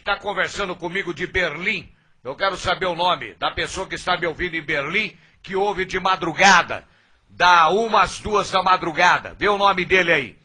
[0.00, 1.86] que está conversando comigo de Berlim.
[2.24, 5.84] Eu quero saber o nome da pessoa que está me ouvindo em Berlim, que ouve
[5.84, 6.84] de madrugada,
[7.28, 9.34] da uma às duas da madrugada.
[9.38, 10.38] Vê o nome dele aí.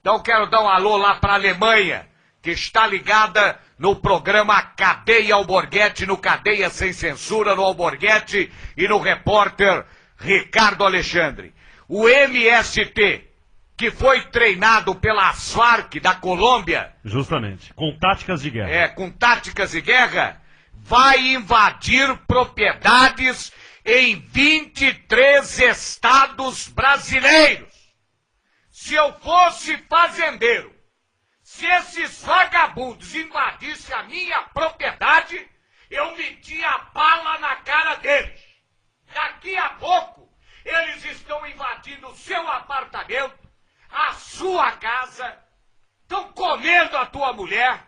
[0.00, 2.08] Então quero dar um alô lá para a Alemanha,
[2.40, 8.98] que está ligada no programa Cadeia Alborguete, no Cadeia Sem Censura, no Alborguete e no
[8.98, 9.84] repórter
[10.16, 11.52] Ricardo Alexandre.
[11.88, 13.31] O MST,
[13.76, 17.72] que foi treinado pela FARC da Colômbia, Justamente.
[17.74, 18.70] Com táticas de guerra.
[18.70, 20.40] é, com táticas de guerra,
[20.74, 23.52] vai invadir propriedades
[23.84, 27.72] em 23 estados brasileiros.
[28.70, 30.72] Se eu fosse fazendeiro,
[31.42, 35.44] se esses vagabundos invadissem a minha propriedade,
[35.90, 38.40] eu metia a bala na cara deles.
[39.12, 40.28] Daqui a pouco,
[40.64, 43.41] eles estão invadindo o seu apartamento,
[43.92, 45.36] a sua casa,
[46.02, 47.80] estão comendo a tua mulher,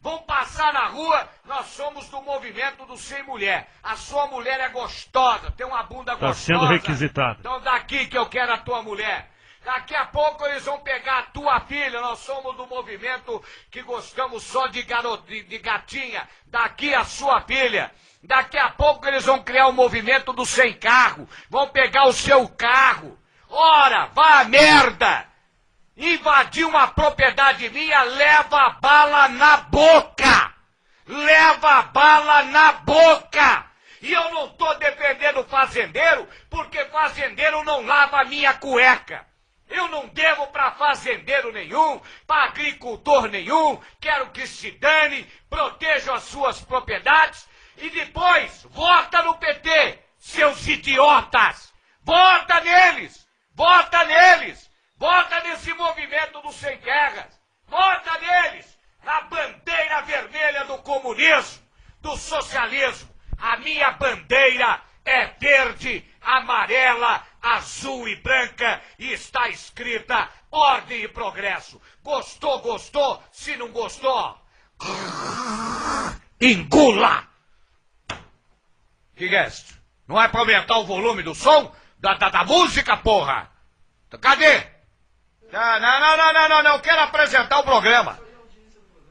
[0.00, 1.28] vão passar na rua.
[1.44, 3.68] Nós somos do movimento do Sem Mulher.
[3.82, 6.34] A sua mulher é gostosa, tem uma bunda Tá gostosa.
[6.60, 7.36] sendo requisitada.
[7.40, 9.30] Então daqui que eu quero a tua mulher.
[9.64, 12.00] Daqui a pouco eles vão pegar a tua filha.
[12.00, 13.40] Nós somos do movimento
[13.70, 16.28] que gostamos só de, garoto, de, de gatinha.
[16.46, 17.92] Daqui a sua filha.
[18.24, 21.28] Daqui a pouco eles vão criar o movimento do sem carro.
[21.48, 23.16] Vão pegar o seu carro.
[23.48, 25.31] Ora, vá a merda!
[26.02, 30.52] Invadir uma propriedade minha, leva a bala na boca!
[31.06, 33.66] Leva a bala na boca!
[34.00, 39.24] E eu não estou defendendo fazendeiro, porque fazendeiro não lava a minha cueca.
[39.68, 46.24] Eu não devo para fazendeiro nenhum, para agricultor nenhum, quero que se dane, protejam as
[46.24, 51.72] suas propriedades e depois vota no PT, seus idiotas!
[52.02, 53.24] Vota neles!
[53.54, 54.71] Vota neles!
[55.02, 57.36] Vota nesse movimento dos sem guerras!
[57.66, 58.78] Vota neles!
[59.02, 61.60] Na bandeira vermelha do comunismo,
[62.00, 63.12] do socialismo!
[63.36, 71.82] A minha bandeira é verde, amarela, azul e branca e está escrita ordem e progresso.
[72.00, 73.20] Gostou, gostou?
[73.32, 74.40] Se não gostou,
[76.40, 77.26] engula!
[79.16, 79.52] Que que é?
[80.06, 81.74] Não é pra aumentar o volume do som?
[81.98, 83.50] Da, da, da música, porra!
[84.20, 84.71] Cadê?
[85.52, 88.18] Não, não, não, não, não, não, não, eu quero apresentar o programa.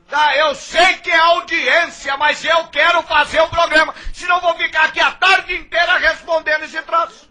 [0.09, 3.94] Tá, eu sei que é audiência, mas eu quero fazer o programa.
[4.12, 7.30] Senão vou ficar aqui a tarde inteira respondendo esse troço.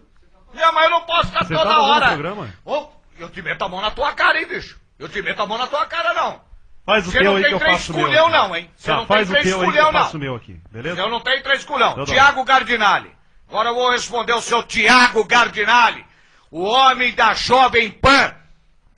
[0.54, 2.06] Não, mas eu não posso ficar Você toda tá hora.
[2.08, 2.54] programa?
[2.64, 2.86] Ô,
[3.18, 4.80] eu te meto a mão na tua cara, hein, bicho?
[4.98, 6.40] Eu te meto a mão na tua cara, não.
[6.86, 8.06] Faz o Você teu não aí tem que eu três faço meu.
[8.06, 8.32] aqui.
[8.32, 8.70] não, hein?
[8.76, 9.92] Você Tá, não faz tem três aí que eu não.
[9.92, 11.00] faço meu aqui, beleza?
[11.00, 11.92] Eu não tenho três culhão.
[11.92, 12.12] Então tá.
[12.12, 13.14] Tiago Gardinali.
[13.48, 16.06] Agora eu vou responder o seu Tiago Gardinali,
[16.50, 18.34] o homem da Jovem Pan,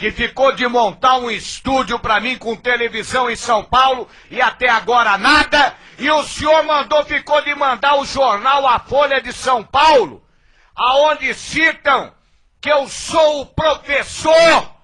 [0.03, 4.69] que ficou de montar um estúdio pra mim com televisão em São Paulo e até
[4.69, 5.77] agora nada.
[5.97, 10.21] E o senhor mandou, ficou de mandar o jornal A Folha de São Paulo,
[10.75, 12.13] aonde citam
[12.61, 14.75] que eu sou o professor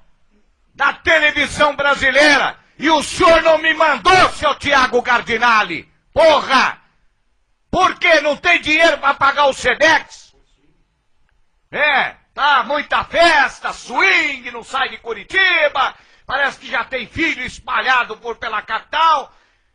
[0.72, 2.56] da televisão brasileira.
[2.78, 5.92] E o senhor não me mandou, seu Tiago Gardinali.
[6.14, 6.78] Porra!
[7.72, 8.20] Por quê?
[8.20, 10.32] Não tem dinheiro para pagar o Sedex?
[11.72, 15.94] É, tá muita festa, swing, não sai de Curitiba.
[16.24, 19.32] Parece que já tem filho espalhado por pela capital.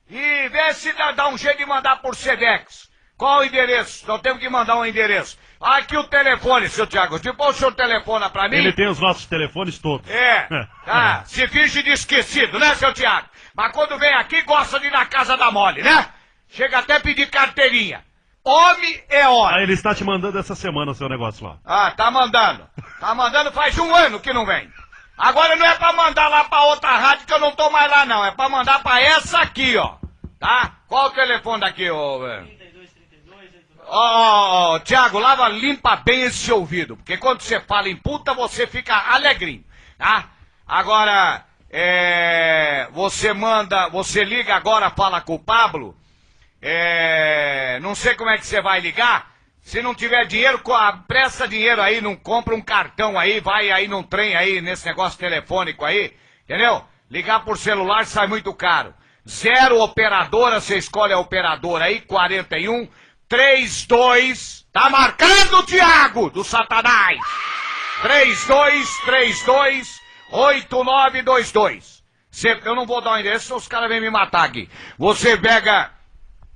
[0.09, 2.89] E vê se dá, dá um jeito de mandar por Sedex.
[3.17, 4.07] Qual o endereço?
[4.07, 5.37] Nós temos que mandar um endereço.
[5.59, 7.19] Aqui o telefone, seu Tiago.
[7.19, 8.55] Depois o senhor telefona pra mim.
[8.55, 10.09] Ele tem os nossos telefones todos.
[10.09, 10.47] É,
[10.85, 11.23] tá.
[11.25, 13.27] Se finge de esquecido, né, seu Tiago?
[13.53, 16.07] Mas quando vem aqui, gosta de ir na casa da mole, né?
[16.49, 18.03] Chega até pedir carteirinha.
[18.43, 19.55] Homem é homem.
[19.55, 21.57] Ah, ele está te mandando essa semana o seu negócio lá.
[21.63, 22.67] Ah, tá mandando.
[22.99, 24.69] Tá mandando faz um ano que não vem.
[25.17, 28.05] Agora não é pra mandar lá pra outra rádio que eu não tô mais lá,
[28.05, 28.25] não.
[28.25, 29.95] É pra mandar pra essa aqui, ó.
[30.39, 30.73] Tá?
[30.87, 32.19] Qual o telefone daqui, ô...
[32.19, 32.63] velho?
[33.85, 38.33] Ó, ó, ó, Tiago, lava, limpa bem esse ouvido, porque quando você fala em puta,
[38.33, 39.63] você fica alegrinho,
[39.97, 40.29] tá?
[40.65, 45.95] Agora, é, você manda, você liga agora, fala com o Pablo,
[46.65, 49.31] é, não sei como é que você vai ligar,
[49.61, 53.87] se não tiver dinheiro, ah, presta dinheiro aí, não compra um cartão aí, vai aí
[53.87, 56.13] num trem aí, nesse negócio telefônico aí,
[56.45, 56.83] entendeu?
[57.11, 58.93] Ligar por celular sai muito caro.
[59.27, 62.87] Zero operadora, você escolhe a operadora aí, 41
[63.27, 64.65] 32.
[64.71, 67.19] Tá marcando, Tiago, do Satanás.
[68.01, 69.99] 3232
[70.31, 72.03] 8922.
[72.29, 74.69] Cê, eu não vou dar o endereço, os caras vêm me matar aqui.
[74.97, 75.91] Você pega.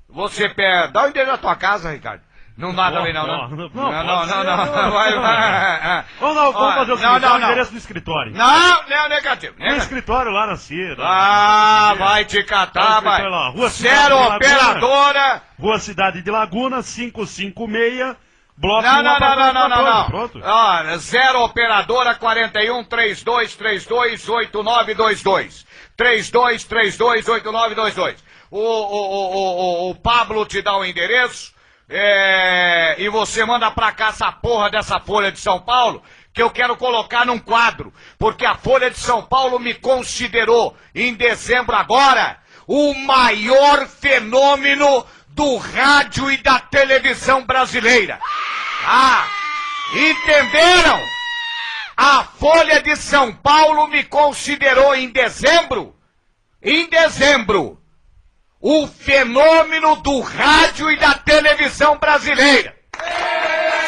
[0.09, 0.87] Você pega.
[0.87, 2.21] Dá o endereço da tua casa, Ricardo.
[2.57, 3.49] Não dá também não, Não, não.
[3.49, 4.65] não, Não, não, não, não, não.
[4.65, 4.91] não.
[4.91, 6.03] Vai, vai.
[6.19, 7.47] Vamos, não, vamos fazer o não, seguinte, dá não, o não.
[7.47, 8.33] endereço do escritório.
[8.33, 9.53] Não, não, negativo.
[9.53, 9.83] No negativo.
[9.83, 10.95] escritório lá na Cira.
[10.99, 13.21] Ah, vai te catar, Vai,
[13.51, 15.43] Rua Zero operadora.
[15.59, 18.15] Rua Cidade de Laguna, 556,
[18.57, 20.05] bloco Não, 1, não, não, não, não, não, não.
[20.07, 20.41] Pronto.
[20.43, 25.63] Ó, zero operadora 41 32 32 8922.
[25.95, 28.26] 32 32 8922.
[28.49, 31.53] O, o, o, o, Pablo te dá o endereço
[31.89, 36.01] é, e você manda pra cá essa porra dessa Folha de São Paulo
[36.33, 41.13] que eu quero colocar num quadro, porque a Folha de São Paulo me considerou em
[41.15, 48.19] dezembro agora o maior fenômeno do rádio e da televisão brasileira.
[48.85, 49.27] Ah,
[49.93, 51.01] entenderam?
[51.95, 55.95] A Folha de São Paulo me considerou em dezembro,
[56.61, 57.81] em dezembro,
[58.59, 62.75] o fenômeno do rádio e da televisão brasileira.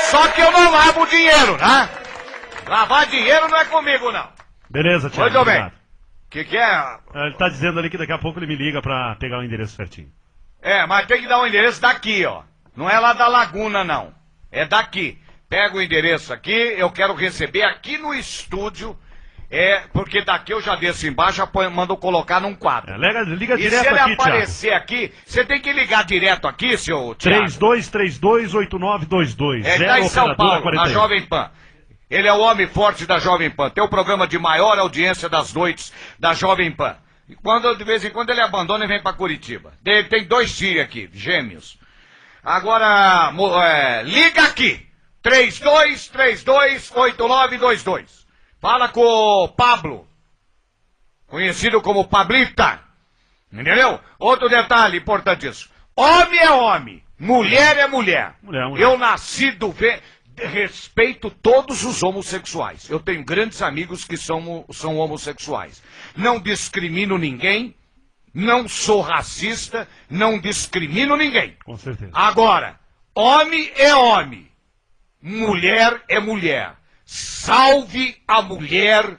[0.10, 1.90] Só que eu não lavo dinheiro, né?
[2.68, 4.30] Lavar dinheiro não é comigo, não.
[4.70, 5.32] Beleza, Tiago.
[5.32, 5.66] Muito bem.
[5.66, 5.72] O
[6.30, 6.98] que, que é?
[7.16, 9.76] Ele tá dizendo ali que daqui a pouco ele me liga pra pegar o endereço
[9.76, 10.12] certinho.
[10.62, 12.44] É, mas tem que dar o endereço daqui, ó.
[12.76, 14.14] Não é lá da Laguna, não.
[14.52, 15.20] É daqui.
[15.50, 18.96] Pega o endereço aqui, eu quero receber aqui no estúdio.
[19.52, 22.94] É, porque daqui eu já desço embaixo, apo- mando colocar num quadro.
[22.94, 26.48] É, liga, liga E se direto ele aqui, aparecer aqui, você tem que ligar direto
[26.48, 27.46] aqui, seu Thiago.
[27.46, 29.66] 32328922.
[29.66, 30.94] É, tá em São Paulo, na 41.
[30.94, 31.50] Jovem Pan.
[32.12, 33.70] Ele é o homem forte da Jovem Pan.
[33.72, 36.96] Tem o programa de maior audiência das noites da Jovem Pan.
[37.28, 39.74] E quando, de vez em quando ele abandona e vem pra Curitiba.
[39.86, 41.78] Ele tem dois filhos aqui, gêmeos.
[42.44, 43.32] Agora,
[43.64, 44.86] é, liga aqui.
[45.24, 48.20] 32328922.
[48.60, 50.08] Fala com o Pablo.
[51.28, 52.82] Conhecido como Pablita.
[53.52, 54.00] Entendeu?
[54.18, 55.72] Outro detalhe importantíssimo.
[55.96, 58.36] Homem é homem, mulher é mulher.
[58.42, 58.84] Mulher é mulher.
[58.84, 60.00] Eu nasci do ve...
[60.42, 62.90] Respeito todos os homossexuais.
[62.90, 65.84] Eu tenho grandes amigos que são, são homossexuais.
[66.16, 67.76] Não discrimino ninguém,
[68.34, 71.58] não sou racista, não discrimino ninguém.
[71.66, 72.12] Com certeza.
[72.14, 72.80] Agora,
[73.14, 74.50] homem é homem,
[75.22, 76.79] mulher é mulher.
[77.12, 79.18] Salve a mulher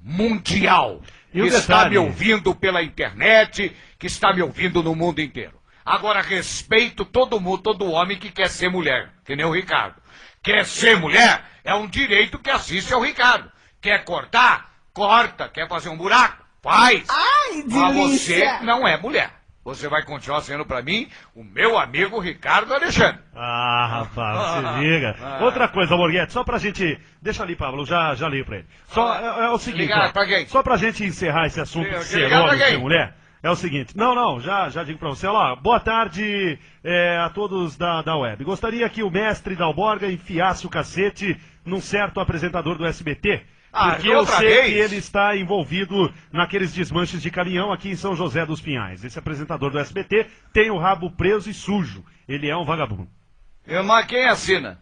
[0.00, 1.02] mundial.
[1.32, 5.60] E que está me ouvindo pela internet, que está me ouvindo no mundo inteiro.
[5.84, 10.00] Agora, respeito todo mundo, todo homem que quer ser mulher, que nem o Ricardo.
[10.44, 13.50] Quer ser mulher, é um direito que assiste ao Ricardo.
[13.80, 14.72] Quer cortar?
[14.92, 15.48] Corta.
[15.48, 16.40] Quer fazer um buraco?
[16.62, 17.04] Faz.
[17.08, 18.60] Ai, Mas você delícia!
[18.62, 19.32] não é mulher.
[19.64, 23.18] Você vai continuar sendo pra mim o meu amigo Ricardo Alexandre.
[23.34, 25.16] Ah, rapaz, Ah, se liga.
[25.22, 25.38] ah.
[25.42, 27.00] Outra coisa, Morguete, só pra gente.
[27.22, 28.66] Deixa ali, Pablo, já, já li pra ele.
[28.88, 30.46] Só, Ah, é, é o seguinte, ligar pra quem?
[30.46, 33.96] só pra gente encerrar esse assunto de ser homem e mulher, é o seguinte.
[33.96, 35.26] Não, não, já, já digo pra você.
[35.28, 38.44] Lá, boa tarde é, a todos da, da web.
[38.44, 43.42] Gostaria que o mestre Dalborga enfiasse o cacete num certo apresentador do SBT.
[43.76, 44.66] Ah, Porque eu sei vez?
[44.72, 49.04] que ele está envolvido naqueles desmanches de caminhão aqui em São José dos Pinhais.
[49.04, 52.04] Esse apresentador do SBT tem o rabo preso e sujo.
[52.28, 53.08] Ele é um vagabundo.
[53.66, 54.78] Eu, mas quem assina?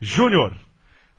[0.00, 0.54] Júnior.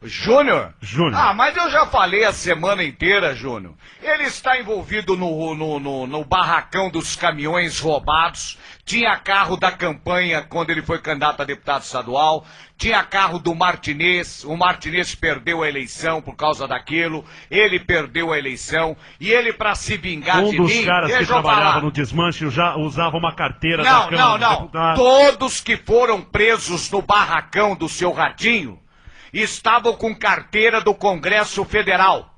[0.01, 0.73] Júnior?
[0.79, 1.15] Júnior.
[1.15, 3.73] Ah, mas eu já falei a semana inteira, Júnior.
[4.01, 8.57] Ele está envolvido no, no, no, no barracão dos caminhões roubados.
[8.85, 12.45] Tinha carro da campanha quando ele foi candidato a deputado estadual.
[12.77, 14.45] Tinha carro do Martinez.
[14.45, 17.25] O Martinez perdeu a eleição por causa daquilo.
[17.51, 18.95] Ele perdeu a eleição.
[19.19, 21.81] E ele, para se vingar Um de dos mim, caras que deixa eu trabalhava falar.
[21.83, 24.55] no desmanche já usava uma carteira da Não, Câmara não, dos não.
[24.61, 24.99] Deputados.
[25.03, 28.79] Todos que foram presos no barracão do seu ratinho
[29.33, 32.33] estavam com carteira do Congresso Federal.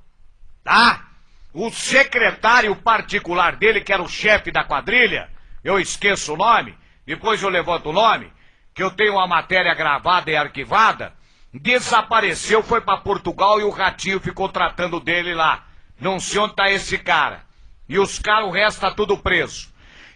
[0.63, 1.07] Tá?
[1.53, 5.29] O secretário particular dele, que era o chefe da quadrilha,
[5.63, 8.31] eu esqueço o nome, depois eu levanto o nome,
[8.73, 11.13] que eu tenho uma matéria gravada e arquivada,
[11.53, 15.65] desapareceu, foi para Portugal e o ratinho ficou tratando dele lá.
[15.99, 17.43] Não sei onde tá esse cara.
[17.87, 19.69] E os caras, o resto tá tudo preso.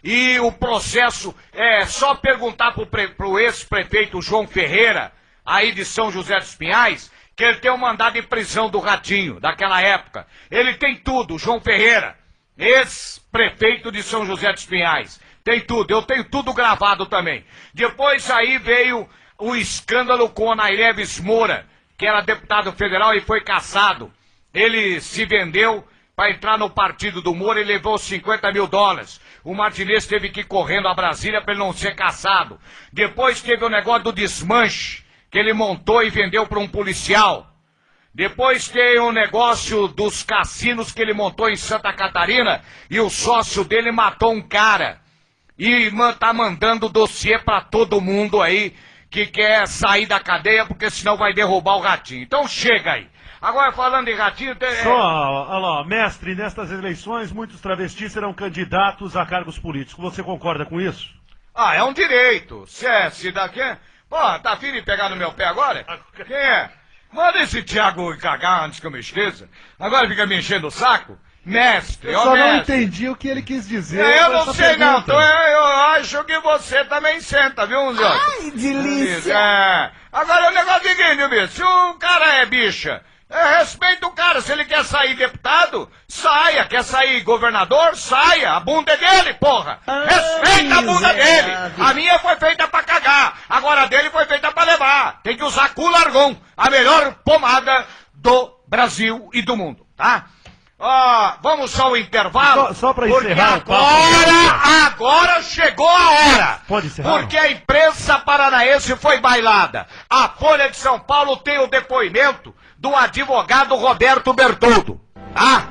[0.03, 5.11] E o processo é só perguntar pro, pro ex-prefeito João Ferreira,
[5.45, 9.39] aí de São José dos Pinhais, que ele tem um mandado de prisão do Ratinho,
[9.39, 10.25] daquela época.
[10.49, 12.17] Ele tem tudo, João Ferreira,
[12.57, 15.19] ex-prefeito de São José dos Pinhais.
[15.43, 17.45] Tem tudo, eu tenho tudo gravado também.
[17.73, 23.41] Depois aí veio o escândalo com o Naireves Moura, que era deputado federal e foi
[23.41, 24.11] caçado.
[24.53, 25.85] Ele se vendeu
[26.15, 29.19] para entrar no partido do Moura e levou 50 mil dólares.
[29.43, 32.59] O Martinez teve que ir correndo a Brasília para ele não ser caçado.
[32.91, 35.04] Depois teve o negócio do desmanche,
[35.35, 37.45] que ele montou e vendeu para um policial.
[38.13, 43.65] Depois tem o negócio dos cassinos que ele montou em Santa Catarina e o sócio
[43.65, 45.01] dele matou um cara.
[45.59, 48.73] E tá mandando dossiê para todo mundo aí
[49.09, 52.23] que quer sair da cadeia porque senão vai derrubar o ratinho.
[52.23, 53.09] Então chega aí.
[53.41, 54.71] Agora falando em ratinho, tem...
[54.83, 54.89] Só,
[55.49, 60.01] olha lá, mestre, nestas eleições muitos travestis serão candidatos a cargos políticos.
[60.01, 61.13] Você concorda com isso?
[61.53, 62.63] Ah, é um direito.
[62.67, 63.59] Se é, se daqui.
[64.09, 65.85] Pô, tá afim de pegar no meu pé agora?
[66.27, 66.69] Quem é?
[67.11, 69.49] Manda esse Thiago cagar antes que eu me esqueça.
[69.79, 71.17] Agora fica me enchendo o saco.
[71.45, 72.75] Mestre, Eu ó só não mestre.
[72.75, 74.03] entendi o que ele quis dizer.
[74.03, 75.01] É, eu não sei não, pergunta.
[75.13, 78.03] então eu, eu acho que você também senta, viu, Zé?
[78.03, 79.33] Ai, delícia!
[79.33, 79.91] É.
[80.11, 84.11] Agora o negócio é o seguinte, bicho, se o cara é bicha, é, respeita o
[84.11, 89.33] cara, se ele quer sair deputado, saia, quer sair governador, saia, a bunda é dele,
[89.35, 89.79] porra!
[89.87, 91.51] Respeita a bunda dele!
[91.79, 95.43] A minha foi feita pra cagar, agora a dele foi feita pra levar, tem que
[95.43, 100.25] usar Culargon, a melhor pomada do Brasil e do mundo, tá?
[100.77, 102.67] Ó, vamos só ao intervalo.
[102.67, 106.59] Só- só pra porque encerrar agora, agora chegou a hora.
[106.67, 107.09] Pode encerrar?
[107.19, 109.87] Porque a imprensa paranaense foi bailada.
[110.09, 112.53] A Folha de São Paulo tem o depoimento
[112.85, 115.01] do advogado Roberto Bertoldo.
[115.35, 115.65] Ah,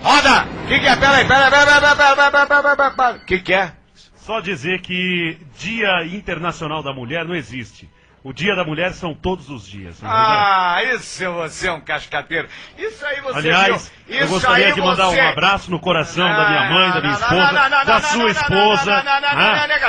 [0.00, 0.46] roda!
[0.64, 0.94] O que, que é?
[0.94, 3.72] Peraí, peraí, peraí, peraí, peraí, peraí, O que, que é?
[4.14, 7.90] Só dizer que Dia Internacional da Mulher não existe.
[8.22, 9.98] O Dia da Mulher são todos os dias.
[10.04, 12.46] Ah, isso você é um cascateiro.
[12.78, 14.14] Isso aí você Aliás, viu.
[14.14, 15.20] Isso eu gostaria de mandar você...
[15.20, 19.04] um abraço no coração da minha mãe, da minha esposa, da sua esposa,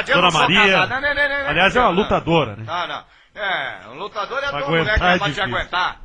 [0.08, 0.82] Dona Maria.
[1.48, 2.64] Aliás, é uma lutadora, né?
[2.66, 3.04] Não, não.
[3.36, 4.98] É, um lutador é todo, né?
[4.98, 6.02] Capaz é de aguentar.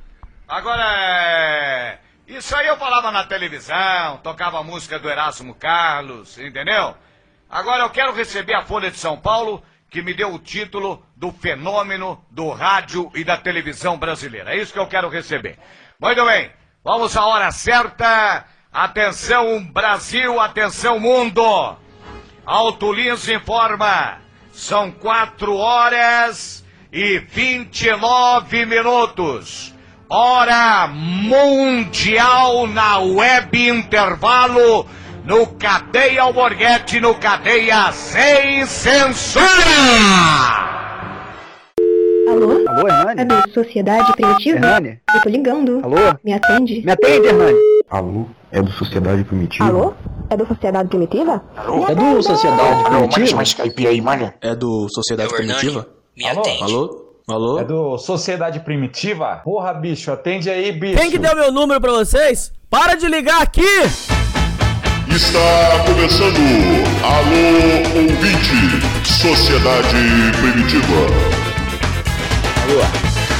[0.49, 1.99] Agora, é...
[2.29, 6.97] Isso aí eu falava na televisão, tocava a música do Erasmo Carlos, entendeu?
[7.49, 11.31] Agora eu quero receber a Folha de São Paulo, que me deu o título do
[11.31, 14.55] fenômeno do rádio e da televisão brasileira.
[14.55, 15.57] É isso que eu quero receber.
[16.00, 16.50] Muito bem,
[16.83, 18.45] vamos à hora certa.
[18.73, 21.76] Atenção Brasil, atenção mundo.
[22.45, 24.19] Alto Lins informa.
[24.53, 29.75] São quatro horas e 29 minutos.
[30.08, 34.86] Hora mundial na web intervalo
[35.25, 39.44] no Cadeia Alborguete, no Cadeia Sem Censura.
[42.28, 42.64] Alô?
[42.68, 43.42] Alô, É Hernani?
[43.42, 44.56] do Sociedade Primitiva?
[44.58, 45.00] Hernani?
[45.12, 45.80] Eu tô ligando.
[45.84, 45.96] Alô?
[46.25, 46.82] Me atende?
[46.86, 47.58] Me atende, Hernani?
[47.90, 48.26] Alô?
[48.52, 49.64] É do Sociedade Primitiva?
[49.64, 49.94] Alô?
[50.30, 51.42] É do Sociedade Primitiva?
[51.88, 53.42] É do Sociedade Primitiva?
[53.42, 54.32] Skype aí, mano.
[54.40, 55.88] É do Sociedade Primitiva?
[56.16, 56.62] Me atende.
[56.62, 57.05] Alô?
[57.28, 57.59] Alô?
[57.59, 59.40] É do Sociedade Primitiva?
[59.42, 60.97] Porra, bicho, atende aí, bicho.
[60.97, 62.52] Quem que deu meu número pra vocês?
[62.71, 63.66] Para de ligar aqui!
[65.11, 66.38] Está começando
[67.02, 69.97] Alô Ouvinte, Sociedade
[70.40, 70.87] Primitiva.
[72.62, 72.85] Alô?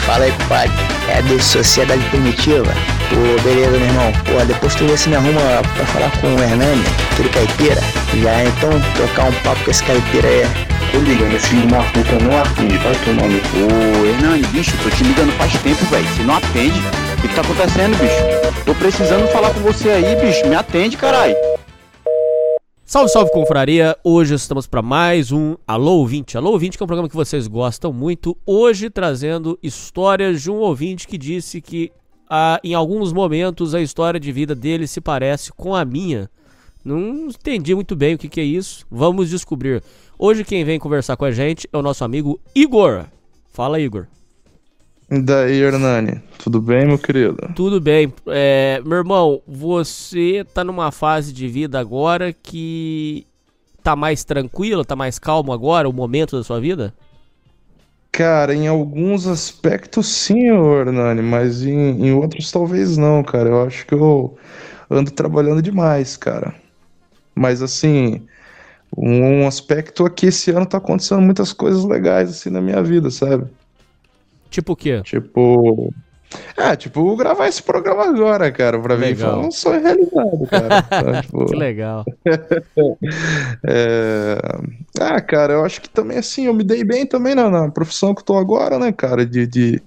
[0.05, 0.73] Fala aí, compadre.
[1.09, 2.75] É do Sociedade Primitiva?
[3.09, 4.12] Pô, beleza, meu irmão.
[4.25, 5.40] Pô, depois tu vê se me arruma
[5.76, 7.81] pra falar com o Hernani, aquele caipira.
[8.21, 10.75] Já então trocar um papo com esse caipira aí.
[10.93, 14.02] Tô ligando, esse filho uma puta não atende, vai tomar no cu.
[14.02, 16.07] Ô, Hernani, bicho, tô te ligando faz tempo, velho.
[16.09, 16.78] Você não atende.
[17.19, 18.64] O que, que tá acontecendo, bicho?
[18.64, 20.47] Tô precisando falar com você aí, bicho.
[20.49, 21.35] Me atende, caralho.
[22.85, 23.97] Salve, salve, confraria!
[24.05, 26.38] Hoje estamos para mais um Alô Ouvinte.
[26.38, 28.37] Alô Ouvinte, que é um programa que vocês gostam muito.
[28.47, 31.90] Hoje trazendo histórias de um ouvinte que disse que
[32.31, 36.31] ah, em alguns momentos a história de vida dele se parece com a minha.
[36.85, 38.87] Não entendi muito bem o que, que é isso.
[38.88, 39.83] Vamos descobrir.
[40.18, 43.04] Hoje quem vem conversar com a gente é o nosso amigo Igor.
[43.52, 44.06] Fala, Igor.
[45.11, 46.23] E daí, Hernani?
[46.38, 47.52] Tudo bem, meu querido?
[47.54, 48.11] Tudo bem.
[48.28, 53.26] É, meu irmão, você tá numa fase de vida agora que
[53.82, 56.94] tá mais tranquilo, tá mais calmo agora, o momento da sua vida?
[58.11, 63.50] Cara, em alguns aspectos sim, Hernani, mas em, em outros talvez não, cara.
[63.50, 64.35] Eu acho que eu
[64.90, 66.54] ando trabalhando demais, cara.
[67.35, 68.26] Mas assim,
[68.97, 73.47] um aspecto aqui esse ano tá acontecendo muitas coisas legais assim na minha vida, sabe?
[74.49, 75.03] Tipo o quê?
[75.03, 75.93] Tipo.
[76.57, 78.81] É, tipo, gravar esse programa agora, cara.
[78.81, 80.87] Pra mim foi um sonho realizado, cara.
[80.87, 82.05] Então, tipo, Que legal.
[83.65, 84.38] É...
[84.99, 88.15] Ah, cara, eu acho que também assim, eu me dei bem também na, na profissão
[88.15, 89.25] que eu tô agora, né, cara?
[89.25, 89.83] De, de...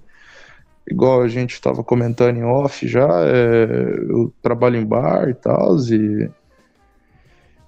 [0.89, 3.65] Igual a gente tava comentando em off já, é,
[4.09, 6.29] eu trabalho em bar e tal, e...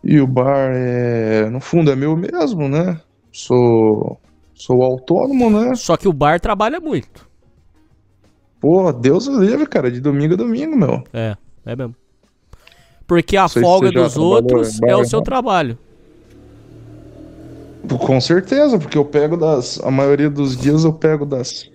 [0.03, 2.99] e o bar é, no fundo é meu mesmo, né?
[3.31, 4.19] Sou,
[4.53, 5.75] sou autônomo, né?
[5.75, 7.29] Só que o bar trabalha muito.
[8.59, 11.03] Pô, Deus o livre, cara, de domingo a domingo, meu.
[11.13, 11.95] É, é mesmo.
[13.07, 15.77] Porque a folga dos outros é o seu trabalho.
[17.99, 19.79] Com certeza, porque eu pego das.
[19.83, 21.69] A maioria dos dias eu pego das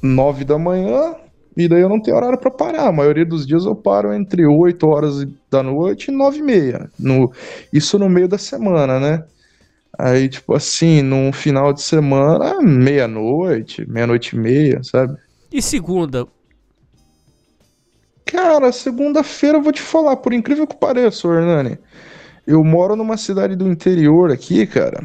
[0.00, 1.16] nove da manhã
[1.58, 2.86] e daí eu não tenho horário pra parar.
[2.86, 6.88] A maioria dos dias eu paro entre 8 horas da noite e nove e meia.
[6.96, 7.32] No,
[7.72, 9.24] isso no meio da semana, né?
[9.98, 15.18] Aí, tipo assim, num final de semana, meia-noite, meia-noite e meia, sabe?
[15.52, 16.28] E segunda?
[18.24, 21.76] Cara, segunda-feira eu vou te falar, por incrível que pareça, Hernani.
[22.46, 25.02] Eu moro numa cidade do interior aqui, cara.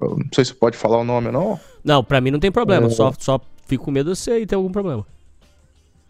[0.00, 1.58] Não sei se pode falar o nome não.
[1.82, 2.86] Não, pra mim não tem problema.
[2.86, 2.90] É.
[2.90, 5.04] Só, só fico com medo de você aí ter algum problema.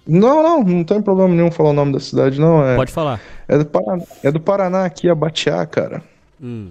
[0.07, 2.65] Não, não, não tem problema nenhum falar o nome da cidade, não.
[2.65, 3.21] É, Pode falar.
[3.49, 6.03] É do, Paraná, é do Paraná aqui, Abatiá, cara.
[6.41, 6.71] Hum.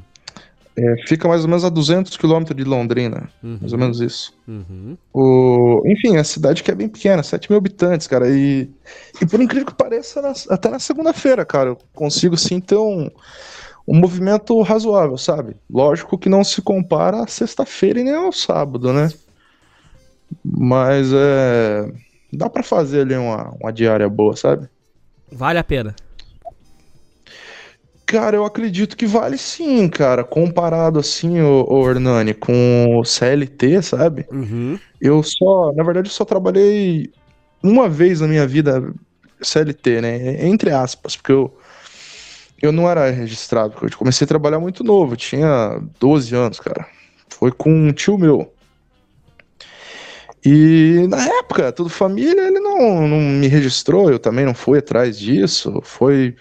[0.77, 3.29] É, fica mais ou menos a 200 quilômetros de Londrina.
[3.41, 3.57] Uhum.
[3.61, 4.33] Mais ou menos isso.
[4.45, 4.97] Uhum.
[5.13, 5.81] O...
[5.85, 8.29] Enfim, a cidade que é bem pequena, 7 mil habitantes, cara.
[8.29, 8.69] E,
[9.21, 13.09] e por incrível que pareça, na- até na segunda-feira, cara, eu consigo sim ter um,
[13.87, 15.55] um movimento razoável, sabe?
[15.69, 19.09] Lógico que não se compara à sexta-feira e nem ao sábado, né?
[20.43, 21.89] Mas é.
[22.35, 24.67] Dá pra fazer ali uma, uma diária boa, sabe?
[25.31, 25.95] Vale a pena.
[28.05, 30.23] Cara, eu acredito que vale sim, cara.
[30.23, 34.25] Comparado assim, o, o Hernani, com o CLT, sabe?
[34.31, 34.79] Uhum.
[35.01, 37.11] Eu só, na verdade, eu só trabalhei
[37.63, 38.93] uma vez na minha vida
[39.41, 40.45] CLT, né?
[40.45, 41.57] Entre aspas, porque eu,
[42.61, 46.87] eu não era registrado, porque eu comecei a trabalhar muito novo, tinha 12 anos, cara.
[47.27, 48.53] Foi com um tio meu.
[50.45, 55.17] E na época, tudo família, ele não, não me registrou, eu também não fui atrás
[55.17, 55.81] disso.
[55.81, 56.35] Foi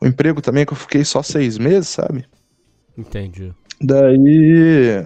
[0.00, 2.24] um emprego também que eu fiquei só seis meses, sabe?
[2.96, 3.52] Entendi.
[3.80, 5.04] Daí.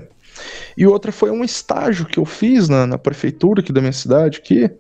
[0.77, 4.39] E outra foi um estágio que eu fiz na, na prefeitura aqui da minha cidade
[4.39, 4.71] aqui.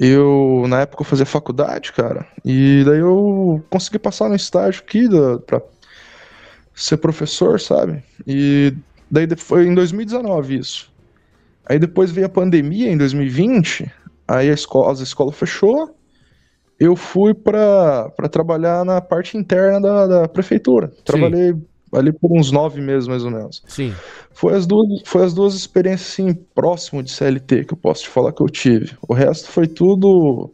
[0.00, 2.26] Eu, na época, eu fazia faculdade, cara.
[2.44, 5.62] E daí eu consegui passar no estágio aqui da, pra
[6.74, 8.02] ser professor, sabe?
[8.26, 8.74] E
[9.08, 10.91] daí foi em 2019 isso.
[11.66, 13.90] Aí depois veio a pandemia em 2020.
[14.26, 15.96] Aí a escola, as escolas fechou.
[16.78, 20.92] Eu fui pra trabalhar na parte interna da, da prefeitura.
[21.04, 21.54] Trabalhei
[21.92, 23.62] ali por uns nove meses, mais ou menos.
[23.68, 23.94] Sim.
[24.32, 28.08] Foi as duas, foi as duas experiências assim, próximo de CLT que eu posso te
[28.08, 28.96] falar que eu tive.
[29.06, 30.50] O resto foi tudo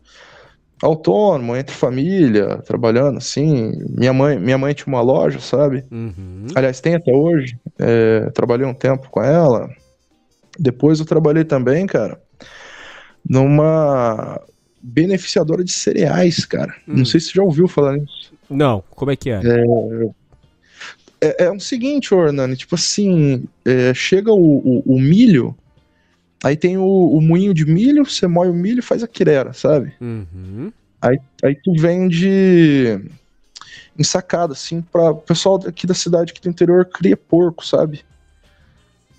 [0.83, 3.73] autônomo, entre família, trabalhando assim.
[3.89, 5.85] Minha mãe, minha mãe tinha uma loja, sabe?
[5.91, 6.47] Uhum.
[6.55, 7.59] Aliás, tem até hoje.
[7.79, 9.69] É, trabalhei um tempo com ela.
[10.59, 12.21] Depois eu trabalhei também, cara,
[13.29, 14.41] numa
[14.81, 16.75] beneficiadora de cereais, cara.
[16.87, 18.33] Não sei se você já ouviu falar nisso.
[18.49, 19.41] Não, como é que é?
[21.21, 25.55] É, é o seguinte, ô, Hernani, tipo assim, é, chega o, o- o milho,
[26.43, 29.53] aí tem o, o moinho de milho, você moe o milho e faz a quirera,
[29.53, 29.93] sabe?
[30.01, 30.73] Uhum.
[31.03, 33.01] Aí, aí tu vende
[33.99, 38.05] ensacado, assim, pra o pessoal aqui da cidade, aqui do interior, cria porco, sabe?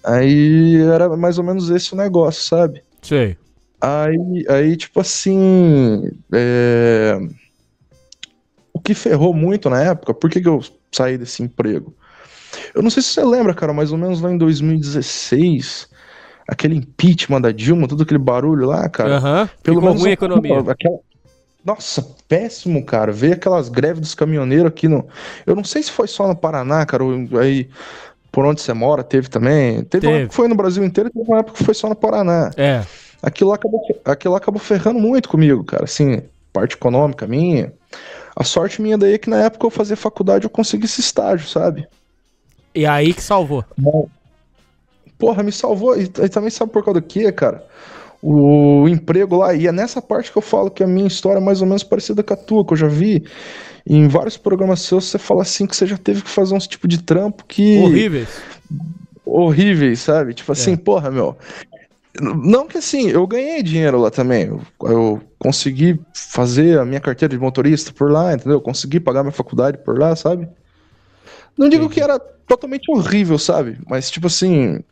[0.04, 2.82] Aí era mais ou menos esse o negócio, sabe?
[3.02, 3.38] Sei.
[3.82, 6.12] Aí, aí tipo assim.
[6.34, 7.18] é,
[8.74, 11.94] O que ferrou muito na época, por que, que eu saí desse emprego?
[12.74, 15.88] Eu não sei se você lembra, cara, mais ou menos lá em 2016,
[16.48, 19.18] aquele impeachment da Dilma, todo aquele barulho lá, cara.
[19.18, 20.60] Aham, ficou ruim a economia.
[20.72, 21.00] aquela-
[21.64, 23.12] Nossa, péssimo, cara.
[23.12, 25.08] Ver aquelas greves dos caminhoneiros aqui no.
[25.46, 27.70] Eu não sei se foi só no Paraná, cara, ou aí
[28.32, 29.84] por onde você mora, teve também.
[29.84, 30.24] Teve, uma Teve.
[30.24, 32.52] época que foi no Brasil inteiro, teve uma época que foi só no Paraná.
[32.56, 32.84] É.
[33.22, 35.84] Aquilo acabou, aquilo acabou ferrando muito comigo, cara.
[35.84, 36.22] Assim,
[36.54, 37.74] parte econômica minha.
[38.36, 41.48] A sorte minha daí é que na época eu fazia faculdade eu consegui esse estágio,
[41.48, 41.88] sabe?
[42.74, 43.66] E aí que salvou.
[45.18, 46.00] Porra, me salvou.
[46.00, 47.66] E, e também sabe por causa do quê, cara?
[48.22, 51.42] O emprego lá, e é nessa parte que eu falo que a minha história é
[51.42, 53.26] mais ou menos parecida com a tua, que eu já vi
[53.90, 56.88] em vários programas seus, você fala assim que você já teve que fazer uns tipo
[56.88, 57.80] de trampo que.
[57.80, 58.30] Horríveis.
[59.26, 60.36] horríveis, sabe?
[60.36, 61.36] Tipo assim, porra, meu.
[62.22, 64.46] Não que assim, eu ganhei dinheiro lá também.
[64.46, 68.58] Eu, eu consegui fazer a minha carteira de motorista por lá, entendeu?
[68.58, 70.48] Eu consegui pagar minha faculdade por lá, sabe?
[71.58, 73.80] Não digo que era totalmente horrível, sabe?
[73.88, 74.84] Mas, tipo assim,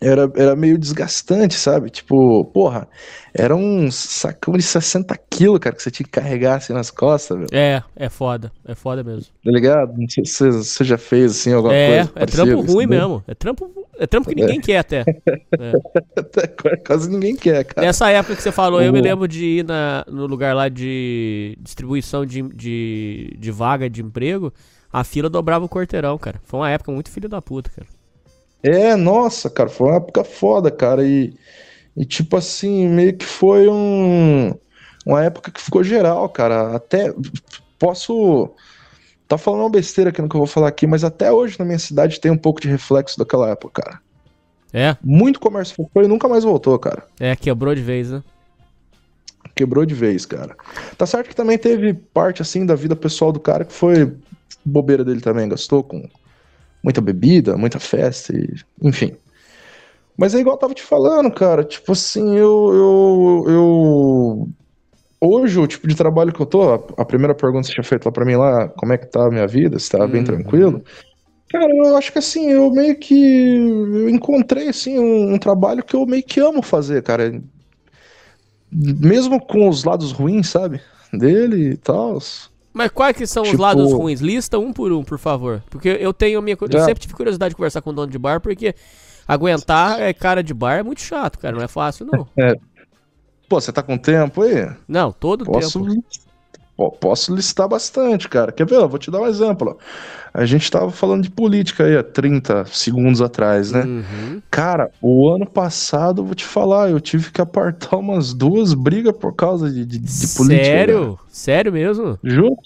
[0.00, 1.88] era, era meio desgastante, sabe?
[1.90, 2.86] Tipo, porra,
[3.32, 7.36] era um sacão de 60 quilos, cara, que você tinha que carregar assim nas costas,
[7.38, 7.48] velho.
[7.52, 8.52] É, é foda.
[8.66, 9.32] É foda mesmo.
[9.44, 9.94] Tá ligado?
[9.96, 12.10] Não sei se você- já fez assim alguma É, coisa.
[12.14, 13.08] é parecida, trampo ruim entendeu?
[13.08, 13.24] mesmo.
[13.26, 15.04] É trampo, é trampo que ninguém quer até.
[15.58, 16.76] É.
[16.86, 17.86] Quase ninguém quer, cara.
[17.86, 21.56] Nessa época que você falou, eu me lembro de ir na, no lugar lá de
[21.60, 24.52] distribuição de, de, de vaga de emprego,
[24.92, 26.40] a fila dobrava o quarteirão, cara.
[26.44, 27.86] Foi uma época muito filho da puta, cara.
[28.64, 31.06] É, nossa, cara, foi uma época foda, cara.
[31.06, 31.34] E,
[31.94, 34.54] e tipo assim, meio que foi um,
[35.04, 36.74] uma época que ficou geral, cara.
[36.74, 37.12] Até
[37.78, 38.50] posso.
[39.28, 41.64] Tá falando uma besteira aqui no que eu vou falar aqui, mas até hoje na
[41.64, 44.00] minha cidade tem um pouco de reflexo daquela época, cara.
[44.72, 44.96] É?
[45.02, 47.04] Muito comércio foi e nunca mais voltou, cara.
[47.20, 48.22] É, quebrou de vez, né?
[49.54, 50.56] Quebrou de vez, cara.
[50.96, 54.16] Tá certo que também teve parte, assim, da vida pessoal do cara que foi
[54.64, 55.48] bobeira dele também.
[55.48, 56.08] Gastou com
[56.84, 59.16] muita bebida, muita festa, e, enfim.
[60.16, 61.64] Mas é igual eu tava te falando, cara.
[61.64, 64.48] Tipo assim, eu, eu, eu.
[65.18, 68.04] Hoje, o tipo de trabalho que eu tô, a, primeira pergunta que você tinha feito
[68.04, 70.24] lá pra mim lá, como é que tá a minha vida, se tá bem Uhum.
[70.24, 70.84] tranquilo.
[71.50, 73.14] Cara, eu acho que assim, eu meio que.
[73.14, 77.42] Eu encontrei, assim, um, um trabalho que eu meio que amo fazer, cara.
[78.70, 80.80] Mesmo com os lados ruins, sabe?
[81.12, 82.18] Dele e tal.
[82.74, 84.20] Mas quais que são os Tipo- lados ruins?
[84.20, 85.62] Lista um por um, por favor.
[85.70, 86.56] Porque eu tenho minha.
[86.60, 86.84] Eu Já.
[86.84, 88.74] sempre tive curiosidade de conversar com o dono de bar, porque
[89.28, 91.56] aguentar é cara de bar é muito chato, cara.
[91.56, 92.26] Não é fácil, não.
[92.36, 92.56] É.
[93.48, 94.68] Pô, você tá com tempo aí?
[94.88, 96.04] Não, todo Posso, tempo.
[96.76, 98.50] Pô, posso listar bastante, cara.
[98.50, 98.76] Quer ver?
[98.76, 99.78] Eu vou te dar um exemplo.
[100.32, 103.82] A gente tava falando de política aí há 30 segundos atrás, né?
[103.82, 104.42] Uhum.
[104.50, 109.32] Cara, o ano passado, vou te falar, eu tive que apartar umas duas brigas por
[109.32, 110.64] causa de, de, de política.
[110.64, 111.18] Sério?
[111.28, 112.18] Sério mesmo?
[112.24, 112.56] Juro.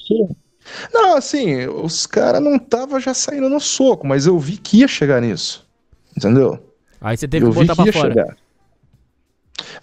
[0.92, 4.88] Não, assim, os caras não tava já saindo no soco, mas eu vi que ia
[4.88, 5.66] chegar nisso.
[6.16, 6.59] Entendeu?
[7.01, 8.09] Aí você teve eu que botar que pra fora.
[8.14, 8.37] chegar.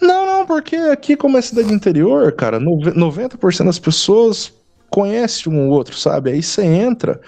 [0.02, 4.54] Não, não, porque aqui, como é cidade interior, cara, nove- 90% das pessoas
[4.90, 6.32] conhecem um ou outro, sabe?
[6.32, 7.20] Aí você entra,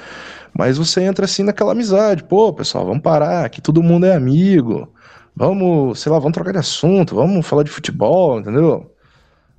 [0.53, 2.23] mas você entra assim naquela amizade.
[2.23, 4.87] Pô, pessoal, vamos parar, aqui todo mundo é amigo.
[5.35, 8.91] Vamos, sei lá, vamos trocar de assunto, vamos falar de futebol, entendeu?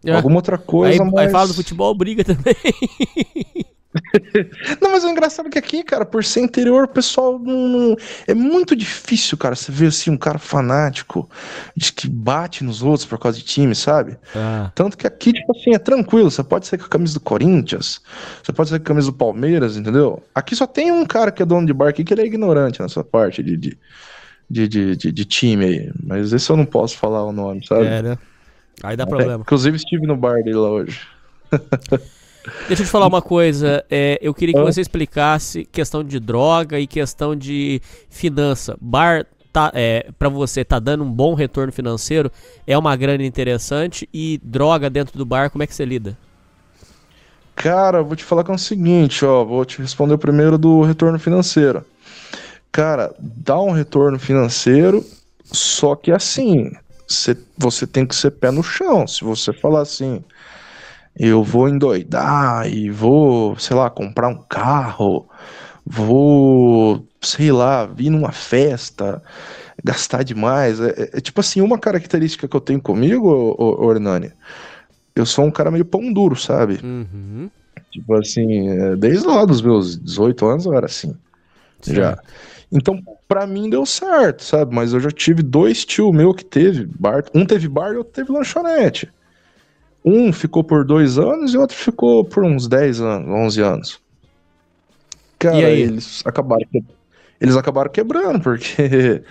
[0.05, 0.13] É.
[0.13, 1.27] Alguma outra coisa, aí, mas...
[1.27, 2.55] aí fala do futebol, briga também.
[4.81, 8.35] Não, mas é engraçado que aqui, cara, por ser interior, o pessoal não, não- É
[8.35, 11.29] muito difícil, cara, você ver assim um cara fanático
[11.77, 14.17] de que bate nos outros por causa de time, sabe?
[14.35, 14.71] Ah.
[14.75, 16.31] Tanto que aqui, tipo assim, é tranquilo.
[16.31, 18.01] Você pode ser com a camisa do Corinthians,
[18.43, 20.23] você pode ser com a camisa do Palmeiras, entendeu?
[20.35, 22.81] Aqui só tem um cara que é dono de bar aqui que ele é ignorante
[22.83, 23.79] nessa parte de, de,
[24.51, 25.93] de, de, de- time aí.
[26.03, 27.87] Mas esse eu não posso falar o nome, sabe?
[27.87, 28.19] É, né?
[28.83, 29.43] Aí dá É, problema.
[29.43, 31.01] inclusive estive no bar dele lá hoje.
[32.67, 33.85] Deixa eu te falar uma coisa.
[33.91, 37.81] é, eu queria que você explicasse questão de droga e questão de
[38.11, 38.77] finança.
[38.81, 42.31] Bar tá, é, para você tá dando um bom retorno financeiro,
[42.67, 46.17] é uma grana interessante e droga dentro do bar, como é que você lida?
[47.55, 50.83] Cara, eu vou te falar que é o seguinte, ó, vou te responder primeiro do
[50.83, 51.85] retorno financeiro.
[52.71, 55.05] Cara, dá um retorno financeiro,
[55.45, 56.71] só que assim,
[57.09, 59.07] cê- você tem que ser pé no chão.
[59.09, 60.23] Se você falar assim,
[61.19, 65.29] eu vou endoidar e vou, sei lá, comprar um carro,
[65.85, 69.23] vou, sei lá, vir numa festa,
[69.85, 70.81] gastar demais.
[70.81, 73.57] É, é- é tipo assim, uma característica que eu tenho comigo,
[73.91, 74.33] Hernani,
[75.17, 76.81] eu sou um cara meio pão duro, sabe?
[76.83, 77.51] Uhum.
[77.91, 81.15] Tipo assim, é, desde lá dos meus 18 anos eu era assim.
[81.87, 82.19] Já.
[82.71, 84.75] Então, pra mim deu certo, sabe?
[84.75, 87.25] Mas eu já tive dois tio meu que teve bar.
[87.35, 89.11] Um teve bar e outro teve lanchonete.
[90.09, 94.01] Um ficou por dois anos e outro ficou por uns 10 anos, 11 anos.
[95.39, 95.83] Cara, E aí?
[95.83, 96.67] eles acabaram
[97.41, 99.23] eles acabaram quebrando, porque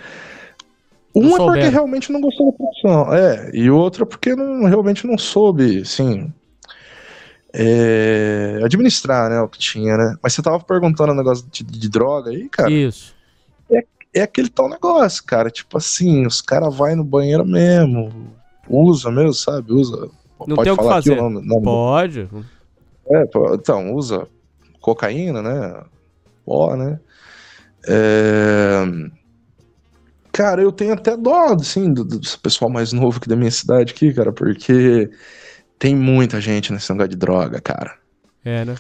[1.14, 4.66] um é porque realmente não gostou da profissão, é, e o outro é porque não,
[4.66, 6.32] realmente não soube, assim,
[7.52, 10.16] é, administrar, né, o que tinha, né?
[10.22, 12.72] Mas você tava perguntando um negócio de, de droga aí, cara?
[12.72, 13.14] Isso.
[13.70, 18.32] É, é aquele tal negócio, cara, tipo assim, os caras vai no banheiro mesmo,
[18.70, 19.74] usa mesmo, sabe?
[19.74, 20.10] Usa.
[20.46, 21.14] Não pode tem o que fazer.
[21.20, 22.30] o nome- nome do- Pode.
[23.10, 24.28] é, pô, então, usa
[24.82, 25.84] cocaína, né?
[26.46, 27.00] Pó, né?
[27.88, 28.84] É,
[30.32, 33.92] Cara, eu tenho até dó, assim, do, do pessoal mais novo aqui da minha cidade
[33.94, 35.10] aqui, cara, porque
[35.80, 37.96] tem muita gente nesse negócio de droga, cara.
[38.46, 38.76] É, né?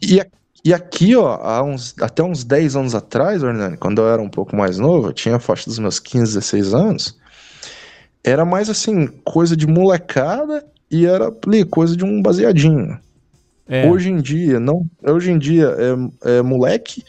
[0.00, 0.26] E, a-
[0.64, 4.56] e aqui, ó, uns, até uns 10 anos atrás, Hernani, quando eu era um pouco
[4.56, 7.18] mais novo, eu tinha a faixa dos meus 15, 16 anos,
[8.24, 13.00] era mais assim, coisa de molecada e era ali, coisa de um baseadinho.
[13.66, 13.88] É.
[13.88, 14.86] Hoje em dia, não.
[15.02, 15.74] Hoje em dia
[16.22, 17.02] é, é moleque,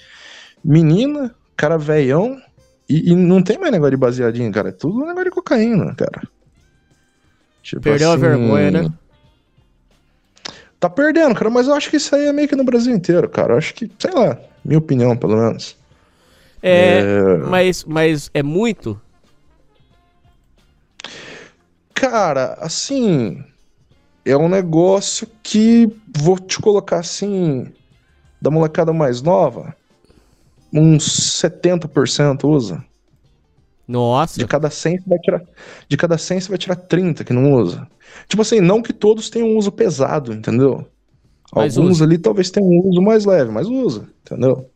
[0.64, 2.42] menina, cara velhão,
[2.88, 4.70] e, e não tem mais negócio de baseadinho, cara.
[4.70, 6.22] É tudo negócio de cocaína, cara.
[7.62, 8.94] Tipo Perdeu a vergonha, né?
[10.80, 13.28] Tá perdendo, cara, mas eu acho que isso aí é meio que no Brasil inteiro,
[13.30, 13.54] cara.
[13.54, 15.78] Eu acho que, sei lá, minha opinião, pelo menos.
[16.62, 17.38] É, É.
[17.50, 19.00] Mas, mas é muito?
[21.94, 23.44] Cara, assim,
[24.26, 27.68] é um negócio que vou te colocar assim,
[28.42, 29.76] da molecada mais nova,
[30.74, 31.04] uns
[31.40, 32.84] 70% usa.
[33.88, 34.40] Nossa.
[34.40, 35.42] De cada 100 você vai tirar,
[35.90, 37.88] de cada 100 você vai tirar 30 que não usa.
[38.28, 40.86] Tipo assim, não que todos tenham um uso pesado, entendeu?
[41.54, 42.06] Mas Alguns usa.
[42.06, 44.70] ali talvez tenham um uso mais leve, mas usa, entendeu?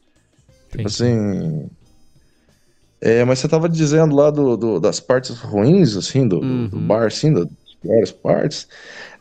[0.71, 1.69] Tipo assim.
[2.99, 6.79] É, mas você tava dizendo lá do, do- das partes ruins, assim, do, do- do
[6.79, 7.47] bar, assim, das
[7.81, 8.67] piores partes.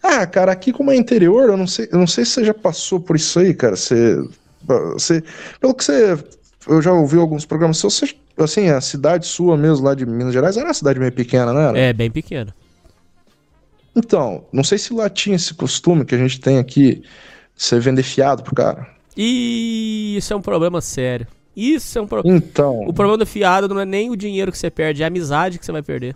[0.03, 2.55] Ah, cara, aqui como é interior, eu não sei, eu não sei se você já
[2.55, 3.77] passou por isso aí, cara.
[3.77, 4.17] Você,
[4.63, 5.23] você,
[5.61, 6.17] pelo que você
[6.67, 7.79] eu já ouvi alguns programas.
[7.79, 11.13] Se você, assim, a cidade sua mesmo, lá de Minas Gerais, era uma cidade meio
[11.13, 11.89] pequena, né?
[11.89, 12.55] É, bem pequena.
[13.95, 17.05] Então, não sei se lá tinha esse costume que a gente tem aqui, de
[17.57, 18.87] você vender fiado pro cara.
[19.17, 21.27] E isso é um problema sério.
[21.57, 22.37] Isso é um problema.
[22.37, 22.81] Então.
[22.81, 25.59] O problema do fiado não é nem o dinheiro que você perde, é a amizade
[25.59, 26.15] que você vai perder.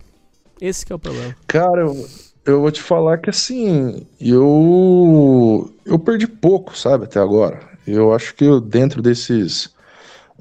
[0.59, 1.35] Esse que é o problema.
[1.47, 2.07] Cara, eu,
[2.45, 7.59] eu vou te falar que assim, eu eu perdi pouco, sabe, até agora.
[7.85, 9.73] Eu acho que eu, dentro desses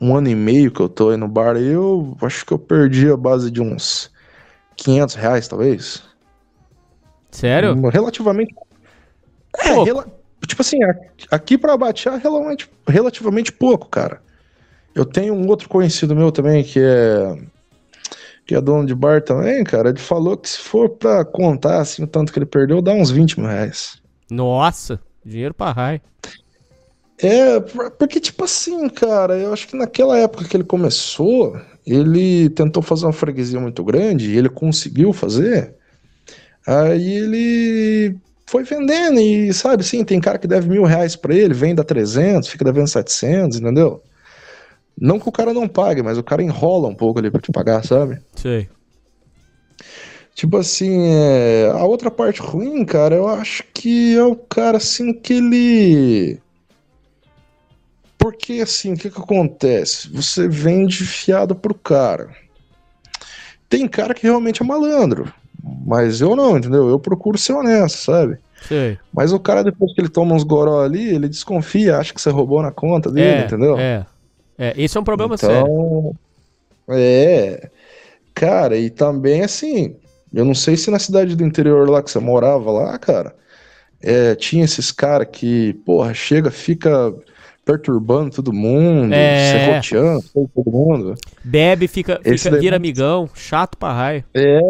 [0.00, 3.10] um ano e meio que eu tô aí no bar, eu acho que eu perdi
[3.10, 4.10] a base de uns
[4.76, 6.02] 500 reais, talvez.
[7.30, 7.74] Sério?
[7.74, 8.54] Um, Relativamente.
[9.58, 10.06] É, rela-
[10.46, 10.78] tipo assim,
[11.30, 14.22] aqui pra batear, relativamente, relativamente pouco, cara.
[14.94, 17.38] Eu tenho um outro conhecido meu também que é.
[18.46, 19.90] Que é dono de bar também, cara.
[19.90, 23.10] Ele falou que se for pra contar assim o tanto que ele perdeu, dá uns
[23.10, 24.00] 20 mil reais.
[24.30, 26.00] Nossa, dinheiro pra raio.
[27.22, 31.54] É, por- porque, tipo assim, cara, eu acho que naquela época que ele começou,
[31.86, 35.74] ele tentou fazer uma freguesia muito grande e ele conseguiu fazer.
[36.66, 41.54] Aí ele foi vendendo e, sabe, assim, tem cara que deve mil reais pra ele,
[41.54, 44.02] vende a 300, fica devendo 700, entendeu?
[44.98, 47.50] Não que o cara não pague, mas o cara enrola um pouco ali pra te
[47.50, 48.20] pagar, sabe?
[48.34, 48.68] Sei.
[50.34, 55.12] Tipo assim, é, a outra parte ruim, cara, eu acho que é o cara assim
[55.12, 56.40] que ele.
[58.16, 60.08] Porque assim, o que que acontece?
[60.10, 62.30] Você vende fiado pro cara.
[63.68, 65.32] Tem cara que realmente é malandro,
[65.86, 66.88] mas eu não, entendeu?
[66.88, 68.38] Eu procuro ser honesto, sabe?
[68.66, 68.98] Sei.
[69.12, 72.30] Mas o cara, depois que ele toma uns goró ali, ele desconfia, acha que você
[72.30, 73.78] roubou na conta dele, é, entendeu?
[73.78, 74.04] É.
[74.62, 75.56] É, esse é um problema sério.
[75.66, 76.14] Então,
[76.90, 77.70] é.
[78.34, 79.96] Cara, e também assim,
[80.32, 83.34] eu não sei se na cidade do interior lá que você morava lá, cara,
[84.02, 87.12] é, tinha esses caras que, porra, chega, fica
[87.64, 89.52] perturbando todo mundo, É.
[89.82, 91.14] serroteando todo mundo.
[91.42, 94.24] Bebe, fica, fica daí- vira amigão, chato pra raio.
[94.34, 94.60] É.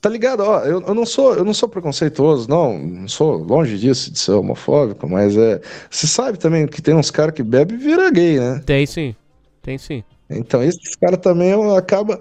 [0.00, 0.40] Tá ligado?
[0.40, 4.18] Ó, eu, eu não sou, eu não sou preconceituoso, não, não sou longe disso de
[4.18, 5.60] ser homofóbico, mas é,
[5.90, 8.62] você sabe também que tem uns caras que bebem e vira gay, né?
[8.64, 9.14] Tem sim.
[9.62, 10.02] Tem sim.
[10.30, 12.18] Então, esses caras também acaba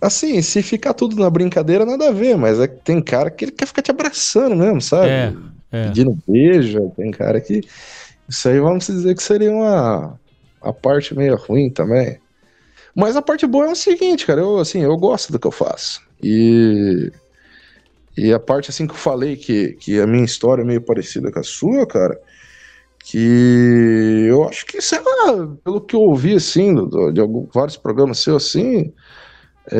[0.00, 3.46] assim, se ficar tudo na brincadeira, nada a ver, mas é que tem cara que
[3.46, 5.08] ele quer ficar te abraçando mesmo, sabe?
[5.08, 5.32] É,
[5.70, 5.84] é.
[5.84, 7.62] Pedindo beijo, tem cara que
[8.28, 10.18] isso aí vamos dizer que seria uma
[10.60, 12.18] a parte meio ruim também.
[12.94, 15.52] Mas a parte boa é o seguinte, cara, eu assim, eu gosto do que eu
[15.52, 16.02] faço.
[16.22, 17.10] E
[18.16, 21.30] e a parte assim que eu falei que, que a minha história é meio parecida
[21.32, 22.18] com a sua, cara,
[22.98, 27.76] que eu acho que, sei lá, pelo que eu ouvi, assim, do- de algum- vários
[27.76, 28.92] programas seus, assim,
[29.70, 29.76] é,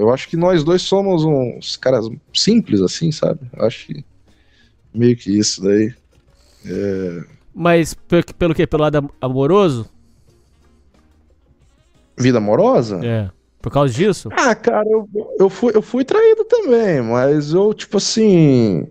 [0.00, 3.40] eu acho que nós dois somos uns caras simples, assim, sabe?
[3.56, 4.04] Eu acho que
[4.92, 5.94] meio que isso daí.
[6.66, 7.94] É, Mas
[8.38, 8.66] pelo, que?
[8.66, 9.88] Pelo lado am- amoroso?
[12.18, 13.00] vida amorosa?
[13.04, 13.30] É.
[13.60, 14.28] Por causa disso?
[14.32, 18.86] Ah, cara, eu, eu, fui, eu fui traído também, mas eu, tipo assim.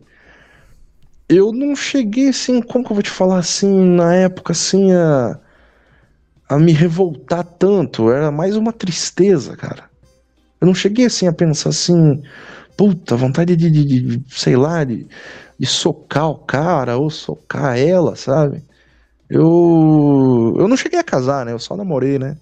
[1.28, 5.40] Eu não cheguei assim, como que eu vou te falar assim, na época assim, a,
[6.48, 8.10] a me revoltar tanto.
[8.12, 9.90] Era mais uma tristeza, cara.
[10.62, 12.22] Eu não cheguei assim a pensar assim,
[12.78, 13.86] puta, vontade de, de,
[14.20, 15.08] de- sei lá, de,
[15.60, 18.64] de socar o cara ou socar ela, sabe?
[19.30, 21.54] Eu, eu não cheguei a casar, né?
[21.54, 22.38] Eu só namorei, né?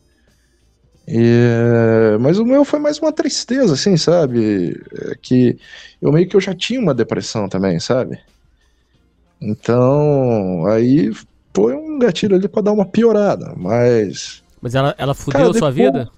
[1.08, 4.78] E, mas o meu foi mais uma tristeza, assim, sabe?
[5.10, 5.58] É que
[6.02, 8.20] eu meio que eu já tinha uma depressão também, sabe?
[9.42, 11.12] Então, aí
[11.54, 14.44] foi um gatilho ali pra dar uma piorada, mas.
[14.62, 16.10] Mas ela, ela fudeu Cara, a sua depois- vida?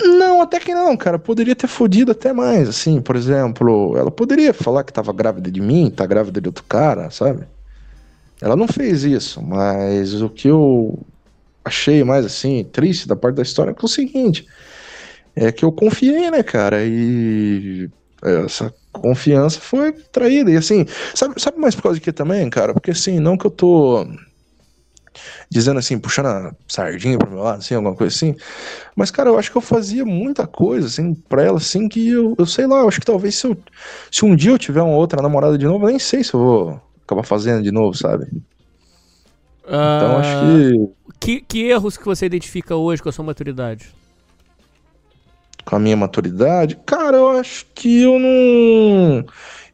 [0.00, 1.18] Não, até que não, cara.
[1.18, 5.60] Poderia ter fudido até mais, assim, por exemplo, ela poderia falar que tava grávida de
[5.60, 7.46] mim, tá grávida de outro cara, sabe?
[8.40, 10.98] Ela não fez isso, mas o que eu
[11.64, 14.46] achei mais assim, triste da parte da história que é o seguinte:
[15.34, 16.84] é que eu confiei, né, cara?
[16.84, 17.88] E
[18.22, 20.50] essa confiança foi traída.
[20.50, 22.72] E assim, sabe, sabe mais por causa de que também, cara?
[22.72, 24.06] Porque assim, não que eu tô
[25.50, 28.34] dizendo assim, puxando a sardinha pro meu lado, assim, alguma coisa assim.
[28.96, 32.34] Mas, cara, eu acho que eu fazia muita coisa, assim, pra ela, assim, que eu,
[32.38, 33.56] eu sei lá, eu acho que talvez se, eu,
[34.10, 36.40] se um dia eu tiver uma outra namorada de novo, eu nem sei se eu
[36.40, 38.26] vou acabar fazendo de novo, sabe?
[39.96, 40.92] Então, acho que
[41.24, 41.40] que...
[41.40, 43.92] que erros que você identifica hoje com a sua maturidade?
[45.64, 49.24] com a minha maturidade, cara, eu acho que eu não.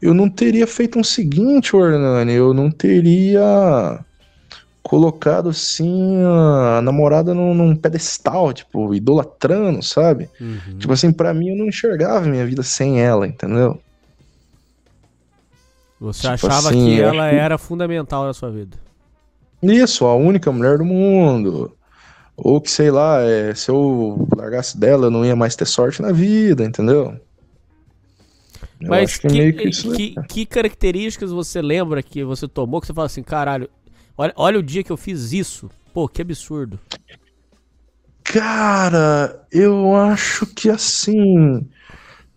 [0.01, 3.99] Eu não teria feito um seguinte, Ornani, eu não teria
[4.81, 10.29] colocado assim a namorada num, num pedestal, tipo, idolatrando, sabe?
[10.39, 10.77] Uhum.
[10.77, 13.79] Tipo assim, pra mim eu não enxergava minha vida sem ela, entendeu?
[15.99, 18.77] Você Tipo achava assim, que ela era fundamental na sua vida.
[19.61, 21.75] Isso, a única mulher do mundo.
[22.37, 26.01] Ou que, sei lá, é, se eu largasse dela, eu não ia mais ter sorte
[26.01, 27.19] na vida, entendeu?
[28.79, 29.91] Eu Mas que, é meio que isso.
[29.91, 33.69] que, que características você lembra que você tomou que você fala assim, caralho,
[34.17, 35.69] olha, olha o dia que eu fiz isso.
[35.93, 36.79] Pô, que absurdo.
[38.23, 41.67] Cara, eu acho que assim.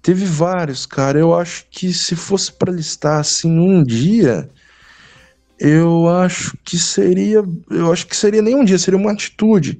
[0.01, 1.19] Teve vários, cara.
[1.19, 4.51] Eu acho que se fosse pra listar assim um dia,
[5.65, 7.45] eu acho que seria.
[7.71, 9.79] Eu acho que seria nem um dia, seria uma atitude.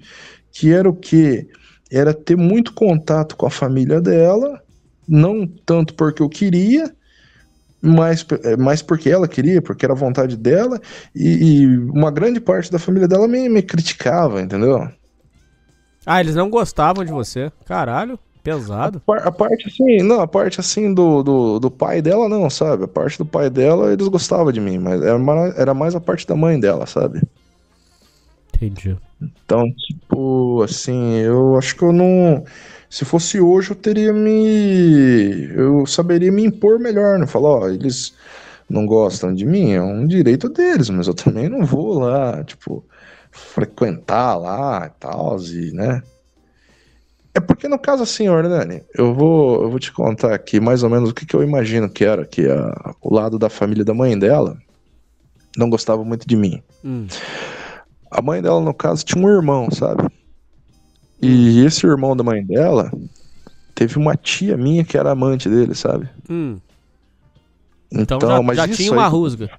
[0.53, 1.49] Que era o quê?
[1.91, 4.63] Era ter muito contato com a família dela,
[5.09, 6.95] não tanto porque eu queria,
[7.83, 10.81] mas, é, mas porque ela queria, porque era a vontade dela,
[11.13, 14.89] e, e uma grande parte da família dela me, me criticava, entendeu?
[16.07, 17.51] Ah, eles não gostavam de você.
[17.67, 19.01] Caralho, pesado.
[19.07, 22.85] Par- A parte assim, não, a parte assim do, do, do pai dela, não, sabe?
[22.85, 25.19] A parte do pai dela, eles gostavam de mim, mas era,
[25.57, 27.23] era mais a parte da mãe dela, sabe?
[28.55, 28.97] Entendi.
[29.21, 32.45] Então, tipo, assim, eu acho que eu não.
[32.89, 35.49] Se fosse hoje, eu teria me.
[35.55, 38.15] Eu saberia me impor melhor, não falar, ó, eles
[38.69, 42.85] não gostam de mim, é um direito deles, mas eu também não vou lá, tipo,
[43.31, 46.03] frequentar lá e tal, e, né?
[47.35, 50.91] É porque no caso assim, Hernani, eu vou, eu vou te contar aqui mais ou
[50.91, 53.95] menos o que, que eu imagino que era, que a- o lado da família da
[53.95, 54.59] mãe dela
[55.57, 56.63] não gostava muito de mim.
[56.85, 57.07] Hum.
[58.11, 60.07] A mãe dela, no caso, tinha um irmão, sabe?
[61.23, 62.91] E esse irmão da mãe dela
[63.75, 66.09] teve uma tia minha que era amante dele, sabe?
[66.29, 66.59] Hum.
[67.91, 69.51] Então, Então, já, mas já tinha uma aí- rusga.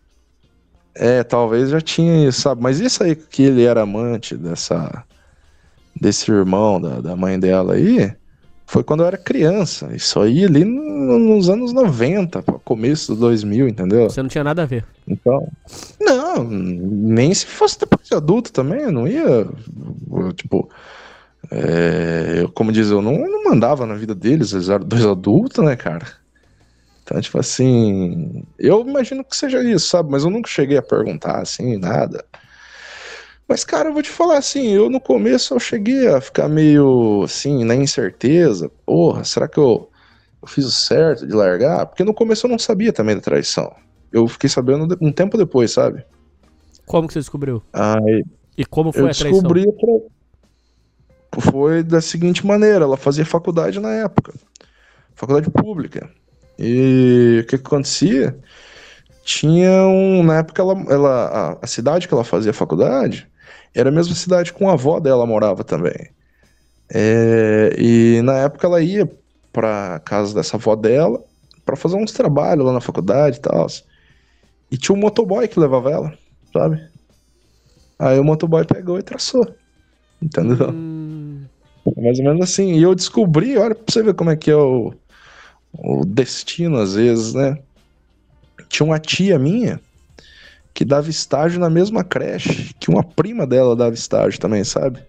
[0.96, 2.62] É, talvez já tinha isso, sabe?
[2.62, 5.04] Mas isso aí que ele era amante dessa
[6.00, 8.12] desse irmão da, da mãe dela aí,
[8.66, 9.94] foi quando eu era criança.
[9.96, 14.10] Isso aí ali no- nos anos 90, pô, começo do 2000, entendeu?
[14.10, 14.86] Você não tinha nada a ver.
[15.08, 15.48] Então,
[16.00, 19.46] não, nem se fosse depois de adulto também, eu não ia,
[20.36, 20.70] tipo,
[21.52, 25.64] é, eu, como diz, eu não, não mandava na vida deles, eles eram dois adultos,
[25.64, 26.06] né, cara?
[27.04, 30.10] Então, tipo assim, eu imagino que seja isso, sabe?
[30.10, 32.24] Mas eu nunca cheguei a perguntar, assim, nada.
[33.54, 37.22] Mas, cara, eu vou te falar assim, eu no começo eu cheguei a ficar meio,
[37.24, 38.68] assim, na incerteza.
[38.84, 39.92] Porra, será que eu,
[40.42, 41.86] eu fiz o certo de largar?
[41.86, 43.72] Porque no começo eu não sabia também da traição.
[44.12, 46.04] Eu fiquei sabendo um tempo depois, sabe?
[46.88, 47.62] Como que você descobriu?
[47.72, 48.26] Aí,
[48.58, 49.32] E como foi eu a traição?
[49.34, 49.66] descobri
[51.40, 54.34] foi da seguinte maneira, ela fazia faculdade na época,
[55.14, 56.10] faculdade pública.
[56.58, 58.36] E o que, que acontecia?
[59.24, 63.32] Tinha um, na época ela, ela a, a cidade que ela fazia faculdade
[63.74, 66.12] era a mesma cidade com a avó dela morava também.
[66.94, 69.10] É, e na época ela ia
[69.52, 71.24] pra casa dessa avó dela
[71.66, 73.68] pra fazer uns trabalhos lá na faculdade e tal.
[74.72, 76.18] E tinha um motoboy que levava ela,
[76.52, 76.82] sabe?
[78.00, 79.48] Aí o motoboy pegou e traçou.
[80.22, 80.70] Entendeu?
[80.72, 81.46] Hum,
[81.98, 82.74] Mais ou menos assim.
[82.74, 84.94] E eu descobri, olha pra você ver como é que é o,
[85.74, 87.58] o destino, às vezes, né?
[88.70, 89.80] Tinha uma tia minha
[90.74, 95.00] que dava estágio na mesma creche, que uma prima dela dava estágio também, sabe?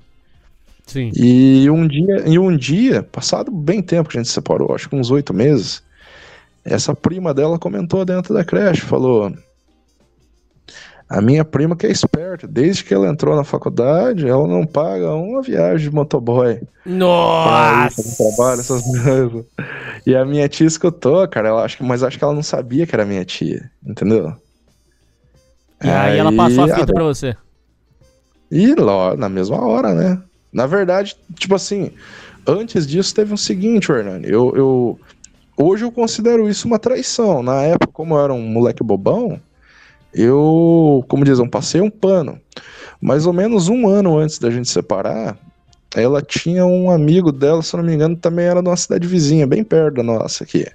[0.86, 1.10] sim.
[1.16, 4.88] E um dia, e um dia, passado bem tempo que a gente se separou, acho
[4.88, 5.82] que uns oito meses,
[6.64, 9.32] essa prima dela comentou dentro da creche, falou:
[11.08, 15.14] A minha prima que é esperta, desde que ela entrou na faculdade, ela não paga
[15.14, 16.60] uma viagem de motoboy.
[17.74, 17.90] ir Nossa!
[17.90, 19.46] fazer trabalho, essas coisas.
[20.06, 22.86] E a minha tia escutou, cara, ela acho que, mas acho que ela não sabia
[22.86, 24.34] que era minha tia, entendeu?
[25.82, 27.36] E aí ela passou a fita ah, pra você.
[28.50, 30.22] E lá, na mesma hora, né?
[30.52, 31.90] Na verdade, tipo assim,
[32.46, 34.28] antes disso teve um seguinte, Hernani.
[34.28, 35.00] Eu, eu,
[35.56, 37.42] hoje eu considero isso uma traição.
[37.42, 39.40] Na época, como eu era um moleque bobão,
[40.12, 42.40] eu, como dizem, passei um pano.
[43.00, 45.36] Mais ou menos um ano antes da gente separar,
[45.94, 49.06] ela tinha um amigo dela, se eu não me engano, também era de uma cidade
[49.06, 50.66] vizinha, bem perto da nossa aqui.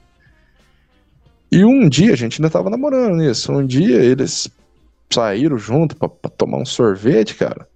[1.52, 4.50] E um dia, a gente ainda tava namorando nisso, um dia eles
[5.12, 7.68] saíram junto pra, pra tomar um sorvete, cara.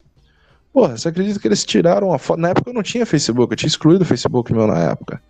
[0.71, 2.39] Porra, você acredita que eles tiraram uma foto?
[2.39, 5.21] Na época eu não tinha Facebook, eu tinha excluído o Facebook meu na época.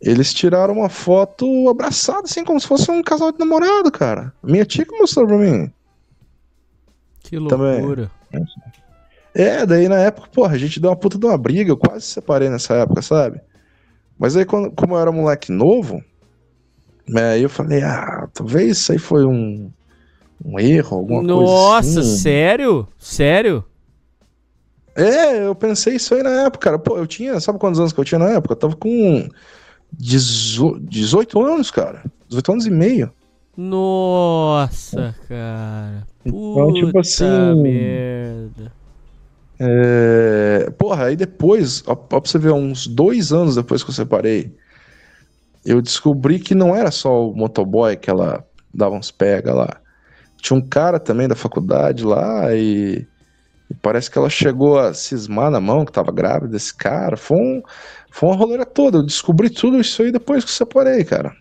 [0.00, 4.32] Eles tiraram uma foto abraçada, assim, como se fosse um casal de namorado, cara.
[4.42, 5.72] Minha tia que mostrou pra mim.
[7.20, 7.80] Que Também.
[7.80, 8.10] loucura.
[9.34, 12.06] É, daí na época, porra, a gente deu uma puta de uma briga, eu quase
[12.06, 13.40] separei nessa época, sabe?
[14.16, 16.02] Mas aí, quando, como eu era moleque novo,
[17.08, 19.70] né, aí eu falei, ah, talvez isso aí foi um,
[20.44, 22.16] um erro, alguma Nossa, coisa assim.
[22.18, 22.88] sério?
[22.98, 23.64] Sério?
[24.94, 26.78] É, eu pensei isso aí na época, cara.
[26.78, 28.52] Pô, eu tinha, sabe quantos anos que eu tinha na época?
[28.54, 29.28] Eu tava com
[29.92, 32.02] 18, 18 anos, cara.
[32.28, 33.12] 18 anos e meio.
[33.56, 36.06] Nossa, cara.
[36.24, 37.62] Então, tipo Puta assim.
[37.62, 38.72] merda.
[39.58, 40.70] É...
[40.78, 44.54] Porra, aí depois, ó, pra você ver, uns dois anos depois que eu separei,
[45.64, 49.80] eu descobri que não era só o motoboy que ela dava uns pega lá.
[50.40, 53.06] Tinha um cara também da faculdade lá e,
[53.68, 57.16] e parece que ela chegou a cismar na mão que tava grávida desse cara.
[57.16, 57.62] Foi, um,
[58.10, 58.98] foi uma roleira toda.
[58.98, 61.34] Eu descobri tudo isso aí depois que eu separei, cara.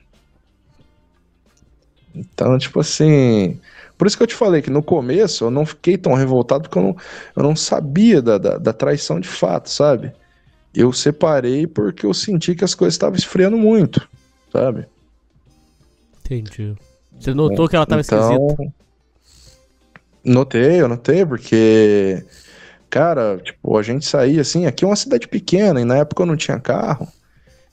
[2.14, 3.60] Então, tipo assim.
[3.98, 6.78] Por isso que eu te falei que no começo eu não fiquei tão revoltado porque
[6.78, 6.98] eu não,
[7.36, 10.12] eu não sabia da, da, da traição de fato, sabe?
[10.74, 14.08] Eu separei porque eu senti que as coisas estavam esfriando muito,
[14.52, 14.86] sabe?
[16.24, 16.76] Entendi.
[17.20, 18.74] Você notou que ela tava Então, esquisita?
[20.28, 22.21] Notei, eu notei, porque,
[22.89, 26.28] cara, tipo, a gente saía assim, aqui é uma cidade pequena, e na época eu
[26.28, 27.07] não tinha carro.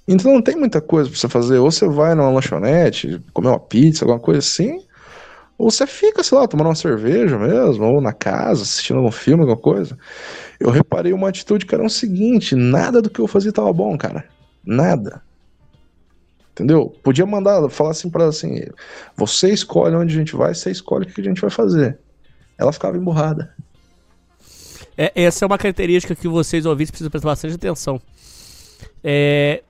[0.06, 1.58] Então não tem muita coisa pra você fazer.
[1.58, 4.78] Ou você vai numa lanchonete, comer uma pizza, alguma coisa assim,
[5.56, 9.42] ou você fica, sei lá, tomando uma cerveja mesmo, ou na casa, assistindo um filme,
[9.42, 9.96] alguma coisa.
[10.60, 13.96] Eu reparei uma atitude que era o seguinte: nada do que eu fazia tava bom,
[13.98, 14.24] cara.
[14.64, 15.22] Nada.
[16.52, 16.94] Entendeu?
[17.02, 18.62] Podia mandar, falar assim pra ela assim:
[19.16, 21.98] você escolhe onde a gente vai, você escolhe o que a gente vai fazer.
[22.58, 23.54] Ela ficava emburrada.
[24.96, 28.00] É, essa é uma característica que vocês ouvintes precisam prestar bastante atenção.
[29.02, 29.62] É,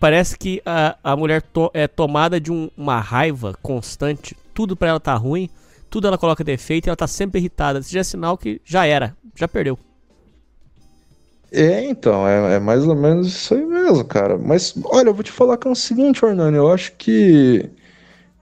[0.00, 4.36] parece que a, a mulher to- é tomada de um- uma raiva constante.
[4.54, 5.50] Tudo pra ela tá ruim,
[5.90, 7.80] tudo ela coloca defeito e ela tá sempre irritada.
[7.80, 9.78] Isso já é sinal que já era, já perdeu.
[11.52, 14.36] É, então, é, é mais ou menos isso aí mesmo, cara.
[14.36, 17.70] Mas, olha, eu vou te falar que é o seguinte, Hernani, eu acho que.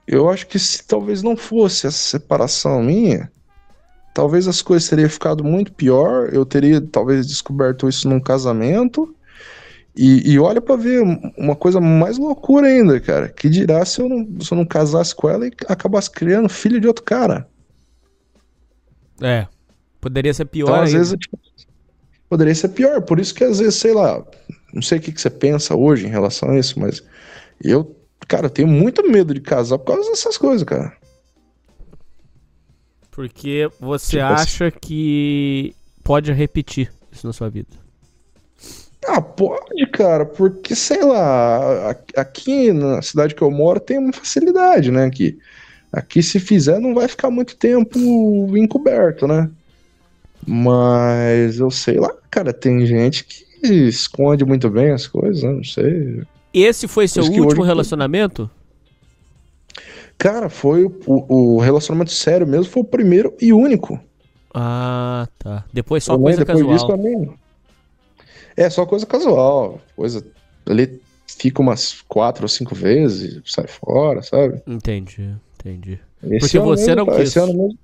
[0.07, 3.31] Eu acho que se talvez não fosse essa separação minha,
[4.13, 6.29] talvez as coisas teriam ficado muito pior.
[6.31, 9.13] Eu teria talvez descoberto isso num casamento.
[9.95, 11.01] E, e olha pra ver
[11.37, 13.29] uma coisa mais loucura ainda, cara.
[13.29, 16.79] Que dirá se eu não, se eu não casasse com ela e acabasse criando filho
[16.79, 17.47] de outro cara.
[19.21, 19.47] É.
[20.01, 21.37] Poderia ser pior Então, às vezes, tipo,
[22.27, 23.01] poderia ser pior.
[23.01, 24.23] Por isso que, às vezes, sei lá,
[24.73, 27.01] não sei o que, que você pensa hoje em relação a isso, mas
[27.63, 27.95] eu,
[28.27, 30.97] cara, eu tenho muito medo de casar por causa dessas coisas, cara.
[33.15, 37.69] Porque você Tipo assim- acha que pode repetir isso na sua vida.
[39.05, 44.89] Ah, pode, cara, porque, sei lá, aqui na cidade que eu moro tem uma facilidade,
[44.91, 45.09] né?
[45.09, 45.37] Que
[45.91, 47.99] aqui, se fizer, não vai ficar muito tempo
[48.57, 49.49] encoberto, né?
[50.45, 55.51] Mas eu sei lá, cara, tem gente que esconde muito bem as coisas, né?
[55.51, 56.23] Não sei.
[56.53, 58.49] Esse foi seu que último relacionamento?
[60.23, 63.99] Cara, foi o, o- o relacionamento sério mesmo, foi o primeiro e único.
[64.53, 65.65] Ah, tá.
[65.73, 66.73] Depois só coisa depois casual.
[66.73, 67.29] disso também.
[68.55, 69.81] É, só coisa casual.
[69.97, 70.25] Coisa.
[70.65, 74.61] Ali fica umas quatro ou cinco vezes, sai fora, sabe?
[74.65, 75.99] Entendi, entendi.
[76.23, 77.27] Esse Porque você mesmo, não quis.
[77.27, 77.77] esse ano mesmo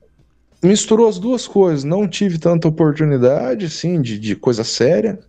[0.63, 1.83] misturou as duas coisas.
[1.83, 5.19] Não tive tanta oportunidade, assim, de, de coisa séria,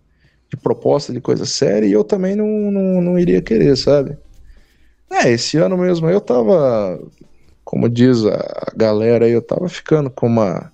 [0.49, 4.15] de proposta de coisa séria, e eu também não, não, não iria querer, sabe?
[5.11, 6.99] É, esse ano mesmo eu tava,
[7.65, 10.71] como diz a galera aí, eu tava ficando com uma,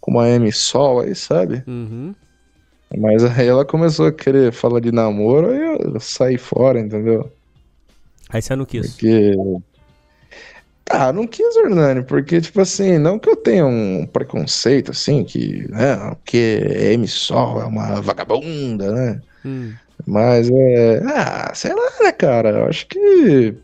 [0.00, 1.62] com uma M Sol aí, sabe?
[1.66, 2.14] Uhum.
[2.96, 7.30] Mas aí ela começou a querer falar de namoro, aí eu saí fora, entendeu?
[8.30, 8.92] Aí você não quis.
[8.92, 9.34] Porque.
[10.88, 15.68] Ah, não quis, Hernani, porque, tipo assim, não que eu tenha um preconceito, assim, que,
[15.68, 16.60] né, porque
[16.92, 19.20] M Sol é uma vagabunda, né?
[19.44, 19.74] Hum.
[20.06, 21.02] Mas é.
[21.04, 22.50] Ah, sei lá, né, cara?
[22.50, 23.56] Eu acho que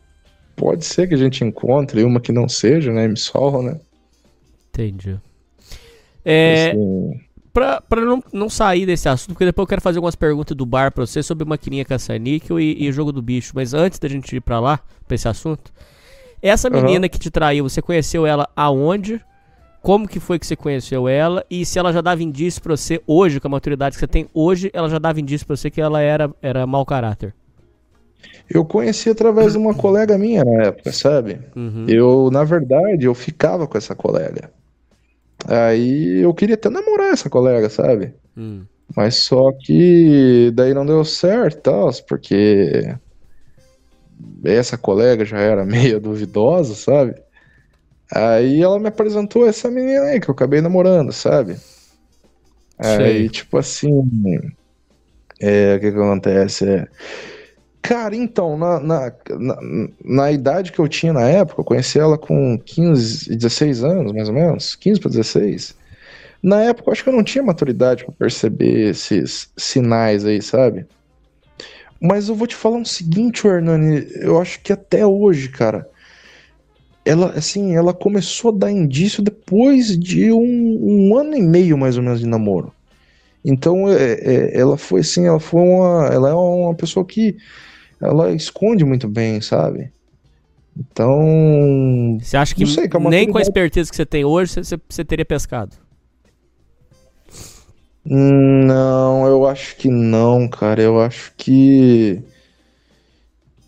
[0.62, 3.80] pode ser que a gente encontre uma que não seja, né, M Sol, né?
[4.68, 5.18] Entendi.
[6.24, 7.20] É, Assim,
[7.52, 10.64] pra, pra não, não sair desse assunto, porque depois eu quero fazer algumas perguntas do
[10.64, 13.50] bar pra você sobre maquininha caça-níquel e, e o jogo do bicho.
[13.56, 15.72] Mas antes da gente ir pra lá, pra esse assunto,
[16.40, 19.20] essa menina que te traiu, você conheceu ela aonde?
[19.82, 21.44] Como que foi que você conheceu ela?
[21.50, 24.28] E se ela já dava indício pra você hoje, com a maturidade que você tem
[24.32, 27.34] hoje, ela já dava indício pra você que ela era, era mau caráter?
[28.48, 31.40] Eu conheci através de uma colega minha na época, sabe?
[31.56, 31.86] Uhum.
[31.88, 34.50] Eu, na verdade, eu ficava com essa colega.
[35.46, 38.14] Aí eu queria até namorar essa colega, sabe?
[38.36, 38.62] Hum.
[38.94, 42.94] Mas só que daí não deu certo, tal, porque
[44.44, 47.14] essa colega já era meio duvidosa, sabe?
[48.14, 51.56] Aí ela me apresentou essa menina aí que eu acabei namorando, sabe?
[52.78, 54.04] Aí, tipo assim,
[55.40, 56.68] é, o que que acontece?
[56.68, 56.88] É,
[57.82, 59.58] Cara, então, na, na, na,
[60.04, 64.28] na idade que eu tinha na época, eu conheci ela com 15, 16 anos, mais
[64.28, 65.74] ou menos, 15 para 16.
[66.40, 70.86] Na época, eu acho que eu não tinha maturidade para perceber esses sinais aí, sabe?
[72.00, 75.88] Mas eu vou te falar um seguinte, Hernani, eu acho que até hoje, cara,
[77.04, 81.96] ela, assim, ela começou a dar indício depois de um, um ano e meio, mais
[81.96, 82.72] ou menos, de namoro.
[83.44, 87.36] Então, é, é, ela foi assim, ela foi uma, ela é uma pessoa que
[88.02, 89.90] ela esconde muito bem, sabe?
[90.76, 94.54] Então, Você acha que sei, com a nem com a esperteza que você tem hoje,
[94.88, 95.76] você teria pescado?
[98.04, 100.82] Não, eu acho que não, cara.
[100.82, 102.20] Eu acho que.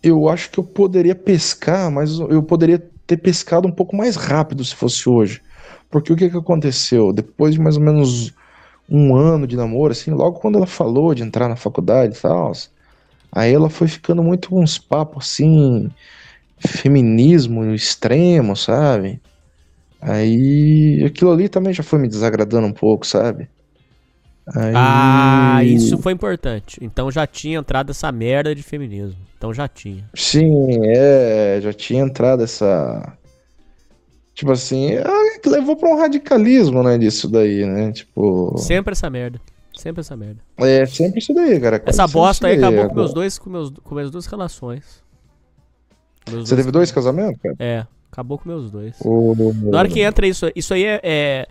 [0.03, 4.63] Eu acho que eu poderia pescar, mas eu poderia ter pescado um pouco mais rápido
[4.63, 5.41] se fosse hoje.
[5.89, 7.13] Porque o que que aconteceu?
[7.13, 8.33] Depois de mais ou menos
[8.89, 12.51] um ano de namoro, assim, logo quando ela falou de entrar na faculdade e tal,
[13.35, 15.91] aí ela foi ficando muito com uns papos assim,
[16.57, 19.21] feminismo extremo, sabe?
[20.01, 23.49] Aí aquilo ali também já foi me desagradando um pouco, sabe?
[24.55, 24.73] Aí...
[24.75, 26.77] Ah, isso foi importante.
[26.81, 29.19] Então já tinha entrado essa merda de feminismo.
[29.37, 30.03] Então já tinha.
[30.13, 33.17] Sim, é, já tinha entrado essa.
[34.35, 34.91] Tipo assim,
[35.41, 37.91] que levou pra um radicalismo, né, disso daí, né?
[37.91, 38.55] Tipo.
[38.57, 39.39] Sempre essa merda.
[39.75, 40.41] Sempre essa merda.
[40.57, 41.81] É sempre isso daí, cara.
[41.85, 45.03] Essa Sempre bosta aí acabou com Agora- meus dois, com meus, com minhas duas relações.
[46.29, 47.55] Meus Você teve dois casamentos, cara?
[47.59, 48.95] É, acabou com meus dois.
[49.01, 49.35] O-
[49.71, 51.47] Na hora que entra isso, isso aí é, é-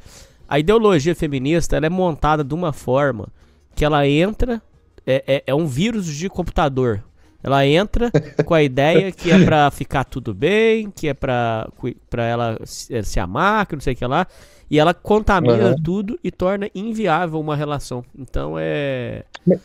[0.48, 3.28] a ideologia feminista, ela é montada de uma forma
[3.74, 4.60] que ela entra
[5.06, 7.02] é, é, é um vírus de computador.
[7.44, 8.10] Ela entra
[8.46, 11.68] com a ideia que é pra ficar tudo bem, que é pra,
[12.08, 14.26] pra ela se, se amar, que não sei o que lá,
[14.70, 15.76] e ela contamina Aham.
[15.84, 18.02] tudo e torna inviável uma relação.
[18.18, 19.24] Então é.
[19.46, 19.58] Não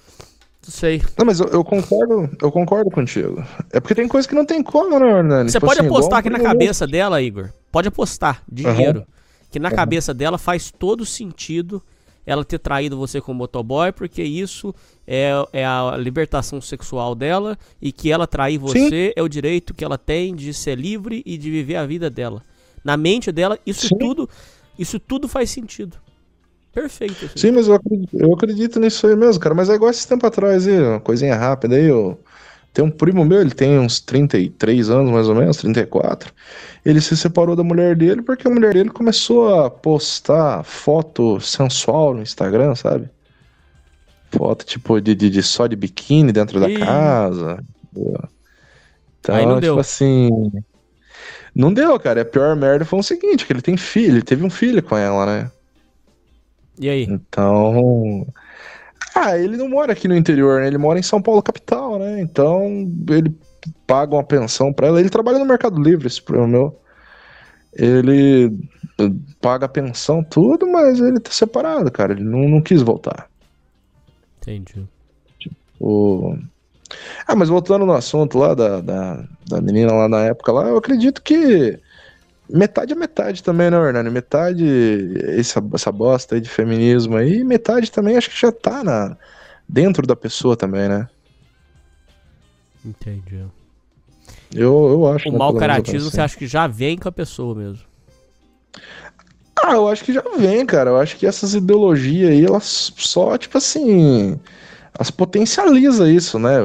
[0.62, 1.02] sei.
[1.18, 3.42] Não, mas eu, eu concordo, eu concordo contigo.
[3.72, 5.50] É porque tem coisa que não tem como, né, Hernani?
[5.50, 7.50] Você Tipo pode assim, apostar aqui na cabeça dela, Igor.
[7.72, 9.00] Pode apostar dinheiro.
[9.00, 9.08] Aham.
[9.50, 9.76] Que na Aham.
[9.78, 11.82] cabeça dela faz todo sentido
[12.26, 14.74] ela ter traído você como motoboy, porque isso
[15.08, 19.84] é, é a libertação sexual dela e que ela trair você é o direito que
[19.84, 22.44] ela tem de ser livre e de viver a vida dela.
[22.84, 23.98] Na mente dela, isso Sim.
[23.98, 24.30] tudo,
[24.78, 25.98] isso tudo faz sentido.
[26.72, 27.26] Perfeito.
[27.26, 27.38] assim.
[27.38, 29.56] Sim, mas eu acredito, eu acredito nisso aí mesmo, cara.
[29.56, 32.20] Mas é igual esse tempo atrás aí, uma coisinha rápida aí, eu...
[32.74, 36.32] Tem um primo meu, ele tem uns 33 anos, mais ou menos, 34.
[36.86, 42.14] Ele se separou da mulher dele porque a mulher dele começou a postar foto sensual
[42.14, 43.10] no Instagram, sabe?
[44.32, 47.64] Foto tipo de, de, de só de biquíni dentro da casa.
[49.20, 49.80] Então, Aí não tipo deu.
[49.80, 50.30] assim.
[51.54, 52.22] Não deu, cara.
[52.22, 54.96] A pior merda foi o seguinte: que ele tem filho, ele teve um filho com
[54.96, 55.52] ela, né?
[56.80, 57.04] E aí?
[57.04, 58.26] Então.
[59.22, 60.68] Ah, ele não mora aqui no interior, né?
[60.68, 62.22] Ele mora em São Paulo, capital, né?
[62.22, 62.64] Então,
[63.10, 63.36] ele
[63.86, 65.00] paga uma pensão pra ela.
[65.02, 66.80] Ele trabalha no Mercado Livre, esse primo meu.
[67.74, 68.58] Ele
[68.98, 69.12] eh,
[69.42, 72.14] paga a pensão, tudo, mas ele tá separado, cara.
[72.14, 73.30] Ele não, não quis voltar.
[74.38, 74.88] Entendi.
[75.82, 76.38] O...
[77.28, 80.78] Ah, mas voltando no assunto lá da, da, da menina lá na época lá, eu
[80.78, 81.78] acredito que
[82.50, 84.10] metade é metade também, né, Hernani?
[84.10, 84.66] Metade
[85.38, 89.16] essa, essa bosta aí de feminismo aí, metade também acho que já tá na,
[89.68, 91.08] dentro da pessoa também, né?
[92.84, 93.46] Entendi.
[94.54, 95.30] Eu, eu acho.
[95.30, 97.84] O né, mau caratismo você acha que já vem com a pessoa mesmo.
[99.64, 100.92] Ah, eu acho que já vem, cara.
[100.92, 104.40] Eu acho que essas ideologias aí, elas só, tipo assim,
[104.98, 106.60] elas potencializam isso, né?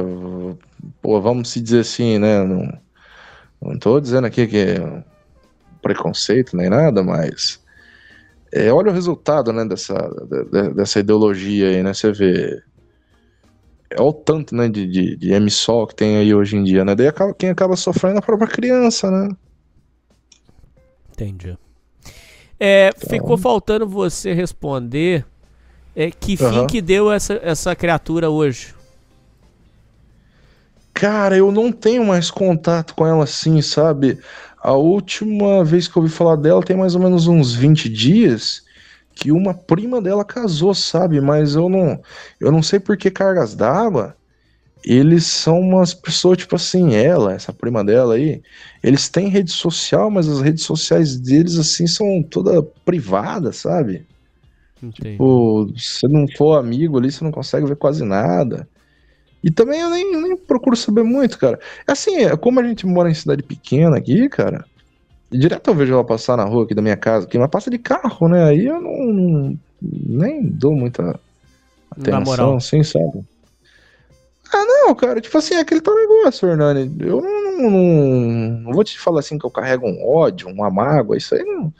[1.01, 2.43] Pô, vamos se dizer assim, né?
[2.43, 2.77] Não,
[3.61, 4.77] não tô dizendo aqui que
[5.85, 7.63] preconceito nem nada, mas
[8.51, 11.93] é, olha o resultado, né, dessa, de- de- dessa ideologia aí, né?
[11.93, 12.63] Você vê.
[13.89, 15.29] É o tanto, né, de, de, de
[15.87, 16.95] que tem aí hoje em dia, né?
[16.95, 19.29] Daí acaba, quem acaba sofrendo é a própria criança, né?
[21.11, 21.55] Entendi.
[22.59, 23.09] É, Então.
[23.09, 25.23] Ficou faltando você responder
[25.95, 26.67] é, que fim Aham.
[26.67, 28.73] que deu essa, essa criatura hoje.
[30.93, 34.17] Cara, eu não tenho mais contato com ela assim, sabe?
[34.65, 38.63] A última vez que eu ouvi falar dela tem mais ou menos uns 20 dias
[39.13, 41.21] que uma prima dela casou, sabe?
[41.21, 42.01] Mas eu não,
[42.39, 44.17] eu não sei por que cargas d'água.
[44.83, 48.41] Eles são umas pessoas tipo assim, ela, essa prima dela aí,
[48.81, 54.07] eles têm rede social, mas as redes sociais deles assim são toda privadas, sabe?
[54.81, 55.11] Entendi.
[55.11, 58.67] Tipo, se não for amigo ali, você não consegue ver quase nada.
[59.45, 61.59] E também eu nem, nem procuro saber muito, cara.
[61.87, 64.65] Assim, é como a gente mora em cidade pequena aqui, cara,
[65.31, 67.77] direto eu vejo ela passar na rua aqui da minha casa, que ela passa de
[67.77, 68.43] carro, né?
[68.45, 71.19] Aí eu não, não- nem dou muita
[71.91, 73.23] atenção, assim, sabe?
[74.51, 76.95] Ah, não, cara, tipo assim, é aquele tal negócio, Hernani.
[76.99, 80.69] Eu não, não, não- não vou te falar assim que eu carrego um ódio, uma
[80.71, 81.73] mágoa, isso aí não,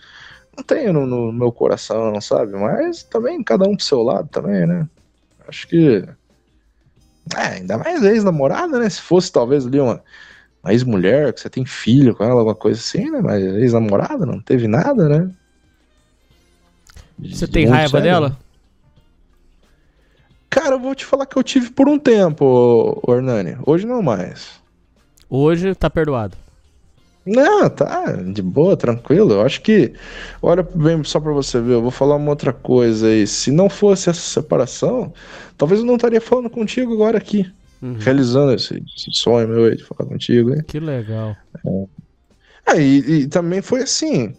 [0.58, 2.54] não tenho no, no meu coração, sabe?
[2.54, 4.88] Mas também cada um pro seu lado também, né?
[5.48, 6.04] Acho que.
[7.36, 8.90] É, ainda mais ex-namorada, né?
[8.90, 10.04] Se fosse talvez ali uma,
[10.64, 13.22] uma ex-mulher, que você tem filho com ela, alguma coisa assim, né?
[13.22, 15.32] Mas ex-namorada, não teve nada, né?
[17.18, 18.38] Você tem raiva dela?
[20.50, 23.58] Cara, eu vou te falar que eu tive por um tempo, Hernani.
[23.66, 24.62] Hoje não mais.
[25.30, 26.38] Hoje tá perdoado.
[27.26, 29.34] Não, tá, de boa, tranquilo.
[29.34, 29.94] Eu acho que,
[30.42, 33.26] olha bem só pra você ver, eu vou falar uma outra coisa aí.
[33.26, 35.12] Se não fosse essa separação,
[35.58, 37.52] talvez eu não estaria falando contigo agora aqui,
[37.82, 37.98] Uhum.
[38.00, 40.54] realizando esse, esse sonho meu aí de falar contigo.
[40.54, 40.64] Hein?
[40.68, 41.36] Que legal.
[42.68, 44.34] É, e, e também foi assim.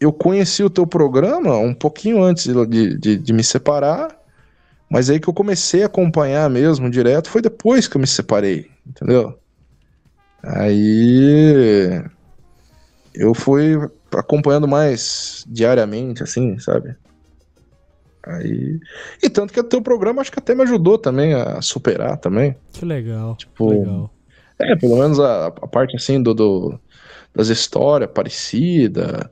[0.00, 4.16] Eu conheci o teu programa um pouquinho antes de, de, de me separar,
[4.90, 8.70] mas aí que eu comecei a acompanhar mesmo direto foi depois que eu me separei,
[8.86, 9.38] entendeu?
[10.42, 12.02] Aí
[13.14, 13.76] eu fui
[14.14, 16.94] acompanhando mais diariamente, assim, sabe?
[18.26, 18.78] Aí.
[19.22, 22.54] E tanto que o teu programa acho que até me ajudou também a superar também.
[22.72, 23.36] Que legal.
[23.36, 24.10] Tipo, legal.
[24.58, 26.78] É, pelo menos a, a parte assim do, do-
[27.34, 29.30] das histórias parecida,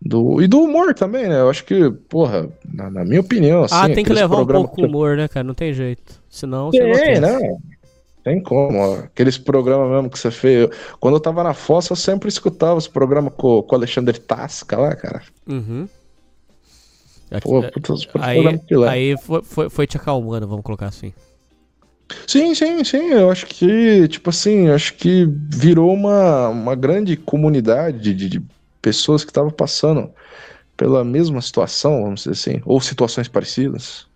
[0.00, 1.40] do e do humor também, né?
[1.40, 4.82] Eu acho que, porra, na, na minha opinião, assim, ah, tem que levar um pouco
[4.82, 5.44] o humor, né, cara?
[5.44, 6.22] Não tem jeito.
[6.28, 7.58] Senão você não Tem, né?
[8.24, 8.94] Tem como, ó.
[9.00, 10.62] aqueles programas mesmo que você fez.
[10.62, 10.70] Eu-
[11.00, 14.76] Quando eu tava na fossa, eu sempre escutava esse programa com, com o Alexandre Tasca
[14.76, 15.22] lá, cara.
[15.48, 15.88] Uhum.
[17.42, 21.12] Pô, puta, os aí programas aí foi, foi, foi te acalmando, vamos colocar assim.
[22.26, 23.08] Sim, sim, sim.
[23.10, 28.42] Eu acho que, tipo assim, acho que virou uma, uma grande comunidade de, de- de
[28.82, 30.10] pessoas que estavam passando
[30.76, 34.06] pela mesma situação, vamos dizer assim, ou situações parecidas.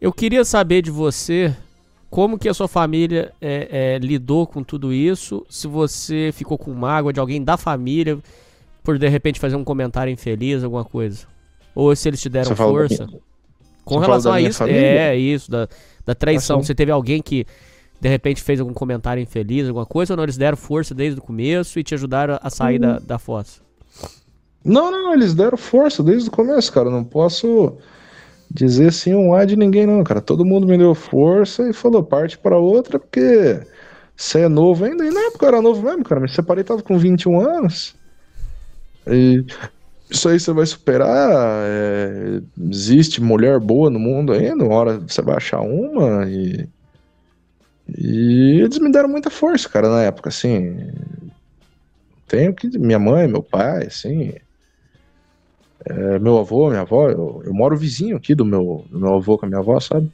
[0.00, 1.54] Eu queria saber de você
[2.10, 6.72] como que a sua família é, é, lidou com tudo isso, se você ficou com
[6.72, 8.18] mágoa de alguém da família
[8.82, 11.26] por de repente fazer um comentário infeliz, alguma coisa.
[11.74, 13.06] Ou se eles te deram Você força.
[13.06, 13.18] minha-
[13.84, 14.80] Com Você relação a isso, família?
[14.80, 15.68] é isso, da,
[16.04, 16.58] da traição.
[16.58, 16.66] Ah, sim.
[16.66, 17.44] você teve alguém que
[18.00, 20.24] de repente fez algum comentário infeliz, alguma coisa, ou não?
[20.24, 23.60] Eles deram força desde o começo e te ajudaram a sair da, da fossa?
[24.64, 26.88] Não, não, eles deram força desde o começo, cara.
[26.88, 27.74] Eu Não posso
[28.50, 30.20] dizer assim um A de ninguém, não, cara.
[30.20, 33.60] Todo mundo me deu força e falou, parte pra outra, porque
[34.16, 35.04] você é novo ainda.
[35.04, 36.20] E na época eu era novo mesmo, cara.
[36.20, 37.94] Me separei, tava com 21 anos.
[39.06, 39.44] E
[40.10, 41.30] isso aí você vai superar.
[41.66, 42.40] é,
[42.70, 44.64] existe mulher boa no mundo ainda.
[44.64, 46.28] Uma hora você vai achar uma.
[46.28, 46.68] E,
[47.98, 50.76] e eles me deram muita força, cara, na época, assim.
[52.26, 52.78] Tenho que.
[52.78, 54.34] Minha mãe, meu pai, assim.
[55.88, 59.38] É, meu avô, minha avó, eu, eu moro vizinho aqui do meu, do meu avô
[59.38, 60.10] com a minha avó, sabe?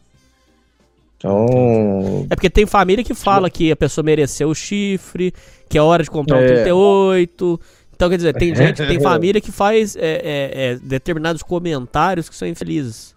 [1.17, 2.27] Então.
[2.29, 5.33] É porque tem família que fala que a pessoa mereceu o chifre,
[5.69, 6.47] que é hora de comprar um É.
[6.47, 7.61] 38.
[7.95, 12.35] Então, quer dizer, tem gente, tem família que faz é, é, é, determinados comentários que
[12.35, 13.15] são infelizes.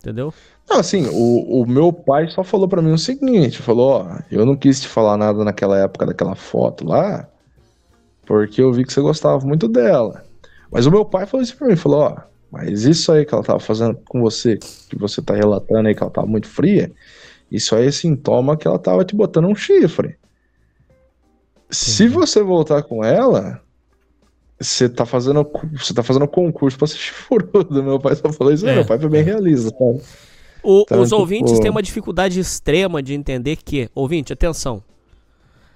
[0.00, 0.32] Entendeu?
[0.68, 4.44] Não, assim, o, o meu pai só falou pra mim o seguinte: falou, ó, eu
[4.44, 7.26] não quis te falar nada naquela época daquela foto lá,
[8.26, 10.22] porque eu vi que você gostava muito dela.
[10.72, 12.16] Mas o meu pai falou isso pra mim: falou, ó,
[12.50, 14.56] mas isso aí que ela tava fazendo com você,
[14.88, 16.90] que você tá relatando aí que ela tava muito fria,
[17.50, 20.16] isso aí é sintoma que ela tava te botando um chifre.
[21.70, 23.60] Se você voltar com ela,
[24.60, 27.50] você tá fazendo você tá fazendo concurso pra ser chifrudo.
[27.82, 30.02] Meu pai só falou isso, É, meu pai foi bem realista, sabe?
[30.62, 34.82] O- Então, os tipo, ouvintes têm uma dificuldade extrema de entender que, ouvinte, atenção.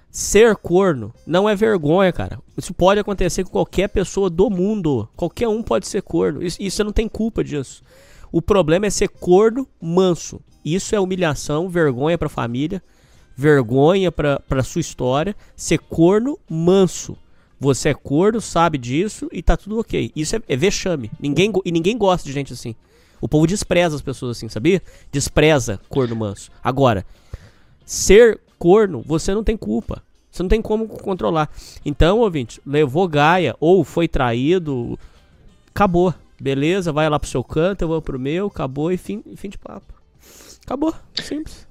[0.09, 2.39] Ser corno não é vergonha, cara.
[2.57, 5.07] Isso pode acontecer com qualquer pessoa do mundo.
[5.15, 6.41] Qualquer um pode ser corno.
[6.41, 7.83] Isso, você não tem culpa disso.
[8.31, 10.41] O problema é ser corno manso.
[10.65, 12.81] Isso é humilhação, vergonha pra família,
[13.35, 15.35] vergonha pra, pra sua história.
[15.55, 17.15] Ser corno manso.
[17.59, 20.11] Você é corno, sabe disso e tá tudo ok.
[20.15, 21.11] Isso é, é vexame.
[21.19, 22.75] Ninguém, e ninguém gosta de gente assim.
[23.19, 24.81] O povo despreza as pessoas assim, sabia?
[25.11, 26.51] Despreza corno manso.
[26.63, 27.05] Agora,
[27.85, 30.01] ser corno, você não tem culpa.
[30.31, 31.49] Você não tem como controlar.
[31.83, 34.99] Então, ouvinte, levou Gaia ou foi traído,
[35.69, 36.13] acabou.
[36.39, 39.57] Beleza, vai lá pro seu canto, eu vou pro meu, acabou e fim, fim de
[39.57, 39.91] papo.
[40.63, 41.65] Acabou, simples.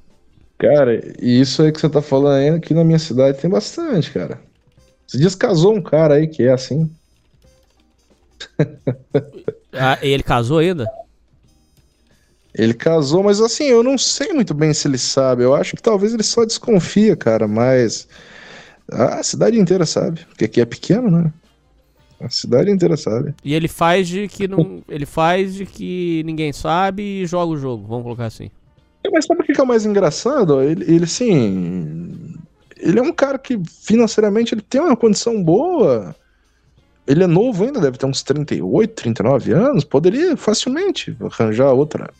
[0.59, 4.11] Cara, e isso aí que você tá falando aí, aqui na minha cidade tem bastante,
[4.11, 4.41] cara.
[5.07, 6.91] Você dias casou um cara aí que é assim.
[9.73, 10.91] Ah, e ele casou ainda?
[12.59, 15.43] Ele casou, mas assim, eu não sei muito bem se ele sabe.
[15.43, 18.09] Eu acho que talvez ele só desconfia, cara, mas
[18.91, 20.25] a cidade inteira sabe.
[20.25, 21.31] Porque aqui é pequeno, né?
[22.19, 23.35] A cidade inteira sabe.
[23.45, 27.59] E ele faz de que não, ele faz de que ninguém sabe e joga o
[27.59, 28.51] jogo, vamos colocar assim.
[29.13, 30.63] Mas sabe o que que é o mais engraçado?
[30.63, 32.35] Ele, ele assim.
[32.79, 36.17] Ele é um cara que financeiramente ele tem uma condição boa.
[37.07, 39.85] Ele é novo ainda, deve ter uns 38, 39 anos.
[39.85, 42.11] Poderia facilmente arranjar outra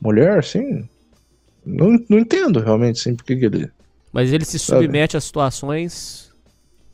[0.00, 0.88] mulher, assim.
[1.64, 3.70] Não, não entendo realmente, assim, por que ele.
[4.12, 4.82] Mas ele se Sabe?
[4.82, 6.32] submete a situações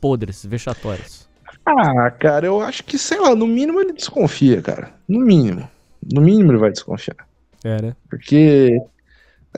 [0.01, 1.27] podres, vexatórias.
[1.65, 4.93] Ah, cara, eu acho que, sei lá, no mínimo ele desconfia, cara.
[5.07, 5.67] No mínimo.
[6.13, 7.27] No mínimo ele vai desconfiar.
[7.63, 7.95] É, né?
[8.07, 8.79] Porque,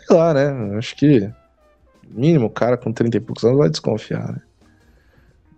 [0.08, 0.78] sei lá, né?
[0.78, 1.20] Acho que,
[2.08, 4.41] no mínimo, o cara com 30 e poucos anos vai desconfiar, né?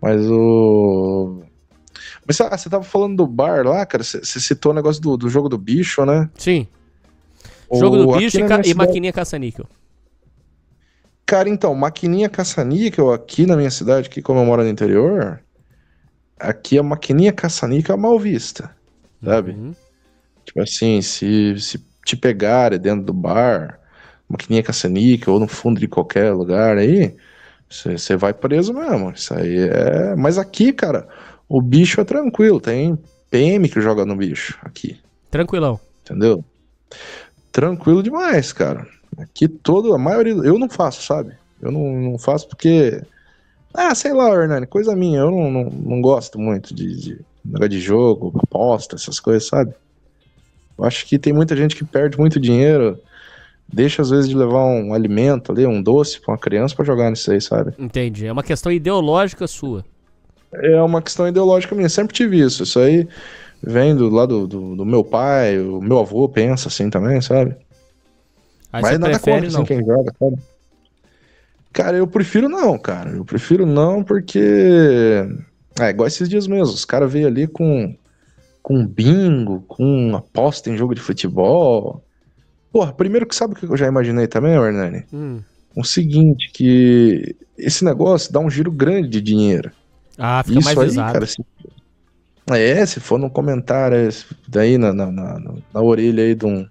[0.02, 1.42] Mas o.
[2.26, 4.02] Mas ah, você tava falando do bar lá, cara.
[4.02, 6.28] Você você citou o negócio do, do jogo do bicho, né?
[6.36, 6.66] Sim.
[7.78, 9.66] Jogo do bicho e, ca- e maquininha caça-níquel.
[11.26, 15.40] Cara, então, maquininha caça-níquel aqui na minha cidade, aqui como eu moro no interior,
[16.38, 18.74] aqui a maquininha caça-níquel é mal vista,
[19.22, 19.52] sabe?
[19.52, 19.74] Uhum.
[20.44, 23.78] Tipo assim, se, se te pegarem dentro do bar,
[24.28, 27.14] maquininha caça-níquel ou no fundo de qualquer lugar aí,
[27.68, 29.12] você vai preso mesmo.
[29.12, 30.16] Isso aí é.
[30.16, 31.06] Mas aqui, cara,
[31.48, 32.60] o bicho é tranquilo.
[32.60, 32.98] Tem
[33.30, 34.98] PM que joga no bicho aqui,
[35.30, 35.78] Tranquilão.
[36.02, 36.44] entendeu?
[37.52, 38.86] Tranquilo demais, cara.
[39.18, 40.32] Aqui todo, a maioria.
[40.32, 41.34] Eu não faço, sabe?
[41.60, 43.02] Eu não, não faço porque.
[43.72, 45.20] Ah, sei lá, Hernani, coisa minha.
[45.20, 49.72] Eu não, não, não gosto muito de, de negócio de jogo, aposta, essas coisas, sabe?
[50.78, 52.98] Eu acho que tem muita gente que perde muito dinheiro,
[53.68, 57.10] deixa às vezes de levar um alimento ali, um doce pra uma criança pra jogar
[57.10, 57.74] nisso aí, sabe?
[57.78, 58.26] Entendi.
[58.26, 59.84] É uma questão ideológica sua.
[60.52, 62.62] É uma questão ideológica minha, sempre tive isso.
[62.62, 63.06] Isso aí
[63.62, 67.56] vem do lado do, do meu pai, o meu avô pensa assim também, sabe?
[68.72, 69.62] Aí Mas nada prefere contra não.
[69.62, 70.38] assim, quem joga, sabe?
[71.72, 73.10] Cara, eu prefiro não, cara.
[73.10, 75.24] Eu prefiro não porque.
[75.78, 76.74] É, igual esses dias mesmo.
[76.74, 77.94] Os caras veio ali com,
[78.62, 82.02] com bingo, com aposta em jogo de futebol.
[82.72, 85.04] Porra, primeiro que sabe o que eu já imaginei também, Hernani?
[85.12, 85.40] Hum.
[85.76, 89.70] O seguinte, que esse negócio dá um giro grande de dinheiro.
[90.18, 91.12] Ah, fica mais aí, visado.
[91.12, 91.44] cara, se...
[92.48, 96.66] É, se for num comentário esse daí na, na, na, na orelha aí de um,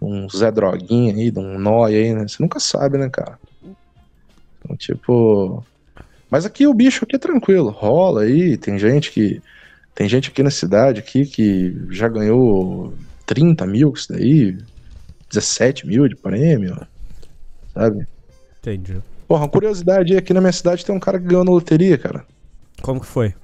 [0.00, 2.26] um Zé Droguinha aí, de um Nóia aí, né?
[2.26, 3.38] Você nunca sabe, né, cara?
[4.58, 5.64] Então, tipo...
[6.30, 9.40] Mas aqui o bicho aqui é tranquilo, rola aí, tem gente que...
[9.94, 12.94] Tem gente aqui na cidade aqui que já ganhou
[13.26, 14.56] 30 mil com isso daí,
[15.28, 16.86] 17 mil de prêmio,
[17.74, 18.06] sabe?
[18.60, 19.02] Entendi.
[19.26, 22.24] Porra, uma curiosidade, aqui na minha cidade tem um cara que ganhou na loteria, cara.
[22.80, 23.34] Como que foi?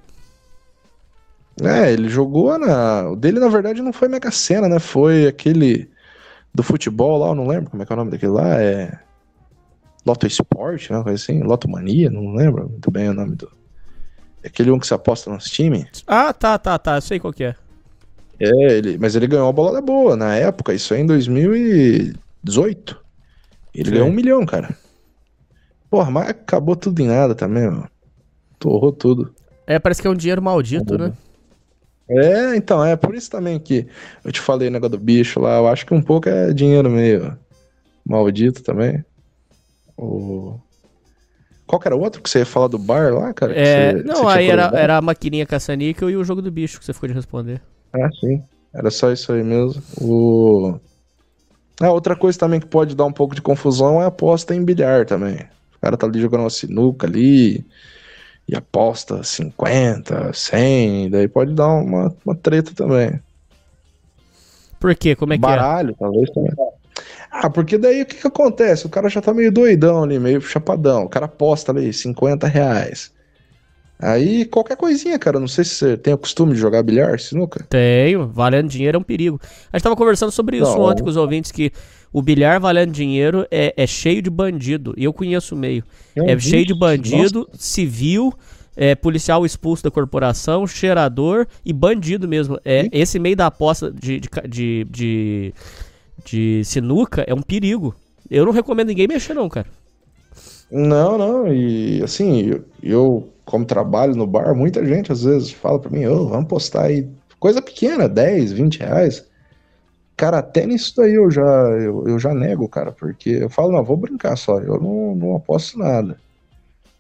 [1.63, 3.11] É, ele jogou na.
[3.11, 4.79] O dele, na verdade, não foi Mega Sena, né?
[4.79, 5.89] Foi aquele
[6.55, 8.61] do futebol lá, eu não lembro como é que é o nome daquele lá.
[8.61, 8.99] É.
[10.07, 11.03] Loto Sport, né?
[11.03, 11.43] Coisa assim.
[11.43, 13.51] Loto Mania, não lembro muito bem o nome do.
[14.43, 16.05] É aquele um que se aposta nos times.
[16.07, 16.97] Ah, tá, tá, tá.
[16.97, 17.57] Eu sei qual que é.
[18.39, 23.01] É, ele, mas ele ganhou uma bolada boa na época, isso aí em 2018.
[23.75, 23.93] Ele Sei.
[23.93, 24.77] ganhou um milhão, cara.
[25.89, 27.89] Porra, mas acabou tudo em nada também, mano.
[28.59, 29.35] Torrou tudo.
[29.67, 31.13] É, parece que é um dinheiro maldito, né?
[32.09, 33.87] É, então, é por isso também que
[34.25, 35.57] eu te falei o negócio do bicho lá.
[35.57, 37.37] Eu acho que um pouco é dinheiro meio
[38.05, 39.03] maldito também.
[39.97, 40.59] O...
[41.67, 43.59] Qual que era o outro que você ia falar do bar lá, cara?
[43.59, 46.79] É, você- não, você aí era, era a maquininha caça-níquel e o jogo do bicho
[46.79, 47.61] que você ficou de responder.
[47.93, 48.43] Ah, sim.
[48.75, 49.83] Era só isso aí mesmo.
[50.01, 50.79] O...
[51.81, 54.65] Ah, outra coisa também que pode dar um pouco de confusão é a aposta em
[54.65, 55.37] bilhar também.
[55.77, 57.65] O cara tá ali jogando uma sinuca ali
[58.49, 63.21] e aposta 50, 100, daí pode dar uma, uma treta também.
[64.79, 65.17] Por quê?
[65.17, 66.53] Como é que Baralho, talvez também.
[67.31, 68.87] Ah, porque daí o que que acontece?
[68.87, 71.05] O cara já tá meio doidão ali, meio chapadão.
[71.05, 73.11] O cara aposta ali 50 reais.
[73.99, 75.41] Aí qualquer coisinha, cara.
[75.41, 77.61] Não sei se você tem o costume de jogar bilhar, sinuca.
[77.63, 77.67] é?
[77.67, 78.29] Tenho.
[78.29, 79.41] Valendo dinheiro é um perigo.
[79.73, 80.83] A gente tava conversando sobre isso Não.
[80.83, 81.73] ontem com os ouvintes, que
[82.15, 84.95] o bilhar valendo dinheiro é, é cheio de bandido.
[84.97, 85.83] E eu conheço o meio.
[86.15, 88.33] É É, cheio de bandido, civil,
[88.77, 92.57] é, policial expulso da corporação, cheirador e bandido mesmo.
[92.65, 95.55] É, esse meio da aposta de, de, de, de,
[96.25, 97.93] de sinuca é um perigo.
[98.31, 99.67] Eu não recomendo ninguém mexer, não, cara.
[100.71, 105.81] Não, não, e assim, eu, eu, como trabalho no bar, muita gente às vezes fala
[105.81, 107.09] pra mim, ô, vamos postar aí,
[107.41, 109.25] coisa pequena, 10, 20 reais.
[110.17, 113.83] Cara, até nisso daí eu já, eu, eu já nego, cara, porque eu falo, não,
[113.83, 116.17] vou brincar só, eu não, não aposto nada.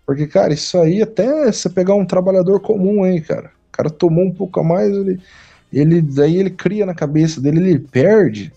[0.05, 4.25] Porque, cara, isso aí até você pegar um trabalhador comum aí, cara, o cara tomou
[4.25, 5.21] um pouco a mais, ele,
[5.73, 8.53] ele, daí ele cria na cabeça dele, ele perde,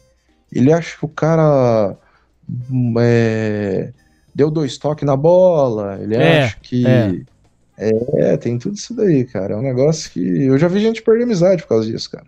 [0.51, 1.95] ele acha que o cara
[2.69, 3.91] hum, é,
[4.33, 6.85] deu dois toques na bola, ele É, acha que.
[6.85, 7.37] é.
[7.79, 8.37] É.
[8.37, 9.53] tem tudo isso daí, cara.
[9.53, 10.19] É um negócio que.
[10.19, 12.25] Eu já vi gente perder amizade por causa disso, cara.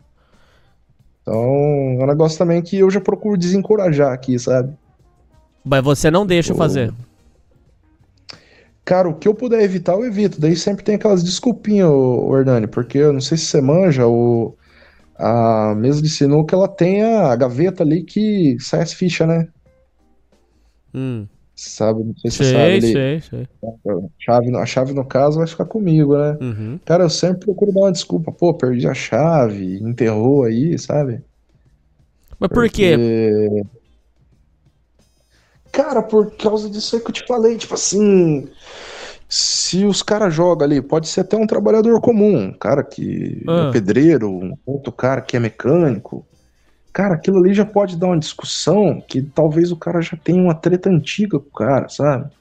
[1.29, 4.73] Então, é um negócio também que eu já procuro desencorajar aqui, sabe?
[5.63, 6.55] Mas você não deixa Ô.
[6.55, 6.91] fazer.
[8.83, 10.41] Cara, o que eu puder evitar, eu evito.
[10.41, 11.91] Daí sempre tem aquelas desculpinhas,
[12.33, 14.55] Hernani, porque eu não sei se você manja, o,
[15.15, 19.47] a mesa de sinuca, ela tem a gaveta ali que sai as fichas, né?
[20.91, 21.27] Hum.
[21.61, 22.03] Sabe?
[22.05, 22.71] Não sei se você Sei, sabe.
[22.73, 23.47] ele- sei, sei.
[23.63, 26.37] A chave, a chave, no caso, vai ficar comigo, né?
[26.39, 26.79] Uhum.
[26.85, 28.31] Cara, eu sempre procuro dar uma desculpa.
[28.31, 31.21] Pô, perdi a chave, enterrou aí, sabe?
[32.39, 32.95] Mas por quê?
[32.95, 33.63] Porque-
[35.71, 38.47] Cara, por causa disso aí que eu te falei, tipo assim.
[39.27, 43.67] Se os caras jogam ali, pode ser até um trabalhador comum, um cara que Ah.
[43.67, 46.25] é pedreiro, um outro cara que é mecânico.
[46.91, 50.55] Cara, aquilo ali já pode dar uma discussão que talvez o cara já tenha uma
[50.55, 52.31] treta antiga com o cara, sabe?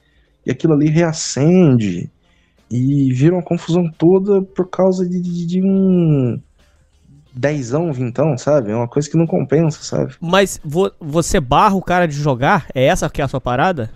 [0.45, 2.11] E aquilo ali reacende
[2.71, 6.41] e vira uma confusão toda por causa de, de- de um
[7.33, 8.71] dezão, vintão, sabe?
[8.71, 10.15] É uma coisa que não compensa, sabe?
[10.19, 12.67] Mas vo- você barra o cara de jogar?
[12.73, 13.91] É essa que é a sua parada?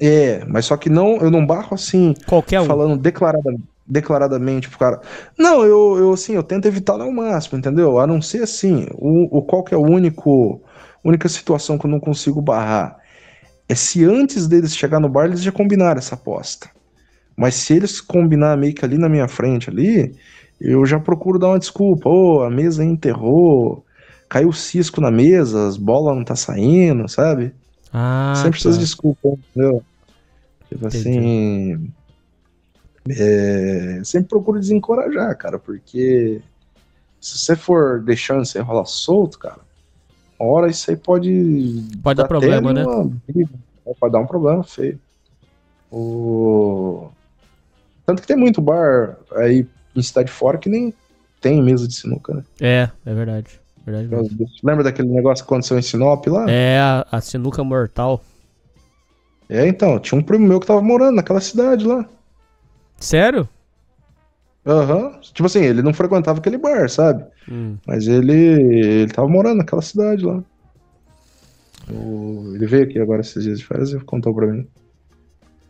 [0.00, 2.66] É, mas só que não, eu não barro assim, Qualquer um.
[2.66, 3.54] falando declarada,
[3.86, 5.00] declaradamente pro cara.
[5.38, 7.98] Não, eu, eu assim, eu tento evitar ao máximo, entendeu?
[7.98, 10.60] A não ser assim, o, o qual que é o único,
[11.04, 12.96] única situação que eu não consigo barrar
[13.68, 16.68] é se antes deles chegar no bar eles já combinaram essa aposta.
[17.36, 20.14] Mas se eles combinar meio que ali na minha frente ali,
[20.60, 22.08] eu já procuro dar uma desculpa.
[22.08, 23.84] Ô, a mesa enterrou,
[24.28, 27.52] caiu o cisco na mesa, as bolas não tá saindo, sabe?
[27.92, 28.70] Ah, Sempre tá.
[28.70, 29.82] de desculpa, entendeu?
[30.68, 31.92] Tipo assim.
[33.08, 36.40] É, sempre procuro desencorajar, cara, porque
[37.20, 39.60] se você for deixando você rolar solto, cara,
[40.38, 41.84] uma hora isso aí pode.
[42.02, 42.86] Pode dar até problema, ali né?
[42.86, 43.94] uma?
[43.98, 44.98] Pode dar um problema feio.
[45.90, 47.10] O...
[48.06, 50.92] Tanto que tem muito bar aí em cidade fora que nem
[51.40, 52.44] tem mesa de sinuca, né?
[52.60, 53.60] É, é verdade.
[53.84, 54.48] verdade.
[54.62, 56.50] Lembra daquele negócio que aconteceu em Sinop lá?
[56.50, 58.22] É a, a sinuca mortal.
[59.48, 62.08] É, então, tinha um primo meu que tava morando naquela cidade lá.
[63.02, 63.48] Sério?
[64.66, 65.18] Aham.
[65.20, 67.24] Tipo assim, ele não frequentava aquele bar, sabe?
[67.50, 67.76] Hum.
[67.86, 70.42] Mas ele, ele tava morando naquela cidade lá.
[71.90, 74.66] O- ele veio aqui agora esses dias de férias e contou pra mim.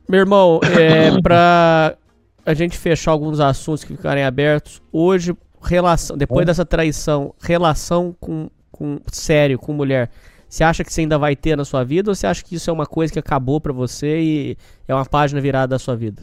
[0.09, 1.97] Meu irmão, é pra
[2.45, 8.51] a gente fechar alguns assuntos que ficarem abertos, hoje, relação, depois dessa traição, relação com,
[8.71, 10.11] com sério, com mulher,
[10.49, 12.69] você acha que você ainda vai ter na sua vida ou você acha que isso
[12.69, 14.57] é uma coisa que acabou pra você e
[14.87, 16.21] é uma página virada da sua vida?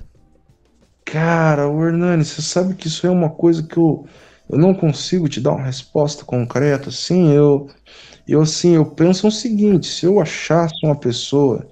[1.12, 4.06] Cara, o Hernani, você sabe que isso é uma coisa que eu,
[4.50, 7.68] eu não consigo te dar uma resposta concreta, assim, eu,
[8.28, 11.70] eu assim, eu penso o seguinte, se eu achasse uma pessoa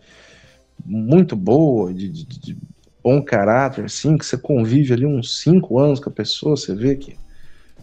[0.85, 2.59] muito boa, de, de- de
[3.03, 6.95] bom caráter, assim, que você convive ali uns cinco anos com a pessoa, você vê
[6.97, 7.19] que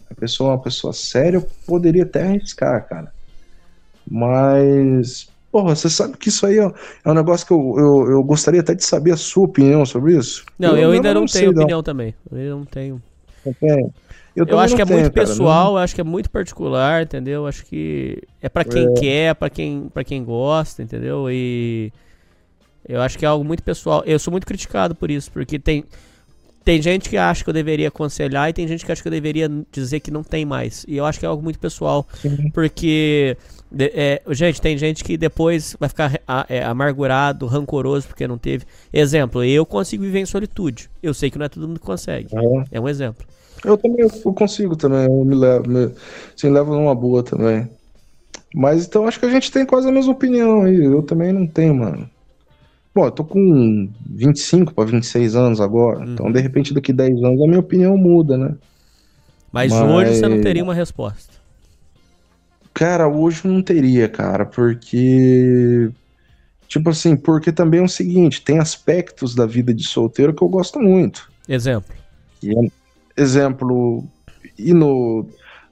[0.09, 3.13] a pessoa é uma pessoa séria, eu poderia até arriscar, cara.
[4.09, 6.63] Mas, porra, você sabe que isso aí é,
[7.05, 10.17] é um negócio que eu, eu, eu gostaria até de saber a sua opinião sobre
[10.17, 10.43] isso.
[10.59, 11.61] Não, eu, ainda mesmo não, sei, tenho não.
[11.61, 12.13] opinião também.
[12.29, 13.01] Eu ainda não tenho.
[13.61, 13.93] Não.
[14.35, 16.03] Eu, também acho não que é tenho, muito cara, pessoal, não- eu acho que é
[16.03, 17.47] muito particular, entendeu?
[17.47, 18.93] Acho que é pra quem É.
[18.99, 21.31] quer, pra quem, para quem gosta, entendeu?
[21.31, 21.89] E
[22.87, 24.03] eu acho que é algo muito pessoal.
[24.05, 25.85] Eu sou muito criticado por isso, porque tem
[26.65, 29.11] tem gente que acha que eu deveria aconselhar e tem gente que acha que eu
[29.11, 30.83] deveria dizer que não tem mais.
[30.87, 32.07] E eu acho que é algo muito pessoal,
[32.55, 33.37] porque
[33.75, 38.37] de- é, gente, tem gente que depois vai ficar a- é, amargurado, rancoroso porque não
[38.37, 38.65] teve.
[38.93, 40.89] Exemplo, eu consigo viver em solitude.
[41.03, 42.29] Eu sei que não é todo mundo que consegue.
[42.71, 43.25] É um exemplo.
[43.63, 45.91] Eu também eu consigo também, eu me levo, me,
[46.35, 47.67] assim, levo numa boa também.
[48.53, 50.85] Mas então acho que a gente tem quase a mesma opinião aí.
[50.85, 52.09] Eu também não tenho, mano.
[52.93, 55.99] Bom, eu tô com 25 para 26 anos agora.
[55.99, 56.13] Uhum.
[56.13, 58.55] Então, de repente, daqui 10 anos a minha opinião muda, né?
[59.51, 61.34] Mas, Mas- hoje você não teria uma resposta.
[62.75, 65.89] Cara, hoje não teria, cara, porque.
[66.67, 70.49] Tipo assim, porque também é o seguinte: tem aspectos da vida de solteiro que eu
[70.49, 71.31] gosto muito.
[71.47, 71.95] Exemplo.
[72.43, 74.03] É- exemplo,
[74.59, 75.25] ir no,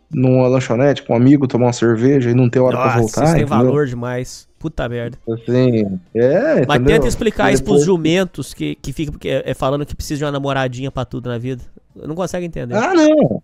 [0.09, 3.23] numa lanchonete com um amigo, tomar uma cerveja e não ter hora pra Nossa, voltar.
[3.25, 3.47] isso tem entendeu?
[3.65, 4.47] valor demais.
[4.57, 5.17] Puta merda.
[5.29, 6.95] Assim, é, Mas entendeu?
[6.95, 10.23] tenta explicar E isso pros jumentos que, que ficam porque é, falando que precisa de
[10.23, 11.61] uma namoradinha pra tudo na vida.
[11.93, 12.75] Não consegue entender.
[12.75, 13.43] Ah, não.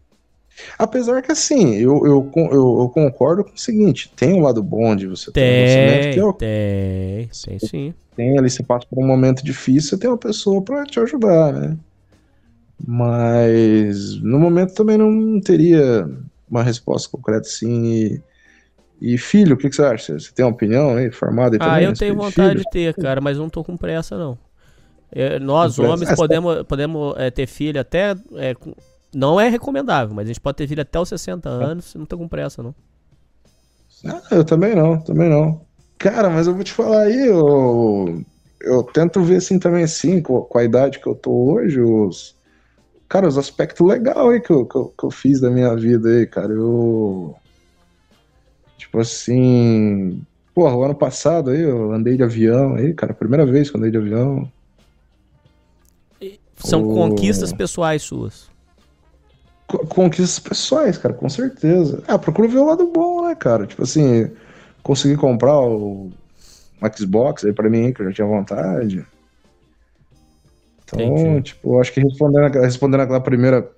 [0.78, 4.96] Apesar que assim, eu, eu, eu, eu concordo com o seguinte: tem um lado bom
[4.96, 7.94] de você ter um tem, que é o tem, tem sim.
[8.16, 11.54] tem ali, você passa por um momento difícil, você tem uma pessoa pra te ajudar,
[11.54, 11.78] né?
[12.86, 16.08] Mas no momento também não teria
[16.50, 17.86] uma resposta concreta assim.
[19.02, 20.20] E, e filho, o que, que você acha?
[20.20, 21.84] Você tem uma opinião aí, formada aí Ah, também?
[21.84, 22.64] eu tenho de vontade filho?
[22.64, 24.38] de ter, cara, mas não tô com pressa, não.
[25.12, 25.94] É, nós, Com pressa.
[25.94, 28.12] homens, Ah, podemos, podemos é, ter filho até.
[28.36, 28.56] é,
[29.14, 32.18] não é recomendável, mas a gente pode ter filho até os 60 anos, não tô
[32.18, 32.76] com pressa, não.
[34.06, 35.62] Ah, eu também não, também não.
[35.98, 38.24] Cara, mas eu vou te falar aí, eu,
[38.62, 42.36] eu tento ver assim também assim, com, com a idade que eu tô hoje, os.
[43.10, 46.10] Cara, os aspectos legais aí que eu, que, eu, que eu fiz da minha vida
[46.10, 46.54] aí, cara.
[46.54, 47.36] Eu.
[48.78, 50.22] Tipo assim.
[50.54, 53.80] Porra, o ano passado aí eu andei de avião aí, cara, primeira vez que eu
[53.80, 54.52] andei de avião.
[56.58, 58.49] São O- conquistas pessoais suas.
[59.70, 62.04] Co- Conquistas pessoais, cara, com certeza.
[62.08, 63.68] Ah, procuro ver o lado bom, né, cara?
[63.68, 64.32] Tipo assim,
[64.82, 66.12] consegui comprar o
[66.82, 69.06] um Xbox aí pra mim, que eu já tinha vontade.
[70.84, 71.42] Então, Entendi.
[71.44, 73.70] tipo, acho que respondendo, aquela- respondendo aquela primeira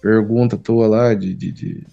[0.00, 1.86] pergunta tua lá de, de, de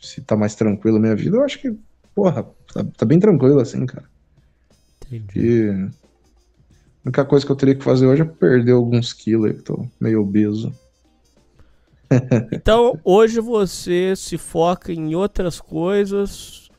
[0.00, 1.76] se tá mais tranquilo a minha vida, eu acho que,
[2.14, 4.04] porra, tá, tá bem tranquilo assim, cara.
[5.10, 5.40] Entendi.
[5.40, 5.88] E a
[7.06, 9.84] única coisa que eu teria que fazer hoje é perder alguns quilos aí, que tô
[10.00, 10.72] meio obeso.
[12.52, 16.70] Então, hoje você se foca em outras coisas,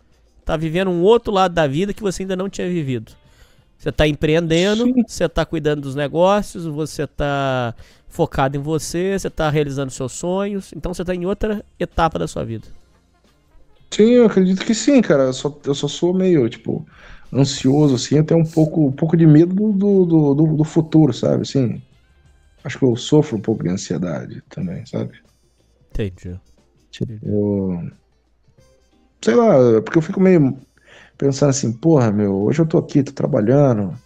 [0.45, 3.13] tá vivendo um outro lado da vida que você ainda não tinha vivido.
[3.77, 7.75] Você tá empreendendo, você tá cuidando dos negócios, você tá
[8.09, 12.27] focado em você, você tá realizando seus sonhos, então você tá em outra etapa da
[12.27, 12.67] sua vida.
[13.91, 15.23] Sim, eu acredito que sim, cara.
[15.23, 16.85] Eu só, eu só sou meio, tipo,
[17.33, 18.17] ansioso, assim.
[18.17, 21.43] Eu tenho um pouco, um pouco de medo do, do, do, do- do futuro, sabe?
[21.43, 21.81] Assim,
[22.65, 25.21] acho que eu sofro um pouco de ansiedade também, sabe?
[25.89, 26.37] Entendi.
[27.23, 27.91] Eu.
[29.21, 30.57] Sei lá, porque eu fico meio
[31.17, 33.97] pensando assim, porra, meu, hoje eu tô aqui, tô trabalhando,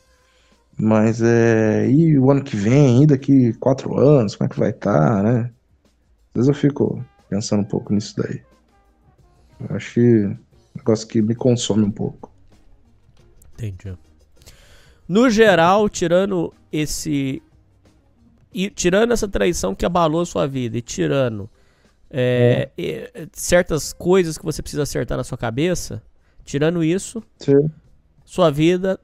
[0.78, 1.90] mas é.
[1.90, 5.52] E o ano que vem, e daqui quatro anos, como é que vai estar, né?
[6.30, 8.42] Às vezes eu fico pensando um pouco nisso daí.
[9.60, 10.38] Eu acho que é um
[10.76, 12.32] negócio que me consome um pouco.
[13.54, 13.98] Entendi.
[15.08, 17.42] No geral, tirando esse.
[18.54, 21.50] E tirando essa traição que abalou a sua vida e tirando
[22.10, 26.02] é, e- certas coisas que você precisa acertar na sua cabeça,
[26.44, 27.70] tirando isso, Sim.
[28.26, 29.00] sua vida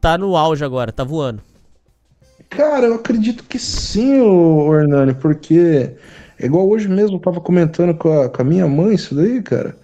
[0.00, 1.42] tá no auge agora, tá voando.
[2.48, 5.96] Cara, eu acredito que sim, ô Hernani, porque
[6.38, 9.42] é igual hoje mesmo eu tava comentando com a, com a minha mãe isso daí,
[9.42, 9.76] cara.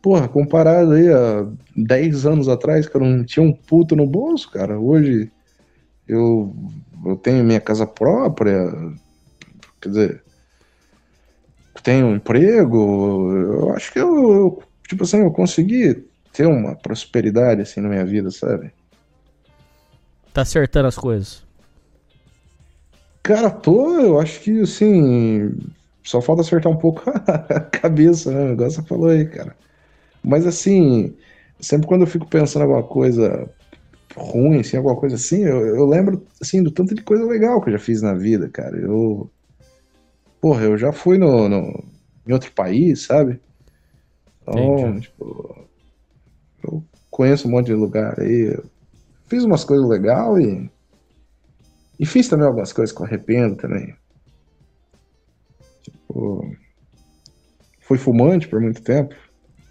[0.00, 1.46] Porra, comparado aí a
[1.76, 4.78] 10 anos atrás, que eu não tinha um puto no bolso, cara.
[4.78, 5.30] Hoje
[6.06, 6.54] eu,
[7.04, 8.70] eu tenho minha casa própria,
[9.80, 10.24] quer dizer,
[11.84, 13.30] tenho um emprego.
[13.32, 18.04] Eu acho que eu, eu, tipo assim, eu consegui ter uma prosperidade assim na minha
[18.04, 18.72] vida, sabe?
[20.32, 21.44] Tá acertando as coisas.
[23.22, 25.56] Cara, tô, eu acho que assim,
[26.02, 28.52] só falta acertar um pouco a cabeça, né?
[28.52, 29.54] Igual você falou aí, cara.
[30.22, 31.14] Mas assim,
[31.60, 33.48] sempre quando eu fico pensando em alguma coisa
[34.16, 37.68] ruim, assim, alguma coisa assim, eu, eu lembro assim do tanto de coisa legal que
[37.68, 38.76] eu já fiz na vida, cara.
[38.76, 39.30] Eu,
[40.40, 41.84] porra, eu já fui no, no-
[42.26, 43.40] em outro país, sabe?
[44.42, 45.68] Então, tipo,
[46.62, 48.56] eu conheço um monte de lugar aí.
[49.28, 50.70] Fiz umas coisas legais e
[51.98, 53.94] e fiz também algumas coisas que eu arrependo também.
[55.82, 56.44] Tipo,
[57.82, 59.14] fui fumante por muito tempo.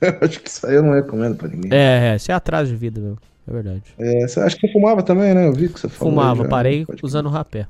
[0.02, 1.74] Eu acho que isso aí eu não recomendo pra ninguém.
[1.74, 3.20] É, é, isso é atraso de vida mesmo.
[3.48, 3.84] É verdade.
[3.98, 5.48] É, você acha que você fumava também, né?
[5.48, 6.14] Eu vi que você falou.
[6.14, 6.50] Fumava, já.
[6.50, 7.68] parei usando rapé.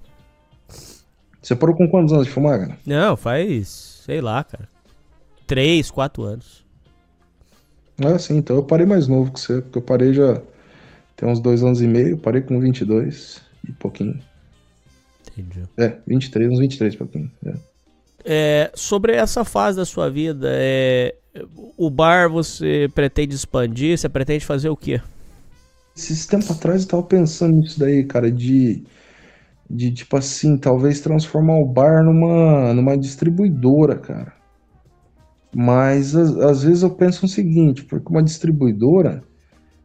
[1.42, 2.78] Você parou com quantos anos de fumar, cara?
[2.86, 4.70] Não, faz, sei lá, cara.
[5.46, 6.64] Três, quatro anos.
[8.04, 10.42] Ah, sim, então eu parei mais novo que você, porque eu parei já
[11.16, 14.20] tem uns dois anos e meio, parei com 22 e pouquinho.
[15.32, 15.64] Entendi.
[15.78, 17.32] É, 23, uns 23 e pouquinho.
[17.46, 17.54] é.
[18.26, 21.14] É, sobre essa fase da sua vida, é,
[21.78, 23.98] o bar você pretende expandir?
[23.98, 25.02] Você pretende fazer o quê?
[25.96, 28.84] Esses tempos atrás eu tava pensando nisso daí, cara, de,
[29.70, 34.34] de tipo assim, talvez transformar o bar numa, numa distribuidora, cara.
[35.56, 39.24] Mas às, vezes eu penso o seguinte, porque uma distribuidora,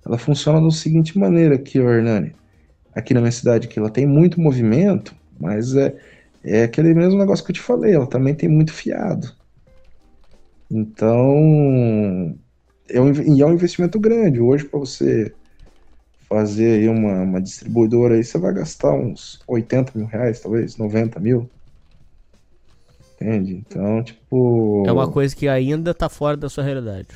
[0.04, 2.34] ela funciona da seguinte maneira aqui, Hernani,
[2.94, 5.94] aqui na minha cidade, que ela tem muito movimento, mas é,
[6.42, 9.30] é aquele mesmo negócio que eu te falei, ela também tem muito fiado.
[10.70, 12.34] Então,
[12.88, 14.40] é um, e é um investimento grande.
[14.40, 15.32] Hoje, para você
[16.28, 21.18] fazer aí uma, uma distribuidora aí, você vai gastar uns 80 mil reais, talvez, 90
[21.18, 21.48] mil.
[23.20, 23.64] Entende?
[23.66, 24.84] Então, tipo.
[24.86, 27.08] É uma coisa que ainda tá fora da sua realidade.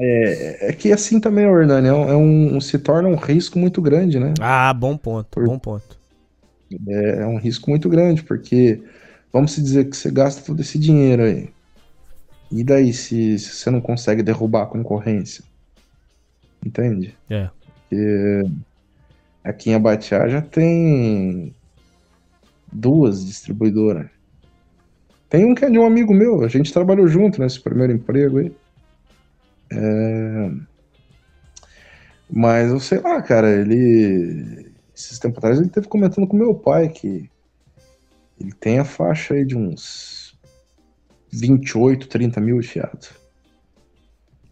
[0.00, 3.82] É, é que assim também, Hernani, é um, é um- se torna um risco muito
[3.82, 4.32] grande, né?
[4.40, 5.98] Ah, bom ponto, bom ponto.
[6.88, 8.82] É, é um risco muito grande, porque
[9.32, 11.48] vamos dizer que você gasta todo esse dinheiro aí.
[12.50, 15.44] E daí, se, se você não consegue derrubar a concorrência?
[16.64, 17.16] Entende?
[17.28, 17.50] É.
[17.88, 18.44] Porque
[19.42, 21.54] aqui em Abatiá já tem
[22.70, 24.10] duas distribuidoras.
[25.28, 28.38] Tem um que é de um amigo meu, a gente trabalhou junto nesse primeiro emprego
[28.38, 28.52] aí.
[29.70, 30.50] É,
[32.30, 34.72] Mas eu sei lá, cara, ele.
[34.94, 37.30] Esses tempos atrás ele teve comentando com meu pai que
[38.40, 40.36] ele tem a faixa aí de uns
[41.32, 43.06] 28, 30 mil de fiado.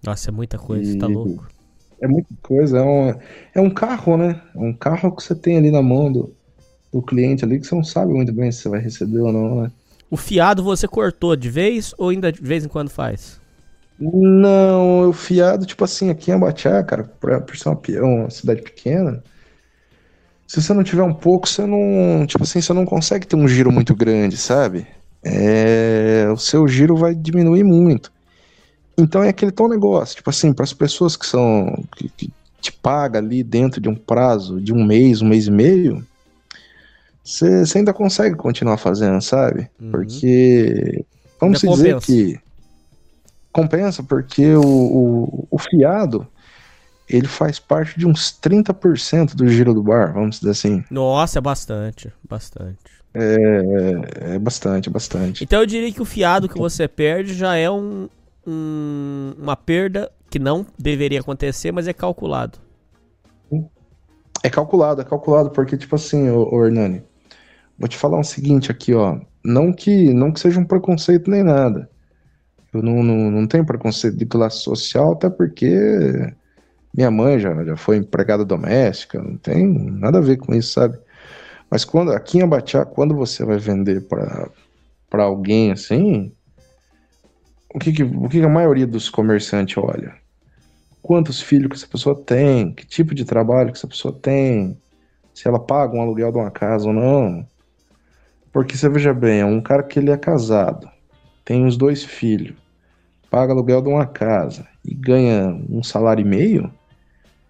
[0.04, 1.55] Nossa, é muita coisa, E- tá louco.
[2.00, 2.78] É muita coisa.
[2.78, 3.14] É um,
[3.54, 4.40] é um carro, né?
[4.54, 6.32] É um carro que você tem ali na mão do,
[6.92, 9.62] do cliente ali que você não sabe muito bem se você vai receber ou não,
[9.62, 9.70] né?
[10.10, 13.40] O fiado você cortou de vez ou ainda de vez em quando faz?
[13.98, 18.60] Não, o fiado, tipo assim, aqui em Abaxá, cara, por, por ser uma, uma cidade
[18.60, 19.22] pequena,
[20.46, 23.48] se você não tiver um pouco, você não, tipo assim, você não consegue ter um
[23.48, 24.86] giro muito grande, sabe?
[25.24, 28.12] É, o seu giro vai diminuir muito.
[28.98, 32.72] Então é aquele tal negócio, tipo assim, para as pessoas que são que, que te
[32.72, 36.04] paga ali dentro de um prazo de um mês, um mês e meio,
[37.22, 39.68] você ainda consegue continuar fazendo, sabe?
[39.90, 41.04] Porque
[41.40, 42.06] vamos Ainda dizer compensa.
[42.06, 42.40] que
[43.52, 46.26] compensa porque o, o, o fiado
[47.08, 50.84] ele faz parte de uns 30% do giro do bar, vamos dizer assim.
[50.90, 52.78] Nossa, é bastante, bastante.
[53.14, 55.44] É, é bastante, bastante.
[55.44, 58.08] Então eu diria que o fiado que você perde já é um,
[58.46, 62.58] um- uma perda que não deveria acontecer, mas é calculado.
[64.42, 67.02] É calculado, é calculado, porque, tipo assim, ô, ô Hernani,
[67.78, 69.20] vou te falar o seguinte aqui, ó.
[69.44, 71.90] Não que, não que seja um preconceito nem nada.
[72.72, 75.66] Eu não, não, não tenho preconceito de classe social, até porque
[76.94, 80.98] minha mãe já, já foi empregada doméstica, não tem nada a ver com isso, sabe?
[81.70, 86.32] Mas quando aqui em Abaxá, quando você vai vender para alguém assim,
[87.74, 90.14] o que, que, o que que a maioria dos comerciantes olha?
[91.02, 94.76] Quantos filhos que essa pessoa tem, que tipo de trabalho que essa pessoa tem,
[95.34, 97.46] se ela paga um aluguel de uma casa ou não.
[98.52, 100.88] Porque você veja bem, é um cara que ele é casado,
[101.44, 102.56] tem os dois filhos,
[103.30, 106.72] paga aluguel de uma casa e ganha um salário e meio,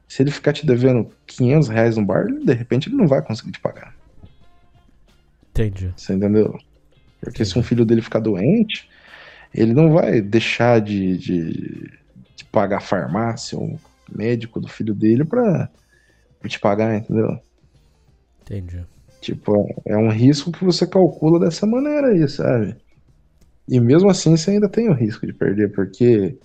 [0.08, 3.52] se ele ficar te devendo 500 reais no bar, de repente ele não vai conseguir
[3.52, 3.94] te pagar.
[5.50, 5.92] Entendi.
[5.96, 6.58] Você entendeu?
[7.20, 8.88] Porque se um filho dele ficar doente,
[9.56, 11.90] ele não vai deixar de, de,
[12.36, 13.80] de pagar a farmácia ou
[14.14, 15.68] médico do filho dele pra,
[16.38, 17.38] pra te pagar, entendeu?
[18.42, 18.84] Entendi.
[19.20, 22.76] Tipo, é um risco que você calcula dessa maneira aí, sabe?
[23.68, 26.36] E mesmo assim você ainda tem o risco de perder, porque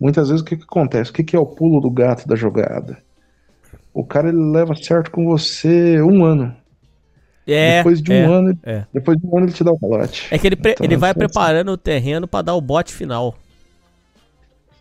[0.00, 1.10] muitas vezes o que, que acontece?
[1.10, 2.98] O que, que é o pulo do gato da jogada?
[3.92, 6.56] O cara ele leva certo com você um ano.
[7.46, 8.84] É, depois de um é, ano, é.
[8.92, 10.28] depois de um ano ele te dá o calote.
[10.30, 12.92] É que ele, pre- Então, ele vai assim, preparando o terreno pra dar o bote
[12.92, 13.34] final.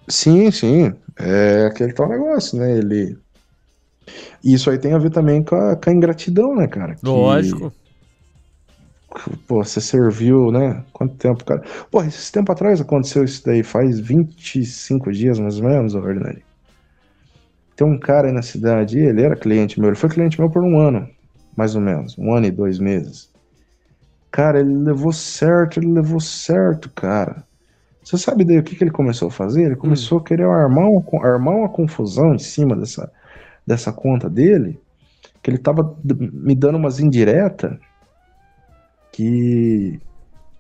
[0.08, 0.94] Sim, sim.
[1.20, 2.78] É aquele tal negócio, né?
[2.78, 3.18] Ele.
[4.44, 6.96] Isso aí tem a ver também com a, com a ingratidão, né, cara?
[6.96, 7.74] Que- Lógico.
[9.48, 10.84] Pô, você serviu, né?
[10.92, 11.62] Quanto tempo, cara?
[11.92, 16.44] Pô, esse tempo atrás aconteceu isso daí, faz 25 dias mais ou menos, Hernani.
[17.76, 20.64] Tem um cara aí na cidade, ele era cliente meu, ele foi cliente meu por
[20.64, 21.08] um ano,
[21.56, 23.32] mais ou menos, um ano e dois meses.
[24.32, 27.44] Cara, ele levou certo, ele levou certo, cara.
[28.04, 29.64] Você sabe daí o que, que ele começou a fazer?
[29.64, 33.12] Ele começou a querer armar uma, armar uma confusão em cima dessa,
[33.66, 34.80] dessa conta dele,
[35.42, 37.78] que ele tava me dando umas indiretas
[39.12, 40.02] que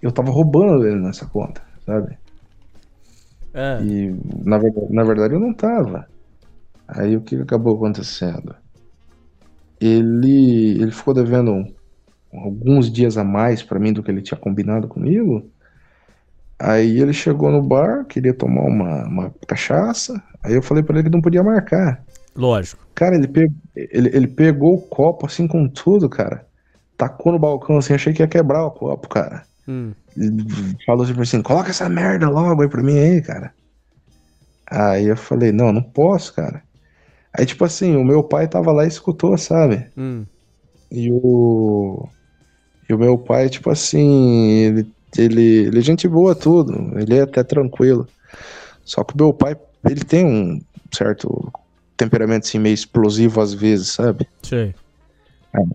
[0.02, 2.18] eu tava roubando ele nessa conta, sabe?
[3.54, 3.82] É.
[3.82, 4.16] E
[4.46, 6.08] na verdade, na verdade eu não tava.
[6.88, 8.56] Aí o que acabou acontecendo?
[9.84, 11.66] Ele, ele ficou devendo
[12.34, 15.50] alguns dias a mais pra mim do que ele tinha combinado comigo.
[16.60, 20.22] Aí ele chegou no bar, queria tomar uma, uma cachaça.
[20.42, 22.04] Aí eu falei pra ele que não podia marcar.
[22.36, 22.82] Lógico.
[22.96, 26.46] Cara, ele, pe- ele, ele pegou o copo assim com tudo, cara.
[26.98, 29.44] Tacou no balcão assim, achei que ia quebrar o copo, cara.
[29.68, 29.92] Hum.
[30.16, 30.46] Ele
[30.86, 33.54] falou tipo assim, coloca essa merda logo aí pra mim aí, cara.
[34.70, 36.62] Aí eu falei, não, não posso, cara.
[37.34, 39.88] Aí, tipo assim, o meu pai tava lá e escutou, sabe?
[39.98, 40.26] Hum.
[40.92, 42.08] E o.
[42.88, 46.98] E o meu pai, tipo assim, ele, ele, ele é gente boa, tudo.
[47.00, 48.08] Ele é até tranquilo.
[48.86, 49.56] Só que o meu pai,
[49.90, 51.52] ele tem um certo
[51.98, 54.28] temperamento assim, meio explosivo às vezes, sabe?
[54.44, 54.76] Sei.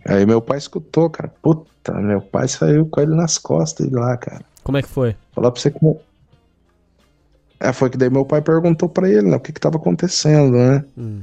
[0.05, 1.33] Aí meu pai escutou, cara.
[1.43, 4.45] Puta, meu pai saiu com ele nas costas ele lá, cara.
[4.63, 5.17] Como é que foi?
[5.33, 5.79] Falar pra você que.
[7.61, 10.57] É, foi que daí meu pai perguntou pra ele, né, o que que tava acontecendo,
[10.57, 10.85] né?
[10.97, 11.23] Hum.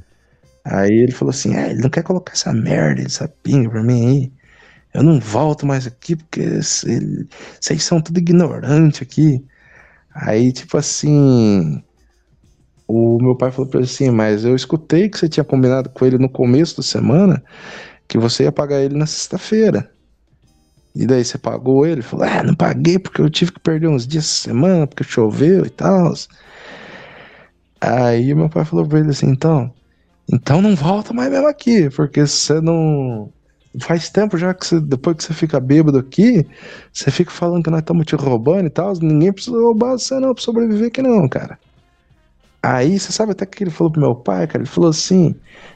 [0.65, 4.07] Aí ele falou assim: é, ele não quer colocar essa merda, essa pinga pra mim
[4.07, 4.33] aí.
[4.93, 7.27] Eu não volto mais aqui porque cê-
[7.61, 9.45] vocês são tudo ignorante aqui.
[10.13, 11.83] Aí, tipo assim.
[12.87, 16.05] O meu pai falou pra ele assim: Mas eu escutei que você tinha combinado com
[16.05, 17.43] ele no começo da semana
[18.07, 19.91] que você ia pagar ele na sexta-feira.
[20.95, 21.95] E daí você pagou ele?
[21.95, 25.03] Ele falou: É, não paguei porque eu tive que perder uns dias essa semana, porque
[25.03, 26.13] choveu e tal.
[27.81, 29.73] Aí meu pai falou pra ele assim: Então,
[30.31, 33.31] então não volta mais mesmo aqui, porque você não.
[33.81, 36.47] Faz tempo já que você, depois que você fica bêbado aqui,
[36.93, 38.93] você fica falando que nós estamos te roubando e tal.
[39.01, 41.59] Ninguém precisa roubar você não pra sobreviver aqui, não, cara.
[42.63, 44.59] Aí, você sabe até que ele falou pro meu pai, cara?
[44.63, 45.35] Ele falou assim: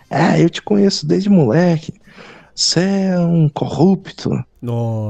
[0.09, 1.93] Ah, eu te conheço desde moleque.
[2.55, 4.31] Você é um corrupto.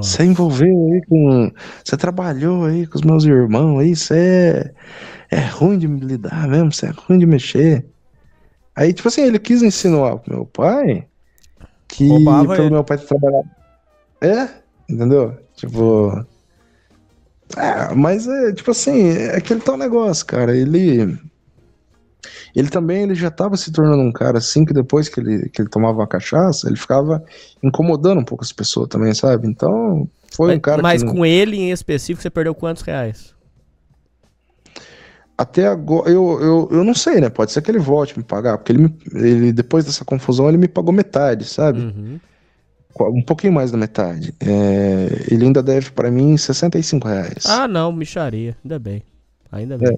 [0.01, 1.51] Você envolveu aí com.
[1.83, 3.95] Você trabalhou aí com os meus irmãos aí.
[3.95, 4.73] Você
[5.31, 6.71] é, é ruim de lidar mesmo.
[6.71, 7.85] Você é ruim de mexer.
[8.79, 11.05] Aí, tipo assim, ele quis insinuar pro meu pai
[11.85, 12.69] que Roubava pelo ele.
[12.75, 13.49] meu pai ter trabalhado.
[14.21, 14.47] É,
[14.87, 15.37] entendeu?
[15.53, 16.25] Tipo.
[17.57, 20.55] É, mas é, tipo assim, é aquele tal negócio, cara.
[20.55, 21.19] Ele.
[22.55, 25.61] Ele também ele já tava se tornando um cara assim que depois que ele, que
[25.61, 27.21] ele tomava uma cachaça, ele ficava
[27.61, 29.45] incomodando um pouco as pessoas também, sabe?
[29.45, 31.09] Então, foi um Mas, cara mas que.
[31.09, 33.35] com ele em específico, você perdeu quantos reais?
[35.39, 37.29] Até agora, eu, eu, eu não sei, né?
[37.29, 40.57] Pode ser que ele volte me pagar, porque ele, me- ele depois dessa confusão ele
[40.57, 41.79] me pagou metade, sabe?
[41.79, 42.19] Uhum.
[42.99, 44.33] Um pouquinho mais da metade.
[44.41, 47.45] É, ele ainda deve pra mim 65 reais.
[47.45, 48.57] Ah, não, micharia.
[48.65, 49.01] Ainda bem.
[49.49, 49.97] Ainda bem.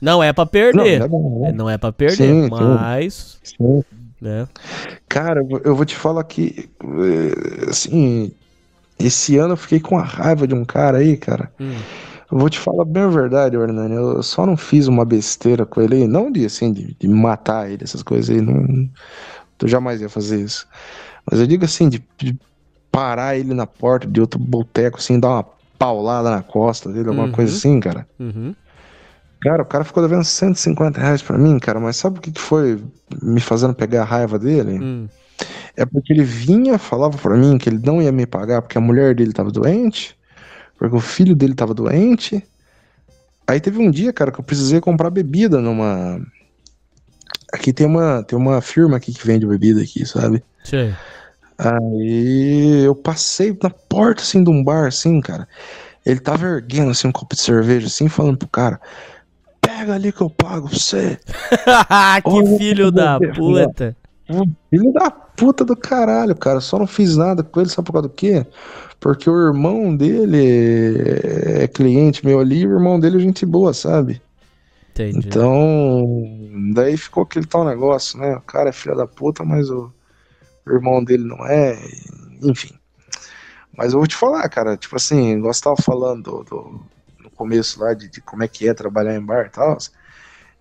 [0.00, 0.76] Não é pra perder.
[0.76, 1.52] Não, ainda bem, né?
[1.52, 3.38] Não é pra perder, Sim, mas.
[3.44, 3.84] Sim.
[4.20, 4.48] Né?
[5.08, 8.32] Cara, eu vou- eu vou te falar que, eh, assim,
[8.98, 11.52] esse ano eu fiquei com a raiva de um cara aí, cara.
[11.60, 11.76] Hum.
[12.30, 13.94] Vou te falar bem a verdade, Hernani.
[13.94, 17.82] Eu só não fiz uma besteira com ele não de, assim, de, de matar ele,
[17.82, 18.40] essas coisas aí.
[18.40, 18.88] Não,
[19.62, 20.66] eu jamais ia fazer isso.
[21.30, 22.38] Mas eu digo assim, de, de
[22.90, 25.46] parar ele na porta de outro boteco, assim, dar uma
[25.78, 27.32] paulada na costa dele, alguma Uhum.
[27.32, 28.06] coisa assim, cara.
[28.18, 28.54] Uhum.
[29.42, 32.40] Cara, o cara ficou devendo 150 reais pra mim, cara, mas sabe o que, que
[32.40, 32.82] foi
[33.22, 34.78] me fazendo pegar a raiva dele?
[34.78, 35.08] Hum.
[35.74, 38.80] É porque ele vinha, falava pra mim que ele não ia me pagar porque a
[38.80, 40.14] mulher dele tava doente,
[40.80, 42.42] porque o filho dele tava doente.
[43.46, 46.18] Aí teve um dia, cara, que eu precisei comprar bebida numa.
[47.52, 50.42] Aqui tem uma, tem uma firma aqui que vende bebida aqui, sabe?
[50.64, 50.94] Sei.
[51.58, 55.46] Aí eu passei na porta assim de um bar, assim, cara.
[56.06, 58.80] Ele tava erguendo assim um copo de cerveja, assim, falando pro cara:
[59.60, 61.20] Pega ali que eu pago pra você.
[62.24, 63.94] que Olha filho da puta.
[64.70, 66.58] Filho da puta do caralho, cara.
[66.60, 68.46] Só não fiz nada com ele, sabe por causa do quê?
[69.00, 70.44] Porque o irmão dele
[71.62, 74.20] é cliente meu ali, e o irmão dele é gente boa, sabe?
[74.90, 75.26] Entendi.
[75.28, 76.04] Então,
[76.74, 78.36] daí ficou aquele tal negócio, né?
[78.36, 79.90] O cara é filho da puta, mas o,
[80.66, 81.78] o irmão dele não é,
[82.42, 82.74] enfim.
[83.74, 86.80] Mas eu vou te falar, cara, tipo assim, igual você tava falando do, do-
[87.22, 89.78] no começo lá de, de como é que é trabalhar em bar e tal.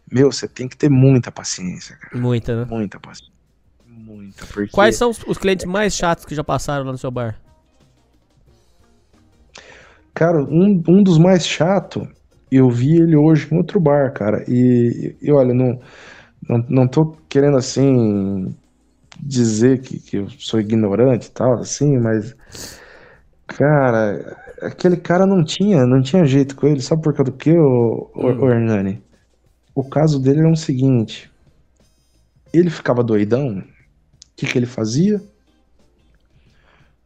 [0.09, 2.17] Meu, você tem que ter muita paciência, cara.
[2.17, 2.65] Muita, né?
[2.69, 3.33] Muita paciência.
[3.85, 4.71] Muita, porque...
[4.71, 7.37] Quais são os, os clientes mais chatos que já passaram lá no seu bar?
[10.13, 12.07] Cara, um, um dos mais chato,
[12.51, 14.43] eu vi ele hoje em outro bar, cara.
[14.47, 15.79] E, e olha, não,
[16.47, 18.55] não, não tô querendo assim
[19.19, 22.35] dizer que, que eu sou ignorante e tal, assim, mas.
[23.47, 26.81] Cara, aquele cara não tinha, não tinha jeito com ele.
[26.81, 29.01] Sabe por causa do que, o, o, Hernani?
[29.73, 31.31] O caso dele era o seguinte:
[32.53, 33.63] ele ficava doidão, o
[34.35, 35.21] que, que ele fazia?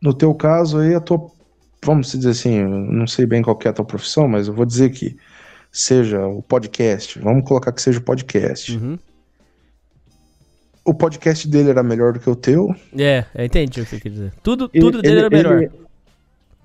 [0.02, 1.32] No teu caso aí, a tua
[1.86, 4.66] vamos dizer assim, não sei bem qual que é a tua profissão, mas eu vou
[4.66, 5.16] dizer que
[5.72, 8.78] seja o podcast, vamos colocar que seja o podcast.
[8.78, 8.98] Uhum.
[10.86, 12.76] O podcast dele era melhor do que o teu.
[12.98, 14.34] É, eu entendi o que você quer dizer.
[14.44, 15.58] Tudo, Ele- tudo dele ele- era melhor.
[15.64, 15.72] ele-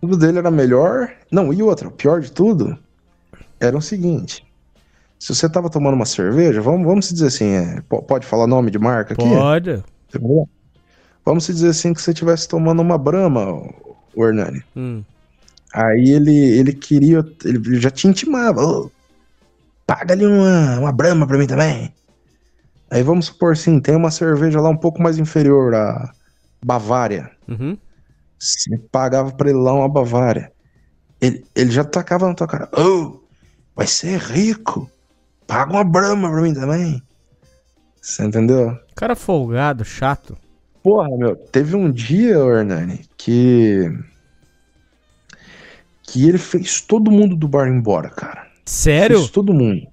[0.01, 1.11] tudo dele era melhor.
[1.31, 2.77] Não, e outra, o pior de tudo
[3.61, 4.45] era o seguinte.
[5.19, 8.71] Se você tava tomando uma cerveja, vamos, vamos dizer assim, é, po- pode falar nome
[8.71, 9.25] de marca aqui?
[9.29, 9.83] Pode.
[10.11, 10.47] Problema?
[11.25, 13.63] Vamos dizer assim que você estivesse tomando uma Brahma,
[14.15, 14.63] o Hernani.
[14.77, 15.03] Hum.
[15.75, 18.91] Aí ele, ele queria, ele já te intimava, "Ô,
[19.87, 21.93] paga ali uma, uma brama pra mim também.
[22.91, 26.11] Aí vamos supor assim, tem uma cerveja lá um pouco mais inferior à
[26.65, 27.31] Bavária.
[27.47, 27.77] Uhum.
[28.39, 30.51] Você pagava pra ele lá uma Bavária.
[31.21, 33.21] Ele, ele já tacava na tua cara, ô,
[33.75, 34.91] vai ser rico,
[35.47, 37.03] paga uma brama pra mim também.
[38.01, 38.79] Você entendeu?
[38.95, 40.37] Cara folgado, chato.
[40.89, 43.93] Porra, meu, teve um dia, Hernani, que.
[46.03, 48.47] que ele fez todo mundo do bar embora, cara.
[48.65, 49.19] Sério?
[49.19, 49.87] Fez todo mundo.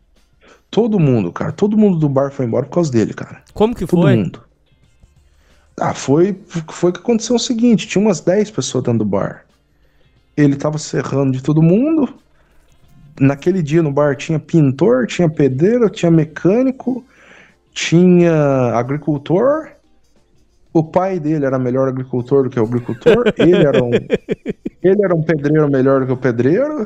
[0.71, 1.51] Todo mundo, cara.
[1.51, 3.43] Todo mundo do bar foi embora por causa dele, cara.
[3.53, 4.15] Como que Todo foi?
[4.15, 4.41] mundo.
[5.77, 6.39] Ah, foi,
[6.69, 9.45] foi que aconteceu o seguinte: tinha umas 10 pessoas dentro do bar.
[10.37, 12.07] Ele tava serrando de todo mundo.
[13.19, 17.05] Naquele dia no bar tinha pintor, tinha pedreiro, tinha mecânico,
[17.73, 18.33] tinha
[18.73, 19.74] agricultor.
[20.75, 23.33] O pai dele era melhor agricultor do que o agricultor.
[23.37, 23.91] Ele era um,
[24.83, 26.85] ele era um pedreiro melhor do que o pedreiro.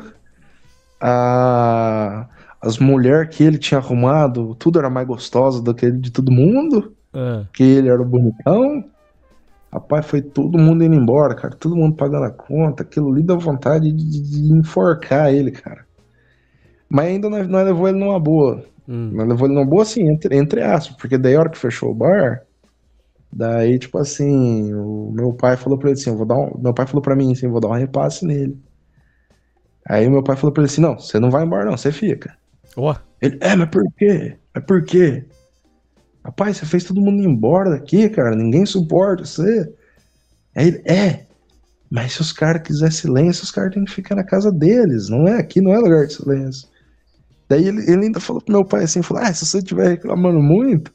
[1.00, 6.30] As mulheres que ele tinha arrumado, tudo era mais gostoso do que ele de todo
[6.30, 6.92] mundo.
[7.12, 7.42] Ah.
[7.52, 8.84] Que ele era o bonitão.
[9.72, 11.56] Rapaz, foi todo mundo indo embora, cara.
[11.56, 12.84] Todo mundo pagando a conta.
[12.84, 15.84] Aquilo ali dá vontade de, de enforcar ele, cara.
[16.88, 18.62] Mas ainda nós, nós levou ele numa boa.
[18.88, 19.10] Hum.
[19.14, 21.90] Mas levou ele numa boa assim, entre, entre aspas, porque daí a hora que fechou
[21.90, 22.42] o bar,
[23.32, 26.74] daí, tipo assim, o meu pai falou pra ele assim, eu vou dar um, meu
[26.74, 28.58] pai falou pra mim assim, vou dar um repasse nele.
[29.88, 32.36] Aí meu pai falou pra ele assim, não, você não vai embora não, você fica.
[32.76, 32.94] Ó.
[33.20, 34.36] Ele, é, mas por quê?
[34.54, 35.24] Mas por quê?
[36.24, 39.72] Rapaz, você fez todo mundo ir embora daqui, cara, ninguém suporta você.
[40.54, 41.26] Aí ele, é,
[41.90, 45.26] mas se os caras quiserem silêncio, os caras têm que ficar na casa deles, não
[45.26, 45.38] é?
[45.38, 46.68] Aqui não é lugar de silêncio.
[47.48, 50.40] Daí ele, ele ainda falou pro meu pai assim, falou, ah, se você estiver reclamando
[50.40, 50.92] muito,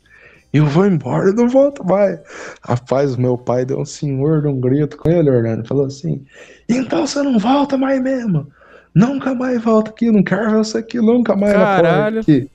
[0.57, 2.19] eu vou embora, eu não volto mais.
[2.61, 6.25] Rapaz, o meu pai deu um senhor de um grito com ele, Orlando, falou assim,
[6.69, 8.47] então você não volta mais mesmo.
[8.93, 12.21] Nunca mais volta aqui, não quero ver você aqui nunca mais Caralho.
[12.21, 12.49] aqui.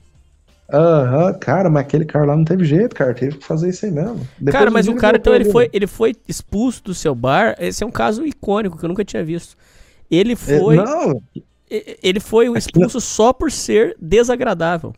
[0.73, 3.91] Aham, cara, mas aquele cara lá não teve jeito, cara, teve que fazer isso aí
[3.91, 4.25] mesmo.
[4.37, 7.55] Depois Cara, mas o cara, então, ele foi, ele foi expulso do seu bar.
[7.59, 9.57] Esse é um caso icônico que eu nunca tinha visto.
[10.09, 10.77] Ele É, foi.
[10.77, 11.21] Não,
[11.69, 14.93] Ele foi expulso só por ser desagradável.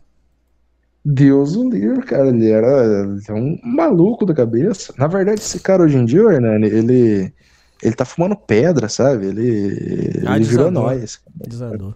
[1.05, 2.29] Deus o livre, cara.
[2.29, 4.93] Ele era ele é um maluco da cabeça.
[4.97, 7.33] Na verdade, esse cara hoje em dia, Hernani, ele.
[7.81, 9.25] Ele tá fumando pedra, sabe?
[9.27, 11.19] Ele, Ah, ele virou nós.
[11.45, 11.93] Desandou.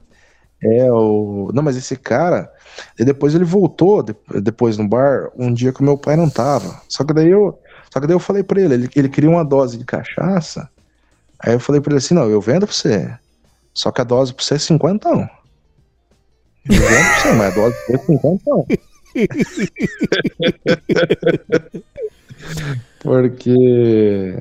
[0.61, 1.49] É, o.
[1.53, 2.51] Não, mas esse cara.
[2.99, 6.29] E depois ele voltou, de- depois no bar, um dia que o meu pai não
[6.29, 6.81] tava.
[6.89, 7.57] Só que daí eu.
[7.93, 10.69] Só que daí eu falei pra ele, ele, ele queria uma dose de cachaça.
[11.39, 13.09] Aí eu falei pra ele assim: não, eu vendo pra você.
[13.73, 15.21] Só que a dose pra você é 50 não.
[15.21, 18.65] Eu vendo pra você, mas a dose pra você é 50 não.
[22.99, 24.35] Porque.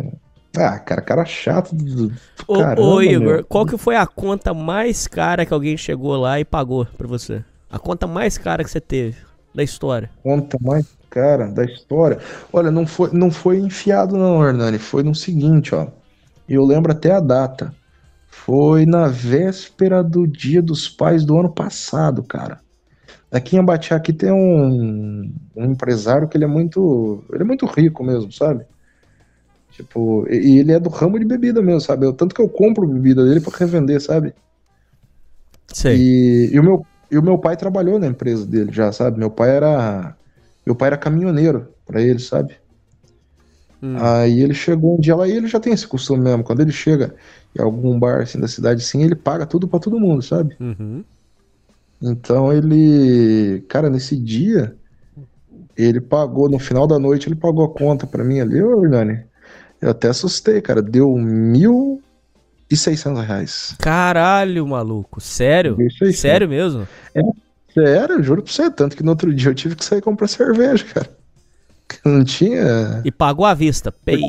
[0.56, 2.14] Ah, cara, cara chato do, do
[2.48, 3.44] Ô, caramba, ô, Igor, meu.
[3.44, 7.44] qual que foi a conta mais cara que alguém chegou lá e pagou pra você?
[7.70, 9.16] A conta mais cara que você teve
[9.54, 10.10] da história.
[10.22, 12.18] Conta mais cara da história.
[12.52, 14.78] Olha, não foi, não foi enfiado não, Hernani.
[14.78, 15.88] Foi no seguinte, ó.
[16.48, 17.74] Eu lembro até a data.
[18.28, 22.60] Foi na véspera do Dia dos Pais do ano passado, cara.
[23.30, 27.66] Aqui em Abatia aqui tem um, um empresário que ele é muito, ele é muito
[27.66, 28.64] rico mesmo, sabe?
[29.72, 32.06] Tipo, e ele é do ramo de bebida mesmo, sabe?
[32.06, 34.32] Eu, tanto que eu compro bebida dele pra revender, sabe?
[35.66, 35.96] Sei.
[35.96, 39.18] E, e o meu, e o meu pai trabalhou na empresa dele já, sabe?
[39.18, 40.16] Meu pai era.
[40.64, 42.56] Meu pai era caminhoneiro pra ele, sabe?
[43.82, 43.96] Hum.
[43.98, 46.42] Aí ele chegou um dia lá e ele já tem esse costume mesmo.
[46.42, 47.14] Quando ele chega
[47.54, 50.56] em algum bar assim da cidade assim, ele paga tudo pra todo mundo, sabe?
[50.58, 51.04] Uhum.
[52.00, 53.64] Então ele.
[53.68, 54.76] Cara, nesse dia,
[55.76, 59.24] ele pagou, no final da noite, ele pagou a conta pra mim ali, ô Hernani.
[59.80, 60.80] Eu até assustei, cara.
[60.80, 62.02] Deu mil
[62.70, 63.74] e seiscentos reais.
[63.78, 65.20] Caralho, maluco.
[65.20, 65.76] Sério?
[66.12, 66.86] Sério mesmo?
[67.72, 68.70] Sério, eu juro pra você.
[68.70, 71.10] Tanto que no outro dia eu tive que sair comprar cerveja, cara.
[72.04, 73.02] Não tinha.
[73.04, 73.92] E pagou à vista.
[73.92, 74.22] Pay.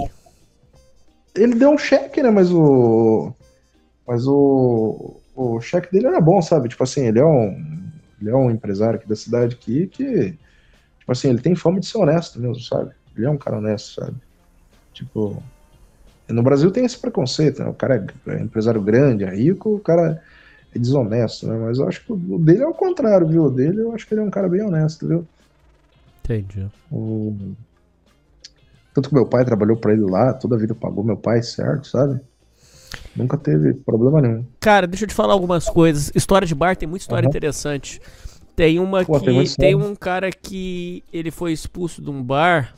[1.36, 2.30] Ele deu um cheque, né?
[2.30, 3.34] Mas o.
[4.08, 5.20] Mas o.
[5.38, 6.68] O cheque dele era bom, sabe?
[6.68, 7.64] Tipo assim, ele é um.
[8.20, 10.32] Ele é um empresário aqui da cidade aqui que.
[10.98, 12.90] Tipo assim, ele tem fama de ser honesto mesmo, sabe?
[13.16, 14.18] Ele é um cara honesto, sabe?
[14.92, 15.44] Tipo.
[16.28, 17.70] No Brasil tem esse preconceito, né?
[17.70, 20.22] O cara é é empresário grande, é rico, o cara
[20.74, 21.56] é desonesto, né?
[21.56, 23.44] Mas eu acho que o dele é o contrário, viu?
[23.44, 25.26] O dele eu acho que ele é um cara bem honesto, viu?
[26.20, 26.68] Entendi.
[26.92, 27.38] O...
[28.92, 31.88] Tanto que meu pai trabalhou pra ele lá, toda a vida pagou meu pai, certo,
[31.88, 32.20] sabe?
[33.18, 34.46] Nunca teve problema nenhum.
[34.60, 36.12] Cara, deixa eu te falar algumas coisas.
[36.14, 37.30] História de bar tem muita história Aham.
[37.30, 38.00] interessante.
[38.56, 42.74] Tem uma Pô, que tem tem um cara que ele foi expulso de um bar,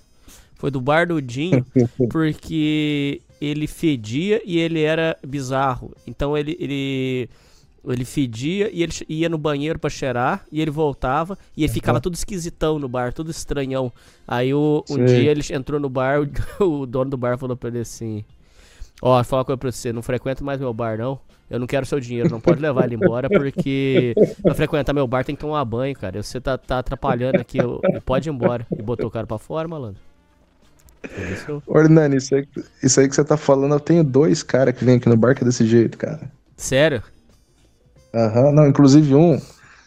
[0.56, 1.66] foi do bar do Dinho,
[2.10, 5.92] porque ele fedia e ele era bizarro.
[6.08, 7.30] Então ele ele
[7.88, 12.02] ele fedia e ele ia no banheiro pra cheirar e ele voltava e ele ficava
[12.02, 13.92] tudo esquisitão no bar, tudo estranhão.
[14.28, 15.06] Aí o, um Sei.
[15.06, 18.24] dia ele entrou no bar, o, o dono do bar falou pra ele assim:
[19.02, 21.20] Ó, fala uma coisa pra você, não frequenta mais meu bar, não.
[21.50, 24.14] Eu não quero seu dinheiro, não pode levar ele embora, porque
[24.44, 26.22] pra frequentar meu bar tem que tomar banho, cara.
[26.22, 28.68] Você tá, tá atrapalhando aqui, eu, pode ir embora.
[28.78, 30.00] E botou o cara pra fora, malandro.
[31.32, 32.48] Isso, Ô, Hernani, isso aí,
[32.84, 35.34] isso aí que você tá falando, eu tenho dois caras que vêm aqui no bar
[35.34, 36.30] que é desse jeito, cara.
[36.56, 37.02] sério?
[38.14, 39.40] Aham, não, inclusive um,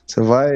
[0.07, 0.51] você vai.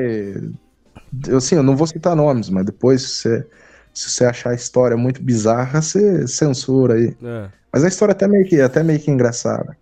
[1.28, 3.46] Eu, assim, eu não vou citar nomes, mas depois, se você,
[3.92, 7.16] se você achar a história muito bizarra, você censura aí.
[7.22, 7.48] É.
[7.76, 9.76] Mas a história é até meio que, até meio que engraçada.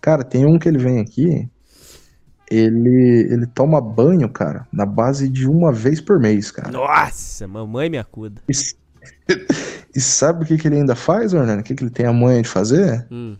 [0.00, 1.50] Cara, tem um que ele vem aqui,
[2.48, 6.70] ele, ele toma banho, cara, na base de uma vez por mês, cara.
[6.70, 8.40] Nossa, mamãe me acuda.
[8.48, 8.52] E,
[9.96, 11.62] e sabe o que, que ele ainda faz, Hernani?
[11.62, 13.04] O que, que ele tem a manha de fazer?
[13.10, 13.36] Hum.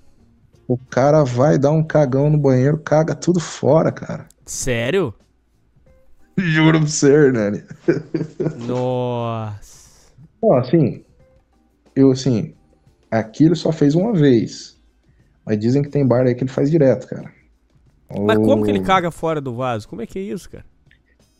[0.67, 4.27] O cara vai dar um cagão no banheiro, caga tudo fora, cara.
[4.45, 5.15] Sério?
[6.37, 7.63] Juro pra você, Hernani.
[8.67, 10.11] Nossa.
[10.43, 11.05] Não, assim,
[11.95, 12.55] eu assim,
[13.11, 14.77] aqui ele só fez uma vez.
[15.45, 17.33] Mas dizem que tem bar aí que ele faz direto, cara.
[18.27, 19.89] Mas como que ele caga fora do vaso?
[19.89, 20.65] Como é que é isso, cara?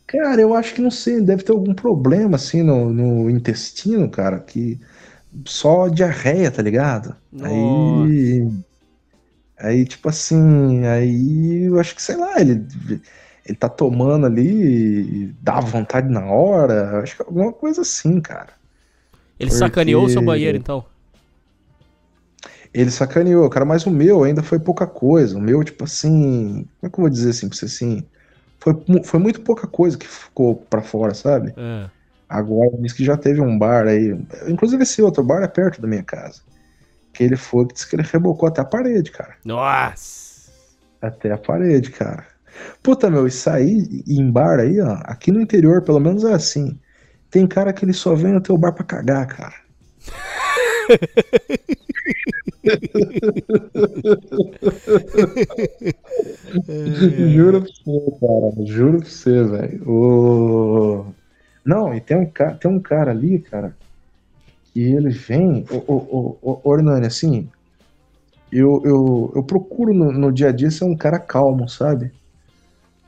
[0.07, 4.39] Cara, eu acho que não sei, deve ter algum problema assim no, no intestino, cara,
[4.39, 4.79] que
[5.45, 7.15] só diarreia, tá ligado?
[7.41, 8.49] Aí.
[9.57, 12.65] Aí, tipo assim, aí eu acho que, sei lá, ele,
[13.45, 18.53] ele tá tomando ali, dá vontade na hora, acho que é alguma coisa assim, cara.
[19.39, 20.83] Ele Porque- sacaneou o seu banheiro, então.
[22.73, 25.37] Ele sacaneou, cara, mas o meu ainda foi pouca coisa.
[25.37, 28.05] O meu, tipo assim, como é que eu vou dizer assim pra você assim?
[28.59, 28.73] Foi,
[29.03, 31.53] foi muito pouca coisa que ficou pra fora, sabe?
[31.57, 31.89] É.
[32.29, 34.17] Agora diz que já teve um bar aí.
[34.47, 36.41] Inclusive esse outro bar é perto da minha casa.
[37.11, 39.35] Que ele foi, que disse que ele rebocou até a parede, cara.
[39.43, 40.49] Nossa!
[41.01, 42.25] Até a parede, cara.
[42.81, 44.93] Puta, meu, isso aí em bar aí, ó.
[45.03, 46.79] Aqui no interior, pelo menos é assim.
[47.29, 49.55] Tem cara que ele só vem no teu bar pra cagar, cara.
[57.33, 58.65] Juro pra você, cara.
[58.65, 59.89] Juro pra você, velho.
[59.89, 61.05] O...
[61.65, 62.53] Não, e tem um, ca...
[62.55, 63.75] tem um cara ali, cara,
[64.73, 65.65] que ele vem.
[65.71, 67.47] O, Hernani, assim,
[68.51, 72.11] eu, eu, eu procuro no, no dia a dia ser um cara calmo, sabe?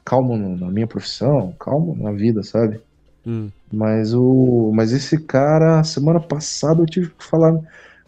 [0.06, 2.80] Calmo no- na minha profissão, calmo na vida, sabe?
[3.26, 3.50] Hum.
[3.74, 4.72] Mas o.
[4.72, 7.60] Mas esse cara, semana passada eu tive que falar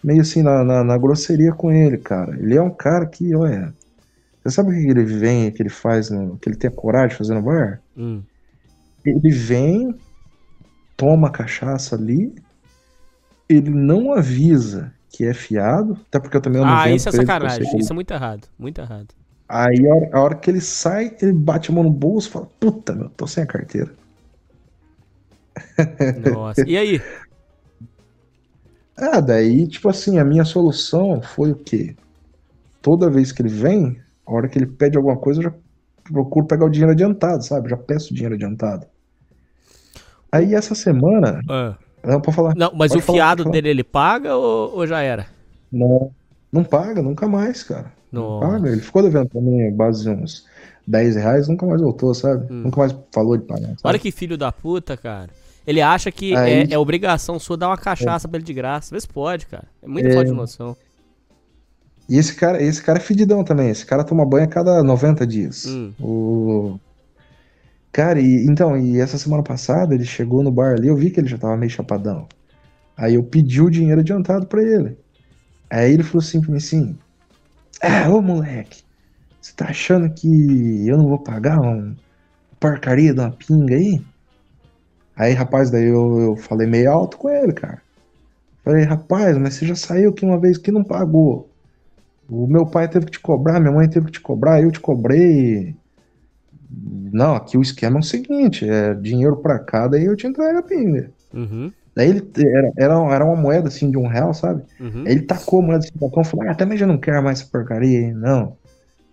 [0.03, 2.37] meio assim na, na, na grosseria com ele, cara.
[2.37, 3.73] Ele é um cara que, olha.
[4.43, 7.09] Você sabe o que ele vem, que ele faz, no, que ele tem a coragem
[7.09, 7.81] de fazer no bar?
[7.97, 8.21] Hum.
[9.03, 9.95] Ele vem,
[10.95, 12.31] toma a cachaça ali,
[13.49, 17.79] ele não avisa que é fiado, até porque eu também não Ah, isso é sacanagem.
[17.79, 18.47] Isso é muito errado.
[18.59, 19.07] Muito errado.
[19.49, 22.31] Aí a hora, a hora que ele sai, ele bate a mão no bolso e
[22.31, 23.91] fala, puta, meu, tô sem a carteira.
[26.33, 26.67] Nossa.
[26.67, 27.01] E aí?
[28.97, 31.95] Ah, daí, tipo assim, a minha solução foi o quê?
[32.81, 35.53] Toda vez que ele vem, a hora que ele pede alguma coisa, eu já
[36.05, 37.69] procuro pegar o dinheiro adiantado, sabe?
[37.69, 38.85] Já peço dinheiro adiantado.
[40.31, 41.41] Aí essa semana.
[41.49, 41.75] Ah.
[42.05, 42.55] Não, pode falar.
[42.55, 45.25] Não, mas Pode o falar, fiado dele ele paga ou, ou já era?
[45.69, 46.11] Não,
[46.49, 47.91] não paga, nunca mais, cara.
[48.11, 48.47] Não Nossa.
[48.47, 48.69] paga.
[48.69, 50.45] Ele ficou devendo pra mim base de uns
[50.87, 52.45] 10 reais, nunca mais voltou, sabe?
[52.49, 53.61] Nunca mais falou de pagar.
[53.61, 53.73] sabe?
[53.73, 53.77] Hum.
[53.83, 55.29] Olha que filho da puta, cara.
[55.65, 58.93] Ele acha que Aí- é, é obrigação sua dar uma cachaça pra ele de graça.
[58.93, 59.65] Vê se pode, cara.
[59.81, 60.13] É muita É.
[60.13, 60.75] falta de noção.
[62.07, 63.69] E esse cara, esse cara é fedidão também.
[63.69, 65.65] Esse cara toma banho a cada 90 dias.
[65.65, 65.91] Hum.
[65.99, 66.79] O...
[67.91, 71.19] Cara, e, então, e essa semana passada ele chegou no bar ali, eu vi que
[71.19, 72.27] ele já tava meio chapadão.
[72.95, 74.97] Aí eu pedi o dinheiro adiantado pra ele.
[75.69, 76.95] Aí ele falou assim pra mim assim:
[77.81, 78.83] Ah, ô moleque,
[79.41, 81.95] você tá achando que eu não vou pagar uma
[82.59, 84.01] porcaria de uma pinga aí?
[85.15, 87.81] Aí, rapaz, daí eu, eu falei meio alto com ele, cara.
[88.63, 91.49] Falei, rapaz, mas você já saiu aqui uma vez que não pagou.
[92.27, 94.79] O meu pai teve que te cobrar, minha mãe teve que te cobrar, eu te
[94.79, 95.75] cobrei.
[97.13, 100.57] Não, aqui o esquema é o seguinte: é dinheiro pra cá, daí eu te entrego
[100.57, 101.11] a pinga.
[101.33, 101.71] Uhum.
[101.95, 104.63] Daí ele era, era, era uma moeda assim de um real, sabe?
[104.79, 105.03] Uhum.
[105.05, 107.23] Aí ele tacou a moeda assim no balcão e falou: Ah, também já não quero
[107.23, 108.57] mais essa porcaria aí, não.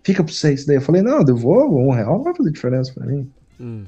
[0.03, 0.77] Fica pra você isso daí.
[0.77, 3.31] Eu falei: Não, eu devolvo, um real não vai fazer diferença pra mim.
[3.59, 3.83] Hum.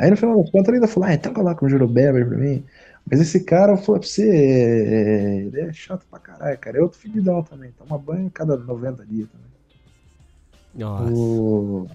[0.00, 2.38] Aí no final das contas ele ainda falou: Ah, então coloca um jurobeba aí pra
[2.38, 2.66] mim.
[3.10, 6.78] Mas esse cara, eu falei pra você, é, ele é chato pra caralho, cara.
[6.78, 7.72] É outro fedidão também.
[7.72, 9.50] Toma banho a cada 90 dias também.
[10.74, 11.44] Nossa.
[11.44, 11.90] O-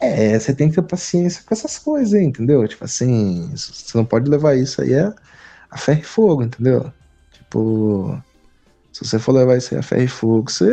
[0.00, 2.66] É, você tem que ter paciência com essas coisas aí, entendeu?
[2.68, 5.14] Tipo assim, você não pode levar isso aí a,
[5.70, 6.92] a ferro e fogo, entendeu?
[7.32, 8.16] Tipo,
[8.92, 10.66] se você for levar isso aí a ferro e fogo, você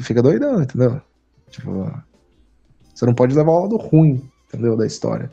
[0.00, 1.00] fica doidão, entendeu?
[1.50, 1.70] Tipo,
[2.98, 4.76] você não pode levar o lado ruim, entendeu?
[4.76, 5.30] Da história.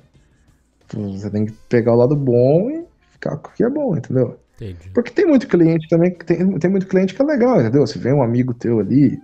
[0.93, 4.37] Você tem que pegar o lado bom e ficar com o que é bom, entendeu?
[4.55, 4.91] Entendi.
[4.93, 7.87] Porque tem muito cliente também, que tem, tem muito cliente que é legal, entendeu?
[7.87, 9.19] Se vem um amigo teu ali,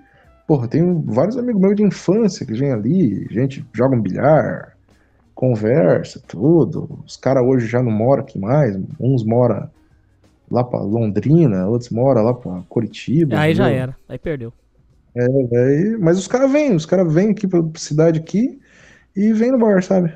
[0.47, 4.75] porra, tem vários amigos meus de infância que vem ali, gente joga um bilhar,
[5.35, 6.99] conversa, tudo.
[7.05, 9.69] Os caras hoje já não moram aqui mais, uns moram
[10.49, 13.37] lá pra Londrina, outros moram lá pra Curitiba.
[13.37, 13.83] Aí já entendeu?
[13.83, 13.97] era.
[14.09, 14.51] Aí perdeu.
[15.15, 15.21] É,
[15.57, 18.59] aí- mas os caras vêm, os caras vêm aqui pra cidade aqui
[19.15, 20.15] e vêm no bar, sabe?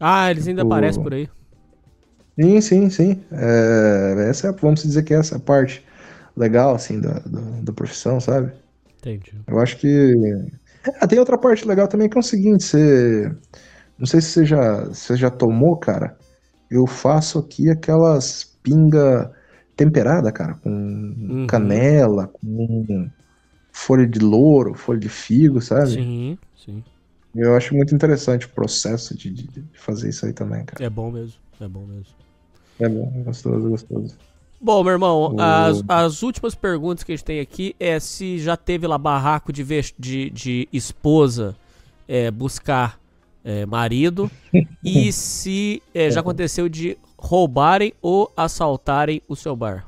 [0.00, 1.28] Ah, eles ainda O- aparecem por aí.
[2.38, 3.24] Sim, sim, sim.
[3.30, 5.84] É, essa é, vamos dizer que essa é a parte
[6.36, 8.52] legal, assim, da, da, da profissão, sabe?
[8.98, 9.44] Entendi.
[9.46, 10.14] Eu acho que.
[11.00, 13.30] Ah, tem outra parte legal também que é o seguinte, você.
[13.98, 16.18] Não sei se você já, você já tomou, cara.
[16.70, 19.32] Eu faço aqui aquelas pinga
[19.76, 20.70] temperada, cara, com
[21.28, 21.46] Uhum.
[21.46, 23.10] canela, com
[23.74, 25.90] folha de louro, folha de figo, sabe?
[25.90, 26.84] Sim, sim.
[27.34, 30.84] Eu acho muito interessante o processo de, de- de fazer isso aí também, cara.
[30.84, 31.40] É bom mesmo.
[31.60, 32.14] É bom mesmo.
[32.78, 34.18] É bom, é gostoso, é gostoso.
[34.60, 38.38] Bom, meu irmão, O- as, as últimas perguntas que a gente tem aqui é se
[38.38, 39.62] já teve lá barraco de,
[39.98, 41.54] de, de esposa
[42.08, 42.98] é, buscar
[43.44, 44.30] é, marido
[44.84, 49.86] e se é, já aconteceu de roubarem ou assaltarem o seu bar.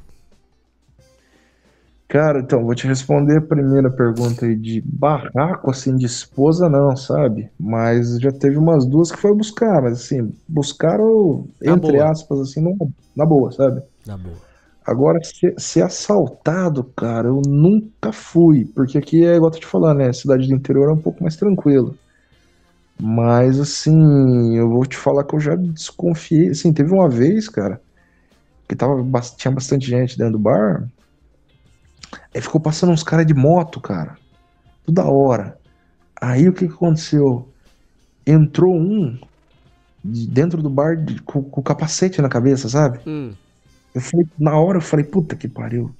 [2.08, 6.96] Cara, então, vou te responder a primeira pergunta aí de barraco, assim, de esposa, não,
[6.96, 7.50] sabe?
[7.58, 12.10] Mas já teve umas duas que foi buscar, mas assim, buscaram, Na entre boa.
[12.10, 12.70] aspas, assim, na,
[13.14, 13.82] na boa, sabe?
[14.06, 14.36] Na boa.
[14.84, 19.66] Agora, ser, ser assaltado, cara, eu nunca fui, porque aqui é igual eu tô te
[19.66, 20.12] falando, né?
[20.12, 21.98] Cidade do interior é um pouco mais tranquilo.
[22.98, 26.50] Mas, assim, eu vou te falar que eu já desconfiei.
[26.50, 27.80] Assim, teve uma vez, cara,
[28.68, 29.02] que tava,
[29.36, 30.88] tinha bastante gente dentro do bar.
[32.34, 34.16] Aí ficou passando uns caras de moto, cara.
[34.84, 35.58] Toda hora.
[36.20, 37.52] Aí o que, que aconteceu?
[38.26, 39.18] Entrou um
[40.04, 43.00] de dentro do bar de- com, o capacete na cabeça, sabe?
[43.06, 43.32] Hum.
[43.94, 45.94] Eu falei, na hora eu falei, puta que pariu.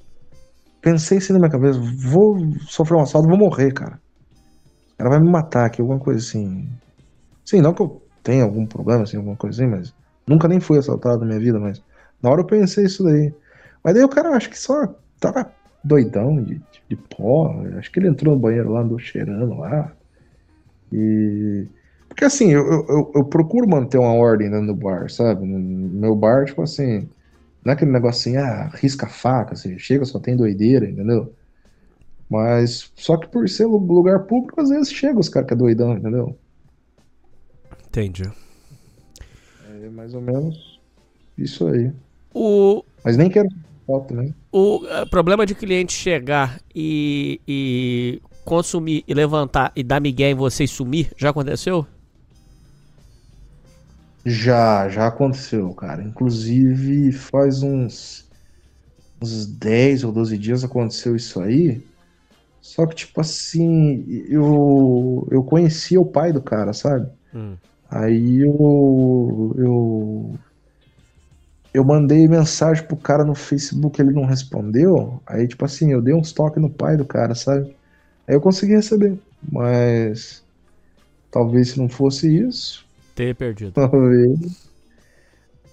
[0.81, 2.37] Pensei assim na minha cabeça, vou
[2.69, 4.01] sofrer um assalto, vou morrer, cara.
[4.95, 6.69] O cara vai me matar aqui, alguma coisa assim.
[7.45, 9.95] Sim, não que eu tenha algum problema, assim, alguma coisa assim, mas
[10.27, 11.83] nunca nem fui assaltado na minha vida, mas
[12.23, 13.35] na hora eu pensei isso daí.
[13.83, 15.56] Mas daí o cara acho que só tava
[15.87, 17.55] doidão de, de pó.
[17.79, 19.93] Acho que ele entrou no banheiro lá, andou cheirando lá.
[20.93, 21.67] E.
[22.09, 25.45] Porque assim, eu, eu, eu- procuro manter uma ordem dentro do bar, sabe?
[25.47, 27.09] No meu bar, tipo assim,
[27.65, 31.35] não é aquele negocinho, ah, risca a faca, assim, chega, só tem doideira, entendeu?
[32.29, 35.57] Mas só que por ser lu- lugar público, às vezes chega os caras que é
[35.57, 36.39] doidão, entendeu?
[37.89, 38.25] Entendi.
[39.83, 40.81] É mais ou menos
[41.37, 41.93] isso aí.
[42.35, 43.49] O, Mas nem quero
[43.87, 44.35] foto, né?
[44.53, 50.35] o eh, problema de cliente chegar e, e consumir e levantar e dar migué em
[50.35, 51.87] você e sumir, já aconteceu?
[54.25, 56.03] Já, já aconteceu, cara.
[56.03, 58.29] Inclusive, faz uns,
[59.23, 61.83] uns 10 ou 12 dias aconteceu isso aí.
[62.63, 67.09] Só que, tipo assim, eu, eu conhecia o pai do cara, sabe?
[67.35, 67.57] Hum.
[67.89, 70.35] Aí eu, eu,
[71.77, 75.20] eu mandei mensagem pro cara no Facebook, ele não respondeu.
[75.27, 77.77] Aí, tipo assim, eu dei uns toques no pai do cara, sabe?
[78.27, 79.19] Aí eu consegui receber.
[79.51, 80.44] Mas
[81.31, 82.86] talvez se não fosse isso,
[83.16, 83.73] Ter perdido.
[83.74, 84.69] Talvez.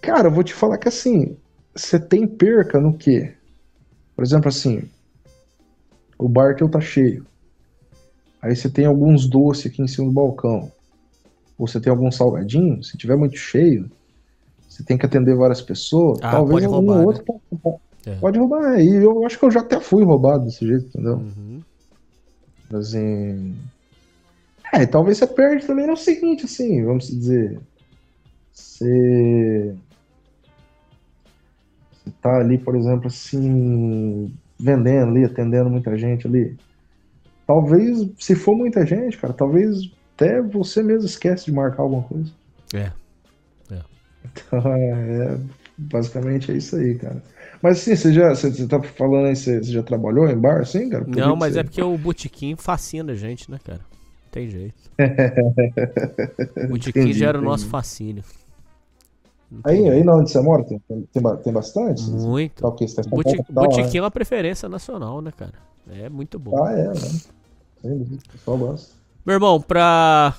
[0.02, 1.38] Cara, eu vou te falar que assim,
[1.76, 3.34] você tem perca no quê?
[4.16, 4.90] Por exemplo, assim,
[6.18, 7.26] o bar teu tá cheio.
[8.42, 10.72] Aí você tem alguns doces aqui em cima do balcão.
[11.58, 13.92] Ou você tem algum salgadinho, se tiver muito cheio,
[14.74, 16.18] você tem que atender várias pessoas.
[16.22, 17.06] Ah, talvez pode algum roubar, né?
[17.06, 18.16] outro pode, É.
[18.16, 18.80] pode roubar.
[18.80, 21.18] E eu acho que eu já até fui roubado desse jeito, entendeu?
[21.18, 21.62] Uhum.
[22.74, 23.56] Assim.
[24.74, 27.60] É, talvez você perde também no seguinte, assim, vamos dizer.
[28.52, 29.76] Você.
[31.92, 36.58] Você tá ali, por exemplo, assim, vendendo ali, atendendo muita gente ali.
[37.46, 42.32] Talvez, se for muita gente, cara, talvez até você mesmo esquece de marcar alguma coisa.
[42.74, 42.92] É.
[44.26, 45.38] Então, é,
[45.78, 47.22] basicamente é isso aí, cara.
[47.62, 50.62] Mas assim, você já, você, você tá falando aí, você, você já trabalhou em bar,
[50.62, 51.06] assim, cara?
[51.06, 53.82] Por Não, mas você- é porque o botequim fascina a gente, né, cara?
[54.32, 54.76] Tem jeito.
[56.64, 58.24] O botequim Entendi, já era o nosso fascínio.
[59.64, 61.04] Aí, aí na onde você mora, tem, tem,
[61.44, 62.02] tem bastante?
[62.10, 62.62] Muito.
[62.62, 62.88] Tá, o quê?
[62.88, 63.10] Você tá
[63.50, 65.54] botequim é uma preferência nacional, né, cara?
[65.92, 66.64] É muito bom.
[66.64, 66.94] Ah, é, né?
[67.82, 68.94] Sem dúvida, o pessoal gosta.
[69.26, 70.36] Meu irmão, pra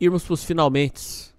[0.00, 1.30] irmos pros finalmente,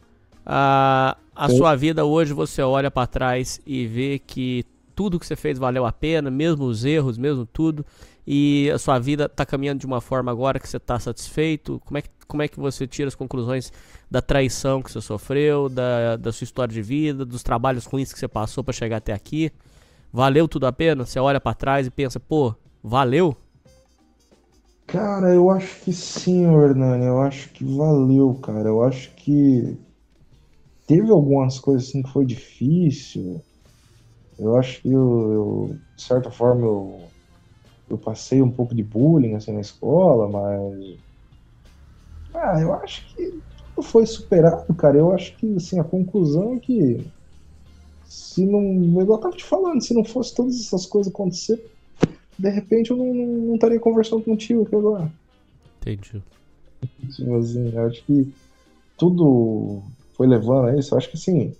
[0.45, 4.65] a, a sua vida hoje você olha pra trás e vê que
[4.95, 7.85] tudo que você fez valeu a pena, mesmo os erros, mesmo tudo,
[8.25, 11.79] e a sua vida tá caminhando de uma forma agora que você tá satisfeito.
[11.85, 13.71] Como é que, como é que você tira as conclusões
[14.09, 18.17] da traição que você sofreu, da, da sua história de vida, dos trabalhos ruins que
[18.17, 19.51] você passou pra chegar até aqui?
[20.11, 21.05] Valeu tudo a pena?
[21.05, 23.37] Você olha pra trás e pensa, pô, valeu?
[24.87, 27.05] Cara, eu acho que sim, Hernani.
[27.05, 28.69] Eu acho que valeu, cara.
[28.69, 29.77] Eu acho que
[30.87, 33.41] teve algumas coisas assim que foi difícil.
[34.39, 37.07] Eu acho que eu, eu, de certa forma eu,
[37.89, 40.97] eu passei um pouco de bullying assim na escola, mas
[42.33, 43.41] ah, eu acho que
[43.75, 44.97] tudo foi superado, cara.
[44.97, 46.97] Eu acho que assim a conclusão é que
[48.05, 48.61] se não,
[49.01, 51.61] igual eu tava te falando, se não fosse todas essas coisas acontecer,
[52.39, 55.11] de repente eu não, não, não estaria conversando contigo aqui agora.
[55.81, 56.21] Entendi.
[57.39, 58.31] Assim, eu acho que
[58.97, 59.81] tudo
[60.17, 60.93] foi levando a isso.
[60.93, 61.53] Eu acho que assim,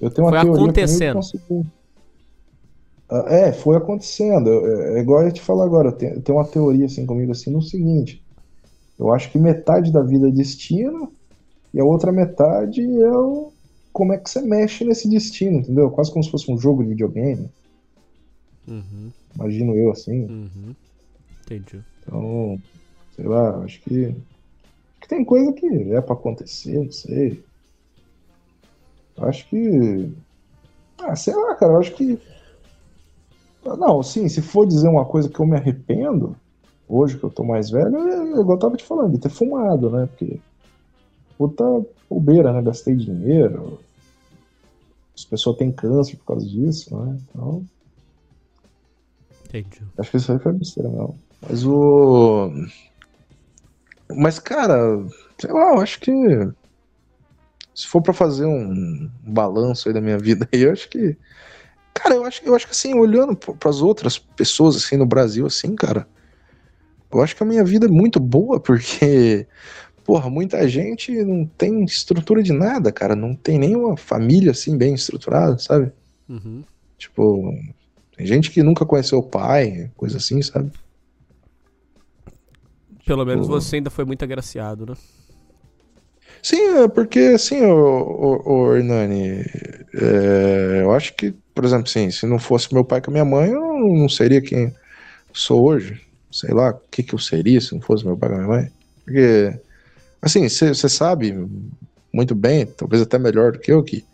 [0.00, 1.20] eu tenho uma Foi teoria é acontecendo.
[3.10, 4.48] Ah, É, foi acontecendo.
[4.48, 7.32] É, é igual eu te falar agora, eu tenho, eu tenho uma teoria assim comigo
[7.32, 8.22] assim no seguinte.
[8.98, 11.12] Eu acho que metade da vida é destino
[11.74, 13.52] e a outra metade é o
[13.92, 15.90] como é que você mexe nesse destino, entendeu?
[15.90, 17.50] Quase como se fosse um jogo de videogame.
[18.66, 20.22] Uhum, Imagino eu assim.
[20.24, 20.74] uhum.
[21.44, 21.82] Entendi.
[22.00, 22.58] Então,
[23.14, 24.14] sei lá, acho que
[25.00, 27.42] que tem coisa que é pra acontecer, não sei.
[29.16, 30.12] Eu acho que.
[30.98, 32.18] Ah, sei lá, cara, eu acho que.
[33.64, 36.36] Não, sim, se for dizer uma coisa que eu me arrependo,
[36.88, 39.90] hoje que eu tô mais velho, é, igual eu tava te falando, de ter fumado,
[39.90, 40.06] né?
[40.06, 40.40] Porque.
[41.38, 41.64] Puta
[42.08, 42.62] bobeira, né?
[42.62, 43.80] Gastei dinheiro.
[45.16, 47.18] As pessoas têm câncer por causa disso, né?
[47.30, 47.64] Então.
[49.46, 49.82] Entendi.
[49.98, 51.14] Acho que isso aí foi besteira, não.
[51.42, 52.50] Mas o.
[54.14, 55.04] Mas, cara,
[55.38, 56.12] sei lá, eu acho que.
[57.74, 61.16] Se for pra fazer um balanço aí da minha vida aí, eu acho que.
[61.94, 65.46] Cara, eu acho, eu acho que assim, olhando para as outras pessoas assim no Brasil,
[65.46, 66.06] assim, cara,
[67.12, 69.46] eu acho que a minha vida é muito boa, porque,
[70.02, 74.94] porra, muita gente não tem estrutura de nada, cara, não tem nenhuma família assim bem
[74.94, 75.92] estruturada, sabe?
[76.28, 76.64] Uhum.
[76.96, 77.54] Tipo,
[78.16, 80.70] tem gente que nunca conheceu o pai, coisa assim, sabe?
[83.04, 84.94] Pelo menos Tipo- você ainda foi muito agraciado, né?
[86.42, 87.72] Sim, é porque assim, o,
[88.44, 89.44] o, o Hernani,
[89.94, 93.24] é, eu acho que, por exemplo, assim, se não fosse meu pai com a minha
[93.24, 94.74] mãe, eu não, seria quem
[95.32, 96.00] sou hoje.
[96.30, 98.48] Sei lá o que, que eu seria se não fosse meu pai com a minha
[98.48, 98.72] mãe.
[99.04, 99.54] Porque,
[100.20, 101.46] assim, você sabe
[102.12, 104.04] muito bem, talvez até melhor do que eu, que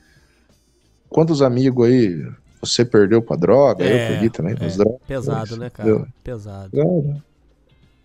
[1.08, 2.26] quantos amigos aí
[2.60, 5.00] você perdeu pra droga, eu É, perdi também pras é, drogas.
[5.06, 6.06] pesado, né, cara?
[6.22, 7.22] Pesado.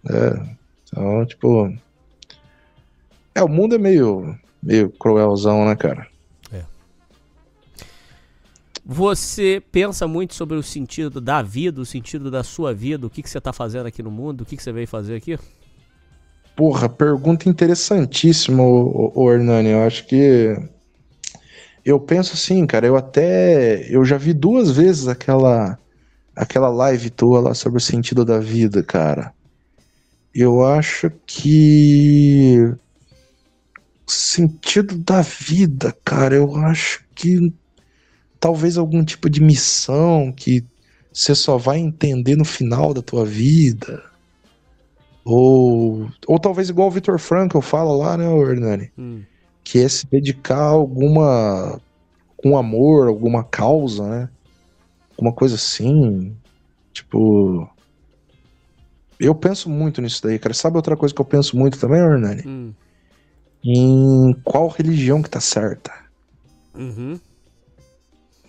[0.09, 0.55] É, é.
[0.87, 1.73] Então, tipo.
[3.35, 6.07] É, o mundo é meio, meio cruelzão, né, cara?
[8.85, 13.23] Você pensa muito sobre o sentido da vida, o sentido da sua vida, o que,
[13.23, 15.39] que você tá fazendo aqui no mundo, o que, que você veio fazer aqui?
[16.53, 19.69] Porra, pergunta interessantíssima, o, o, Hernani.
[19.69, 20.55] Eu acho que.
[21.85, 23.87] Eu penso assim, cara, eu até.
[23.89, 25.79] Eu já vi duas vezes aquela.
[26.35, 29.33] Aquela live tua lá sobre o sentido da vida, cara.
[30.35, 32.73] Eu acho que.
[34.05, 37.53] Sentido da vida, cara, eu acho que.
[38.39, 40.65] Talvez algum tipo de missão que
[41.13, 44.03] você só vai entender no final da tua vida.
[45.23, 48.91] Ou, ou talvez igual o Vitor Frankl fala lá, né, Hernani?
[48.97, 49.21] Hum.
[49.63, 51.79] Que é se dedicar a alguma.
[52.43, 54.29] um amor, alguma causa, né?
[55.11, 56.35] Alguma coisa assim.
[56.91, 57.69] Tipo.
[59.19, 60.53] Eu penso muito nisso daí, cara.
[60.53, 62.43] Sabe outra coisa que eu penso muito também, Hernani?
[62.45, 62.73] Hum.
[63.63, 65.91] Em qual religião que tá certa.
[66.75, 67.19] Uhum.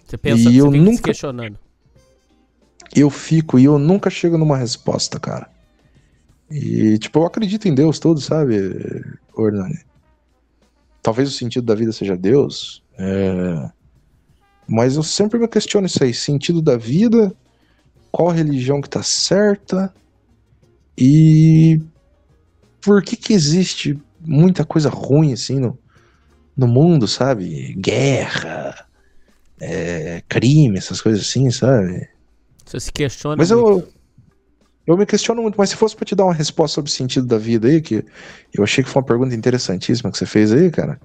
[0.06, 1.58] Você pensa, E eu nunca- questionando.
[2.94, 5.48] Eu fico e eu nunca chego numa resposta, cara.
[6.50, 8.54] E, tipo, eu acredito em Deus todo, sabe,
[9.36, 9.78] Hernani?
[11.02, 12.82] Talvez o sentido da vida seja Deus.
[12.96, 13.70] é,
[14.66, 16.14] Mas eu sempre me questiono isso aí.
[16.14, 17.34] Sentido da vida,
[18.12, 19.92] qual religião que tá certa
[20.96, 21.82] e
[22.80, 25.78] por que que existe muita coisa ruim, assim, no,
[26.56, 27.74] no mundo, sabe?
[27.74, 28.86] Guerra,
[29.60, 32.08] é, crime, essas coisas assim, sabe?
[32.64, 33.68] Você se questiona Mas muito.
[33.68, 33.88] eu,
[34.86, 37.26] eu me questiono muito, mas se fosse pra te dar uma resposta sobre o sentido
[37.26, 38.04] da vida aí, que
[38.52, 41.00] eu achei que foi uma pergunta interessantíssima que você fez aí, cara,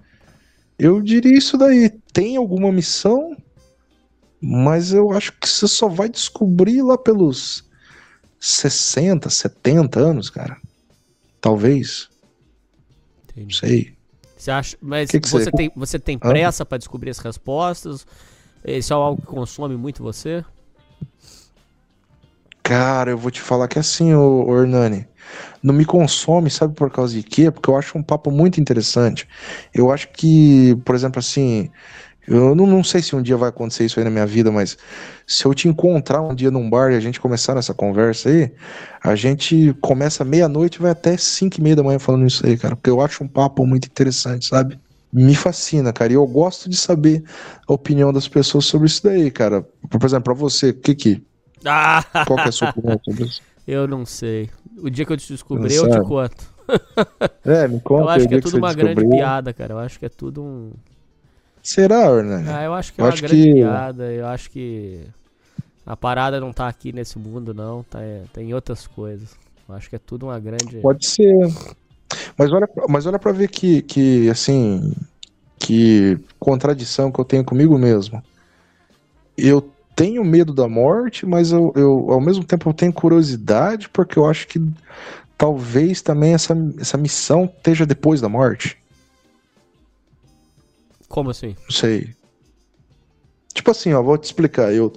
[0.77, 1.89] eu diria isso daí.
[2.13, 3.35] Tem alguma missão,
[4.41, 7.65] mas eu acho que você só vai descobrir lá pelos
[8.39, 10.57] 60, 70 anos, cara.
[11.41, 12.09] Talvez.
[13.43, 13.93] Não sei.
[14.37, 18.05] Você acha, mas Que que você, você- tem, você tem pressa pra descobrir as respostas?
[18.65, 20.43] Isso é algo que consome muito você?
[22.63, 25.07] Cara, eu vou te falar que assim, ô, ô Hernani,
[25.63, 27.49] não me consome, sabe por causa de quê?
[27.49, 29.27] Porque eu acho um papo muito interessante.
[29.73, 31.71] Eu acho que, por exemplo, assim,
[32.29, 34.77] eu não, não sei se um dia vai acontecer isso aí na minha vida, mas
[35.27, 38.51] se eu te encontrar um dia num bar e a gente começar nessa conversa aí,
[39.03, 42.57] a gente começa meia-noite e vai até cinco e meia da manhã falando isso aí,
[42.57, 44.79] cara, porque eu acho um papo muito interessante, sabe?
[45.11, 47.23] Me fascina, cara, e eu gosto de saber
[47.67, 49.61] a opinião das pessoas sobre isso daí, cara.
[49.89, 51.23] Por exemplo, pra você, o que que
[51.65, 53.41] Ah, qual que é a sua opinião sobre isso?
[53.67, 54.49] eu não sei.
[54.77, 56.45] O dia que eu te descobrir, Não eu te conto.
[57.43, 58.01] É, me conta.
[58.03, 59.09] eu acho que é tudo uma grande descobriu.
[59.09, 59.73] piada, cara.
[59.73, 60.71] Eu acho que é tudo um.
[61.63, 62.49] Será, Hernani?
[62.49, 64.11] Ah, eu acho que é Eu uma acho grande que- piada.
[64.11, 65.01] Eu acho que
[65.85, 67.83] a parada não tá aqui nesse mundo, não.
[67.83, 69.29] Tá, é, tá em outras coisas.
[69.67, 70.77] Eu acho que é tudo uma grande.
[70.81, 71.35] Pode ser.
[72.37, 74.93] Mas olha, mas olha pra ver que, que, assim,
[75.59, 78.23] que contradição que eu tenho comigo mesmo.
[79.37, 84.17] Eu tenho medo da morte, mas eu, eu, ao mesmo tempo eu tenho curiosidade, porque
[84.17, 84.59] eu acho que
[85.37, 88.77] talvez também essa, essa missão esteja depois da morte.
[91.09, 91.55] Como assim?
[91.63, 92.15] Não sei.
[93.53, 94.71] Tipo assim, ó, vou te explicar.
[94.71, 94.93] Eu,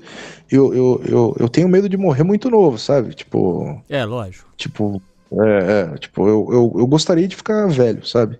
[0.50, 3.14] eu, eu, eu, eu tenho medo de morrer muito novo, sabe?
[3.14, 4.48] Tipo, É, lógico.
[4.56, 5.02] Tipo,
[5.32, 8.38] É, é, tipo, eu, eu, eu gostaria de ficar velho, sabe?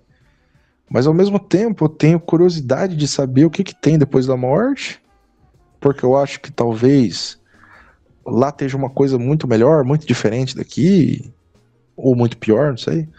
[0.89, 4.37] Mas ao mesmo tempo eu tenho curiosidade de saber o que, que tem depois da
[4.37, 5.01] morte,
[5.79, 7.39] porque eu acho que talvez
[8.25, 11.33] lá esteja uma coisa muito melhor, muito diferente daqui,
[11.97, 13.09] ou muito pior, não sei.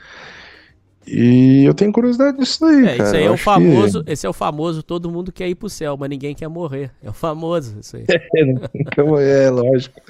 [1.06, 3.02] E eu tenho curiosidade disso daí, É, cara.
[3.02, 5.68] isso aí Eu é o famoso, esse é o famoso todo mundo quer ir pro
[5.68, 6.90] céu, mas ninguém quer morrer.
[7.02, 8.08] É o famoso isso aí.
[8.30, 8.68] Que...
[8.74, 10.00] Então, é, lógico.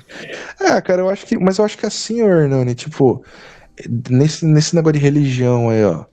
[0.61, 1.39] Ah, cara, eu acho que.
[1.39, 3.25] Mas eu acho que assim, ô Hernani, tipo,
[4.11, 6.07] nesse, nesse negócio de religião aí, ó.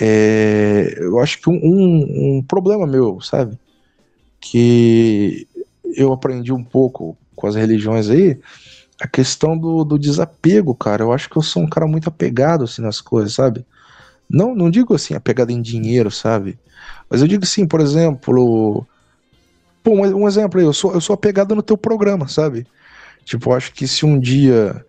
[0.00, 3.58] é, eu acho que um, um, um problema meu, sabe?
[4.40, 5.46] Que
[5.96, 8.38] eu aprendi um pouco com as religiões aí,
[9.00, 11.04] a questão do, do desapego, cara.
[11.04, 13.64] Eu acho que eu sou um cara muito apegado, assim, nas coisas, sabe?
[14.32, 16.58] Não, não digo assim, apegado em dinheiro, sabe?
[17.10, 18.86] Mas eu digo assim, por exemplo.
[19.84, 22.66] Pô, um, exemplo aí, eu sou, eu sou apegado no teu programa, sabe?
[23.24, 24.84] Tipo, eu acho que se um dia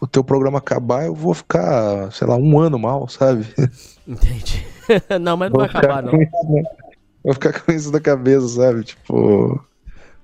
[0.00, 3.46] o teu programa acabar, eu vou ficar, sei lá, um ano mal, sabe?
[4.06, 4.64] Entendi.
[5.20, 6.12] não, mas não Vou vai acabar, não.
[6.20, 6.30] isso-
[7.24, 8.84] Vou ficar com isso na cabeça, sabe?
[8.84, 9.60] Tipo.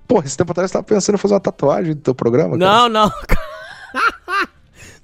[0.06, 2.56] Pô, esse tempo atrás você tava pensando em fazer uma tatuagem do teu programa?
[2.56, 2.88] cara?
[2.88, 3.10] Não,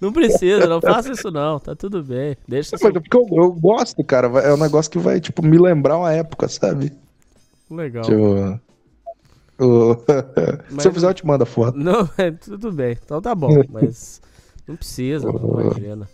[0.01, 0.12] não.
[0.12, 1.59] Precisa, não faça isso não.
[1.59, 2.37] Tá tudo bem.
[2.47, 4.27] Deixa é porque eu, eu gosto, cara.
[4.41, 6.93] É um negócio que vai, tipo, me lembrar uma época, sabe?
[7.70, 8.05] Legal.
[8.05, 8.61] Tipo.
[9.61, 9.97] o-
[10.70, 11.77] Mas- Se eu fizer, eu te mando a foto.
[11.77, 12.97] Não, é, tudo bem.
[13.05, 14.20] Então tá bom, mas
[14.66, 16.09] não precisa, não imagina.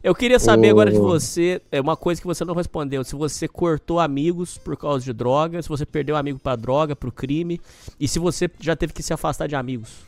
[0.00, 3.48] Eu queria saber agora de você, é uma coisa que você não respondeu, se você
[3.48, 7.60] cortou amigos por causa de droga, se você perdeu amigo pra droga, pro crime,
[7.98, 10.06] e se você já teve que se afastar de amigos.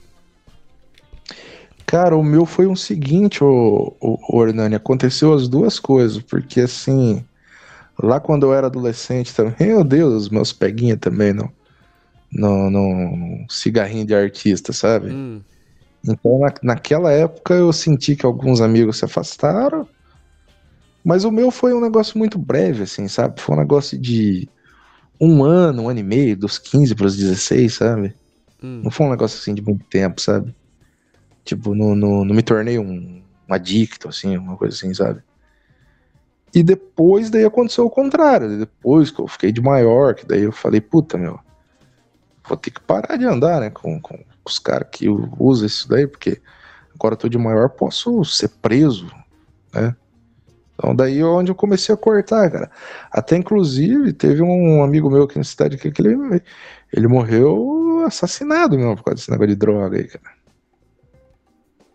[1.90, 7.24] Cara, o meu foi um seguinte, ô Hernani, aconteceu as duas coisas, porque assim,
[8.00, 11.52] lá quando eu era adolescente também, meu Deus, os meus peguinha também no,
[12.32, 15.10] no, no cigarrinho de artista, sabe?
[15.10, 15.40] Hum,
[16.04, 19.84] Então na, naquela época eu senti que alguns amigos se afastaram,
[21.04, 23.40] mas o meu foi um negócio muito breve, assim, sabe?
[23.40, 24.48] Foi um negócio de
[25.20, 28.14] um ano, um ano e meio, dos 15 para os 16, sabe?
[28.62, 28.82] hum.
[28.84, 30.54] Não foi um negócio assim de muito tempo, sabe?
[31.50, 35.20] Tipo, não, não, não me tornei um, um adicto, assim, uma coisa assim, sabe?
[36.54, 38.56] E depois daí aconteceu o contrário.
[38.56, 41.40] Depois que eu fiquei de maior, que daí eu falei, puta, meu,
[42.48, 46.06] vou ter que parar de andar, né, com, com os caras que usam isso daí,
[46.06, 46.40] porque
[46.94, 49.10] agora eu tô de maior, posso ser preso,
[49.74, 49.96] né?
[50.74, 52.70] Então daí é onde eu comecei a cortar, cara.
[53.10, 56.40] Até inclusive teve um amigo meu aqui na cidade que ele,
[56.92, 60.39] ele morreu assassinado mesmo por causa desse negócio de droga aí, cara.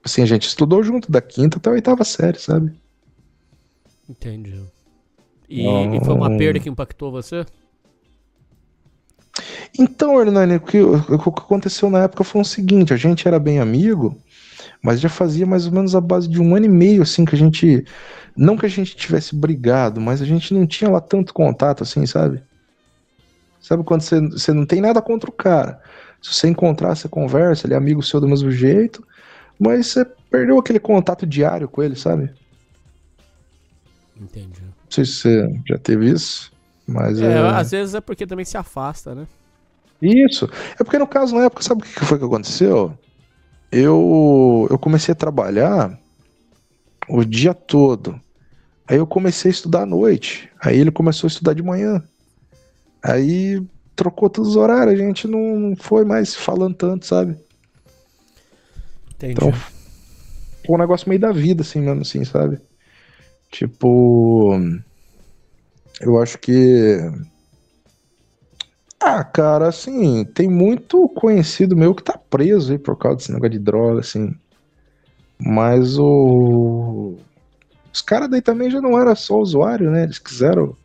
[0.05, 2.71] Assim, a gente estudou junto da quinta até a oitava série, sabe?
[4.07, 4.61] Entendi.
[5.49, 7.43] E, e foi uma perda que impactou você?
[9.77, 13.39] Então, Hernani, o que, o que aconteceu na época foi o seguinte: a gente era
[13.39, 14.15] bem amigo,
[14.79, 17.35] mas já fazia mais ou menos a base de um ano e meio, assim, que
[17.35, 17.83] a gente.
[18.37, 22.05] Não que a gente tivesse brigado, mas a gente não tinha lá tanto contato, assim,
[22.05, 22.43] sabe?
[23.59, 25.81] Sabe quando você, você não tem nada contra o cara?
[26.21, 29.03] Se você encontrar, você conversa, ele é amigo seu do mesmo jeito,
[29.59, 32.31] mas você perdeu aquele contato diário com ele, sabe?
[34.19, 34.61] Entendi.
[34.61, 36.51] Não sei se você já teve isso,
[36.87, 37.19] mas.
[37.19, 37.39] É, é...
[37.39, 39.27] às vezes é porque também se afasta, né?
[40.01, 40.49] Isso.
[40.79, 42.97] É porque no caso, na época, sabe o que foi que aconteceu?
[43.71, 45.97] Eu, eu comecei a trabalhar
[47.07, 48.19] o dia todo.
[48.87, 50.49] Aí eu comecei a estudar à noite.
[50.61, 52.03] Aí ele começou a estudar de manhã.
[53.03, 53.61] Aí
[53.95, 57.37] trocou todos os horários, a gente não, não foi mais falando tanto, sabe?
[59.25, 59.31] Entendi.
[59.31, 59.51] Então,
[60.65, 62.59] foi um negócio meio da vida, assim, mesmo assim, sabe?
[63.51, 64.59] Tipo.
[65.99, 66.99] Eu acho que.
[68.99, 73.51] Ah, cara, assim, tem muito conhecido meu que tá preso aí por causa desse negócio
[73.51, 74.35] de droga, assim.
[75.39, 77.17] Mas o.
[77.93, 80.03] Os caras daí também já não era só usuário, né?
[80.03, 80.75] Eles quiseram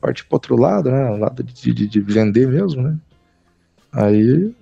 [0.00, 1.10] partir pro outro lado, né?
[1.10, 2.96] O lado de, de, de vender mesmo, né?
[3.92, 4.54] Aí.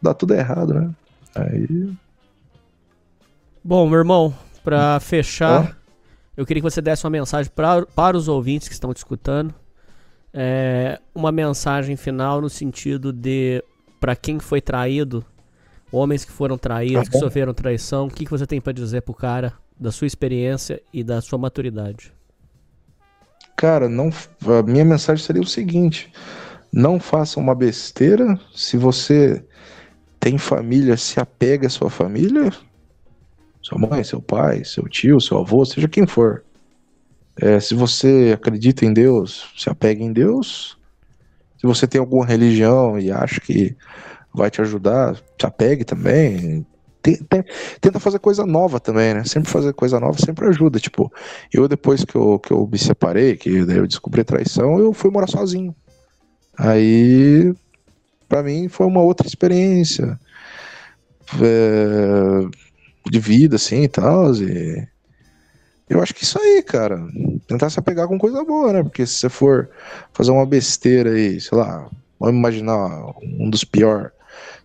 [0.00, 0.94] Dá tudo errado, né?
[1.34, 1.92] Aí.
[3.62, 5.76] Bom, meu irmão, pra fechar,
[6.36, 9.54] eu queria que você desse uma mensagem pra, para os ouvintes que estão te escutando.
[10.32, 13.62] É, uma mensagem final no sentido de
[14.00, 15.24] pra quem foi traído,
[15.90, 17.24] homens que foram traídos, que Aham.
[17.24, 21.02] sofreram traição, o que, que você tem pra dizer pro cara da sua experiência e
[21.02, 22.12] da sua maturidade?
[23.56, 24.10] Cara, não,
[24.58, 26.12] a minha mensagem seria o seguinte:
[26.72, 28.38] não faça uma besteira.
[28.52, 29.44] Se você
[30.24, 32.50] tem família, se apegue à sua família,
[33.60, 36.42] sua mãe, seu pai, seu tio, seu avô, seja quem for.
[37.38, 40.78] É, se você acredita em Deus, se apegue em Deus.
[41.60, 43.76] Se você tem alguma religião e acha que
[44.34, 46.66] vai te ajudar, se apegue também.
[47.02, 47.44] te- te-
[47.82, 49.24] tenta fazer coisa nova também, né?
[49.24, 50.80] Sempre fazer coisa nova sempre ajuda.
[50.80, 51.12] Tipo,
[51.52, 55.10] eu depois que eu, que eu me separei, que daí eu descobri traição, eu fui
[55.10, 55.76] morar sozinho.
[56.58, 57.52] Aí,
[58.34, 60.18] pra mim, foi uma outra experiência
[61.40, 64.34] é, de vida, assim, e tal.
[64.34, 64.84] E
[65.88, 66.98] eu acho que isso aí, cara.
[67.46, 68.82] Tentar se apegar com coisa boa, né?
[68.82, 69.70] Porque se você for
[70.12, 71.88] fazer uma besteira aí, sei lá,
[72.18, 74.10] vamos imaginar um dos piores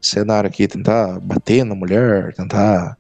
[0.01, 2.97] cenários aqui, tentar bater na mulher, tentar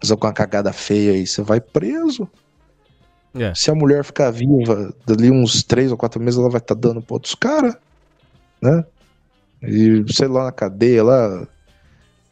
[0.00, 2.30] fazer alguma cagada feia aí, você vai preso.
[3.34, 3.52] É.
[3.52, 7.02] Se a mulher ficar viva, dali uns três ou quatro meses, ela vai estar dando
[7.02, 7.76] pra outros caras,
[8.62, 8.84] né?
[9.68, 11.46] E sei lá, na cadeia lá,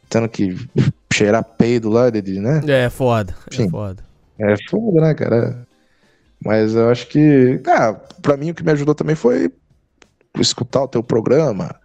[0.09, 0.55] tendo que
[1.11, 2.61] cheirar peido lá, né?
[2.67, 3.35] É foda.
[3.51, 4.03] É foda.
[4.39, 5.67] É foda, né, cara?
[6.43, 9.51] Mas eu acho que, ah, pra mim o que me ajudou também foi
[10.39, 11.75] escutar o teu programa.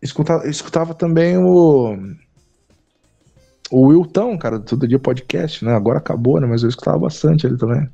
[0.00, 1.96] Escutar, escutava também o
[3.70, 5.74] o Wilton, cara, do Todo Dia Podcast, né?
[5.74, 6.46] Agora acabou, né?
[6.46, 7.88] Mas eu escutava bastante ele também.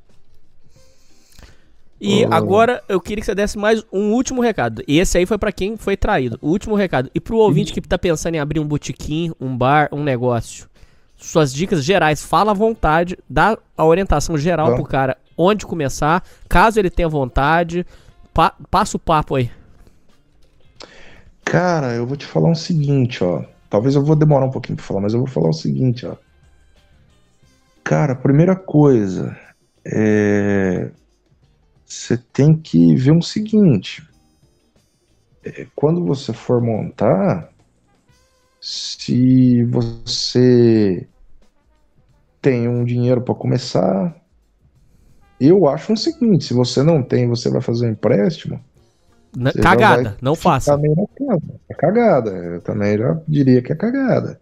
[2.04, 2.34] E Oh.
[2.34, 4.82] agora eu queria que você desse mais um último recado.
[4.88, 6.36] E esse aí foi pra quem foi traído.
[6.42, 7.08] O último recado.
[7.14, 10.66] E pro ouvinte que tá pensando em abrir um botequim, um bar, um negócio.
[11.16, 14.74] Suas dicas gerais, fala à vontade, dá a orientação geral Tá.
[14.74, 17.86] pro cara onde começar, caso ele tenha vontade.
[18.34, 19.48] Pa- passa o papo aí.
[21.44, 23.44] Cara, eu vou te falar um seguinte, ó.
[23.70, 26.16] Talvez eu vou demorar um pouquinho pra falar, mas eu vou falar o seguinte, ó.
[27.84, 29.36] Cara, primeira coisa,
[29.84, 30.90] é...
[31.92, 34.02] você tem que ver um seguinte.
[35.44, 37.50] É, Quando você for montar,
[38.60, 41.06] se você
[42.40, 44.16] tem um dinheiro para começar,
[45.38, 48.58] eu acho o seguinte: se você não tem, você vai fazer um empréstimo.
[49.36, 50.78] Na- já cagada, não faça.
[51.68, 52.30] É cagada.
[52.30, 54.40] Eu também já diria que é cagada.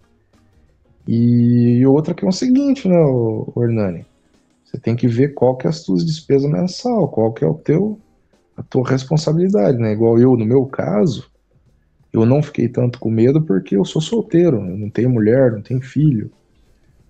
[1.06, 4.06] E outra que é o seguinte, né, o, Hernani?
[4.70, 7.54] Você tem que ver qual que é as tuas despesas mensal, qual que é o
[7.54, 7.98] teu
[8.56, 9.92] a tua responsabilidade, né?
[9.92, 11.30] Igual eu, no meu caso,
[12.12, 15.62] eu não fiquei tanto com medo porque eu sou solteiro, eu não tenho mulher, não
[15.62, 16.30] tenho filho.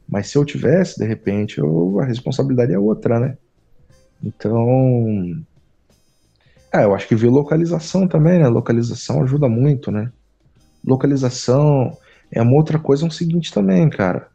[0.08, 3.36] Mas se eu tivesse, de repente, eu, a responsabilidade é outra, né?
[4.22, 5.42] Então,
[6.72, 8.48] ah, eu acho que ver localização também, né?
[8.48, 10.10] Localização ajuda muito, né?
[10.84, 11.96] Localização
[12.30, 14.28] é uma outra coisa, é o seguinte também, cara.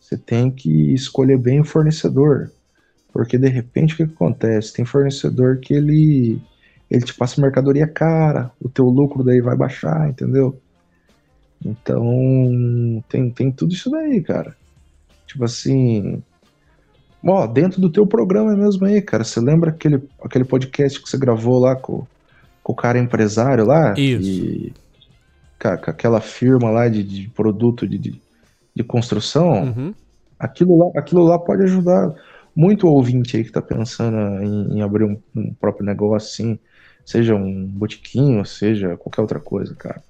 [0.00, 2.50] Você tem que escolher bem o fornecedor.
[3.12, 4.72] Porque de repente o que, que acontece?
[4.72, 6.40] Tem fornecedor que ele
[6.90, 10.60] ele te passa mercadoria cara, o teu lucro daí vai baixar, entendeu?
[11.64, 14.56] Então, tem, tem tudo isso daí, cara.
[15.26, 16.20] Tipo assim,
[17.24, 19.24] Ó, dentro do teu programa mesmo aí, cara.
[19.24, 22.06] Você lembra aquele, aquele podcast que você gravou lá com,
[22.62, 23.92] com o cara empresário lá?
[23.96, 24.28] Isso.
[24.28, 24.72] E,
[25.60, 28.20] com, com aquela firma lá de, de produto de, de,
[28.74, 29.64] de construção.
[29.64, 29.94] Uhum.
[30.38, 32.14] Aquilo, lá, aquilo lá pode ajudar
[32.54, 36.58] muito ouvinte aí que tá pensando em, em abrir um, um próprio negócio assim.
[37.04, 40.02] Seja um botiquinho, seja qualquer outra coisa, cara.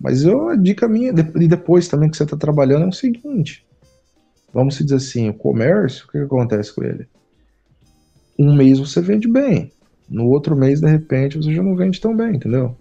[0.00, 3.64] Mas eu, a dica minha, e depois também que você tá trabalhando, é o seguinte
[4.52, 7.06] vamos se dizer assim, o comércio, o que, que acontece com ele?
[8.38, 9.72] Um mês você vende bem,
[10.08, 12.76] no outro mês, de repente, você já não vende tão bem, entendeu?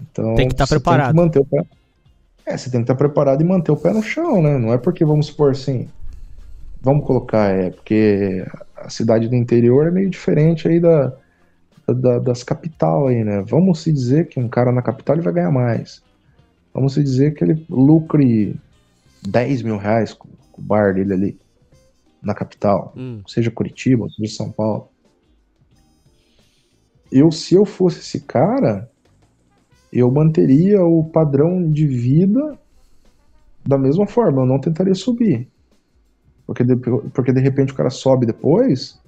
[0.00, 1.14] Então, Tem que estar você preparado.
[1.14, 1.64] Tem que manter o pé...
[2.44, 4.58] É, você tem que estar preparado e manter o pé no chão, né?
[4.58, 5.88] Não é porque, vamos supor assim,
[6.82, 8.44] vamos colocar, é porque
[8.76, 11.12] a cidade do interior é meio diferente aí da,
[11.88, 13.42] da- das capital aí, né?
[13.46, 16.02] Vamos se dizer que um cara na capital ele vai ganhar mais.
[16.74, 18.56] Vamos se dizer que ele lucre
[19.28, 21.38] 10 mil reais com, com o bar dele ali
[22.22, 23.22] na capital, Hum.
[23.26, 24.88] seja Curitiba, seja São Paulo.
[27.10, 28.88] Eu, se eu fosse esse cara,
[29.92, 32.58] eu manteria o padrão de vida
[33.66, 35.51] da mesma forma, eu não tentaria subir.
[36.52, 39.00] Porque de, porque de repente o cara sobe depois,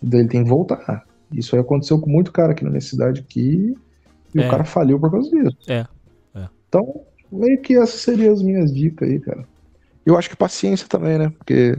[0.00, 1.04] daí ele tem que voltar.
[1.32, 3.76] Isso aí aconteceu com muito cara aqui na minha cidade aqui,
[4.34, 4.46] e É.
[4.46, 5.56] o cara faliu por causa disso.
[5.68, 5.84] É.
[6.34, 6.48] é.
[6.68, 7.02] Então,
[7.32, 9.44] meio que essas seriam as minhas dicas aí, cara.
[10.04, 11.32] Eu acho que paciência também, né?
[11.36, 11.76] Porque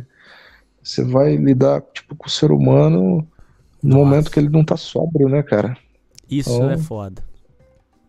[0.84, 3.26] você vai lidar, tipo, com o ser humano
[3.82, 3.98] no Nossa.
[4.06, 5.78] momento que ele não tá sóbrio, né, cara?
[6.30, 7.24] Isso Então- é foda.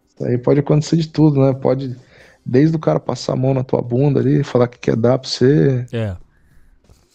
[0.09, 1.53] Isso aí pode acontecer de tudo, né?
[1.53, 1.97] Pode,
[2.45, 5.29] desde o cara passar a mão na tua bunda ali, falar que quer dar pra
[5.29, 6.17] você, É.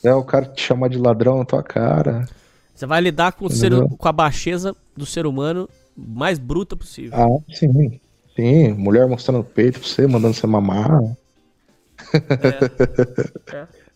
[0.04, 2.28] é o cara te chamar de ladrão na tua cara.
[2.76, 7.14] Você vai lidar com, o ser, com a baixeza do ser humano mais bruta possível.
[7.18, 8.00] Ah, sim.
[8.36, 11.00] Sim, mulher mostrando o peito pra você, mandando você mamar.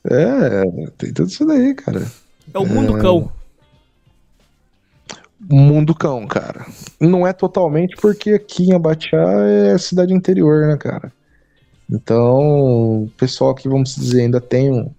[0.05, 0.63] É,
[0.97, 2.05] tem tudo isso daí, cara.
[2.53, 3.01] É o mundo É.
[3.01, 3.31] cão.
[5.39, 6.65] Mundo cão, cara.
[6.99, 9.17] Não é totalmente porque aqui em Abaxá
[9.73, 11.11] é cidade interior, né, cara?
[11.89, 14.91] Então, o pessoal aqui, vamos dizer, ainda tem um,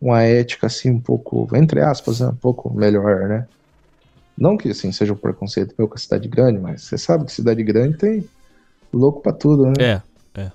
[0.00, 3.46] uma ética assim um pouco, entre aspas, né, um pouco melhor, né?
[4.36, 7.32] Não que assim seja um preconceito meu com a cidade grande, mas você sabe que
[7.32, 8.28] cidade grande tem
[8.92, 9.72] louco pra tudo, né?
[9.78, 10.52] É, é.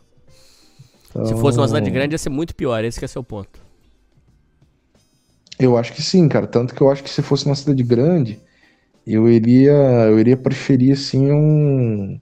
[1.10, 3.64] Então, Se fosse uma cidade grande ia ser muito pior, esse que é seu ponto.
[5.60, 6.48] Eu acho que sim, cara.
[6.48, 8.40] Tanto que eu acho que se fosse uma cidade grande,
[9.06, 12.20] eu iria, eu iria preferir assim um,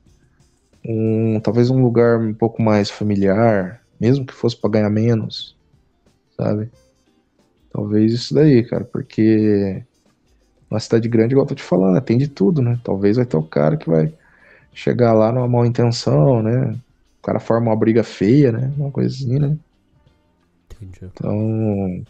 [0.86, 5.56] um talvez um lugar um pouco mais familiar, mesmo que fosse para ganhar menos,
[6.38, 6.70] sabe?
[7.74, 9.84] Talvez isso daí, cara, porque
[10.70, 12.80] uma cidade grande, igual eu tô te falando, tem de tudo, né?
[12.84, 14.14] Talvez vai ter o cara que vai
[14.74, 16.72] chegar lá numa mal intenção, né?
[17.20, 18.72] O cara forma uma briga feia, né?
[18.78, 19.58] Uma coisinha, né?
[20.72, 21.06] Entendi.
[21.06, 22.06] Então,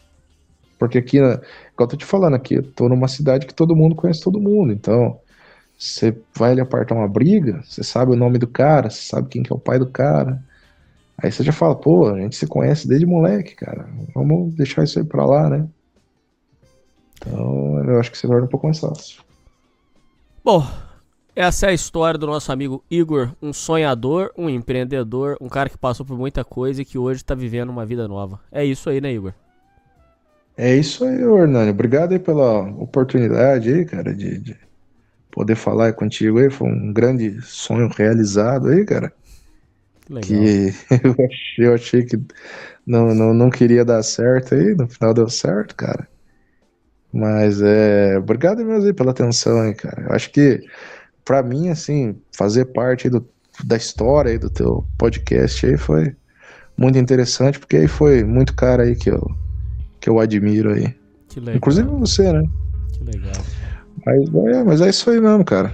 [0.77, 1.41] porque aqui, né, igual
[1.81, 4.73] eu tô te falando, aqui eu tô numa cidade que todo mundo conhece todo mundo.
[4.73, 5.17] Então,
[5.77, 9.43] você vai ali apartar uma briga, você sabe o nome do cara, você sabe quem
[9.43, 10.43] que é o pai do cara.
[11.17, 13.87] Aí você já fala, pô, a gente se conhece desde moleque, cara.
[14.13, 15.67] Vamos deixar isso aí pra lá, né?
[17.15, 19.23] Então, eu acho que se torna um pouco mais fácil.
[20.43, 20.65] Bom,
[21.35, 25.77] essa é a história do nosso amigo Igor, um sonhador, um empreendedor, um cara que
[25.77, 28.39] passou por muita coisa e que hoje tá vivendo uma vida nova.
[28.51, 29.33] É isso aí, né, Igor?
[30.55, 31.71] É isso aí, Hernani.
[31.71, 34.55] Obrigado aí pela oportunidade aí, cara, de, de
[35.31, 36.51] poder falar contigo aí.
[36.51, 39.11] Foi um grande sonho realizado aí, cara.
[40.05, 40.29] Que legal.
[40.29, 40.73] Que
[41.03, 42.19] eu achei, eu achei que
[42.85, 46.07] não, não, não queria dar certo aí, no final deu certo, cara.
[47.11, 48.17] Mas é.
[48.17, 50.07] Obrigado mesmo aí pela atenção aí, cara.
[50.09, 50.61] Eu acho que,
[51.23, 53.25] pra mim, assim, fazer parte do,
[53.63, 56.15] da história aí do teu podcast aí foi
[56.75, 59.23] muito interessante, porque aí foi muito cara aí que eu,
[60.01, 60.93] que eu admiro aí.
[61.29, 61.55] Que legal.
[61.55, 62.43] Inclusive você, né?
[62.93, 63.43] Que legal.
[64.05, 65.71] Mas é, mas é isso aí mesmo, cara.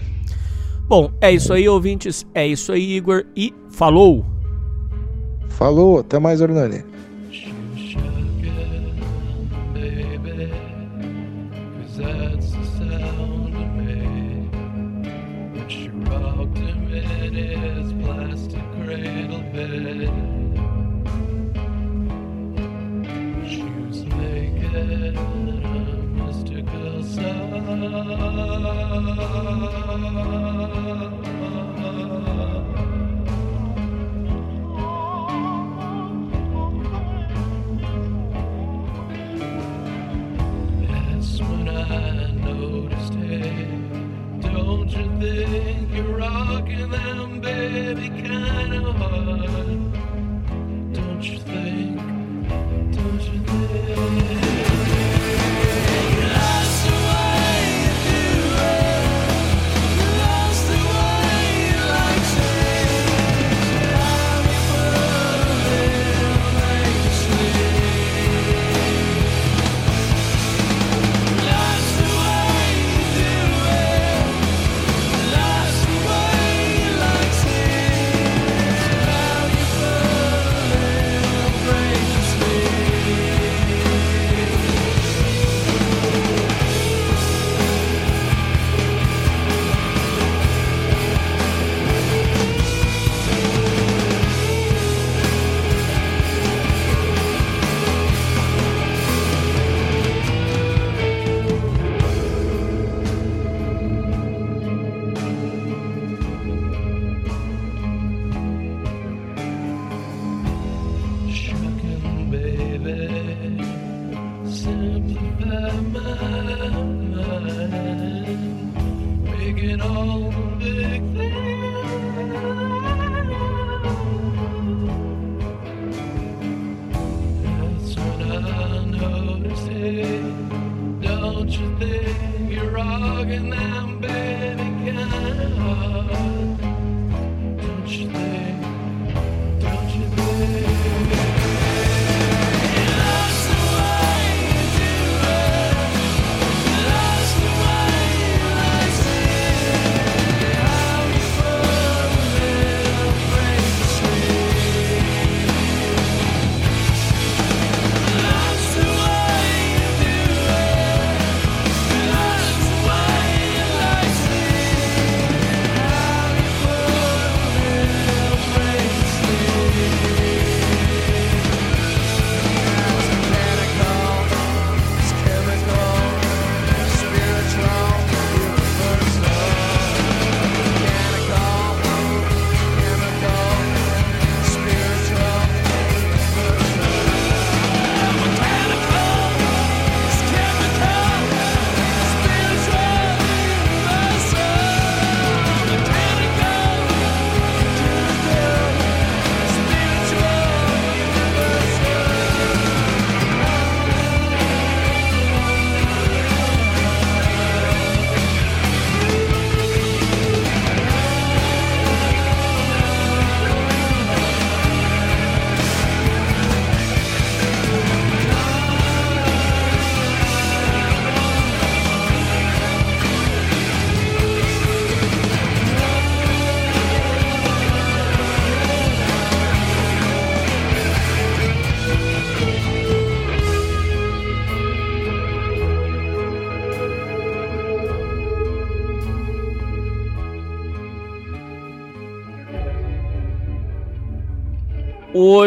[0.89, 2.25] Bom, é isso aí, ouvintes.
[2.33, 3.23] É isso aí, Igor.
[3.35, 4.25] E falou!
[5.49, 6.83] Falou, até mais, Hernani.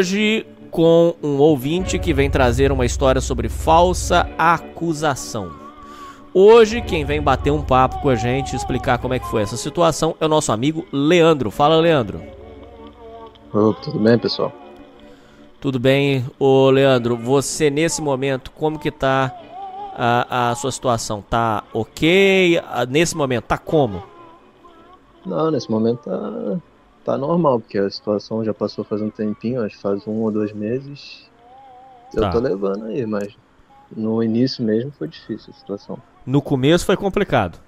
[0.03, 5.53] Hoje com um ouvinte que vem trazer uma história sobre falsa acusação.
[6.35, 9.57] Hoje quem vem bater um papo com a gente, explicar como é que foi essa
[9.57, 11.53] situação é o nosso amigo Leandro.
[11.53, 12.21] Fala, Leandro.
[13.55, 14.53] Ô, tudo bem, pessoal?
[15.61, 17.17] Tudo bem, ô Leandro?
[17.17, 19.33] Você nesse momento, como que tá
[19.97, 21.23] a, a sua situação?
[21.23, 22.61] Tá ok?
[22.89, 24.03] Nesse momento, tá como?
[25.25, 26.59] Não, nesse momento tá,
[27.05, 30.31] tá normal, porque a situação já passou faz um tempinho, acho que faz um ou
[30.31, 31.29] dois meses.
[32.15, 32.31] Eu Tá.
[32.31, 33.35] tô levando aí, mas
[33.95, 35.99] no início mesmo foi difícil a situação.
[36.25, 37.59] No começo foi complicado.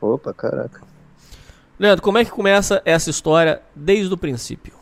[0.00, 0.82] Opa, caraca.
[1.78, 4.74] Leandro, como é que começa essa história desde o princípio?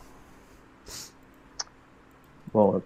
[2.53, 2.81] Bom,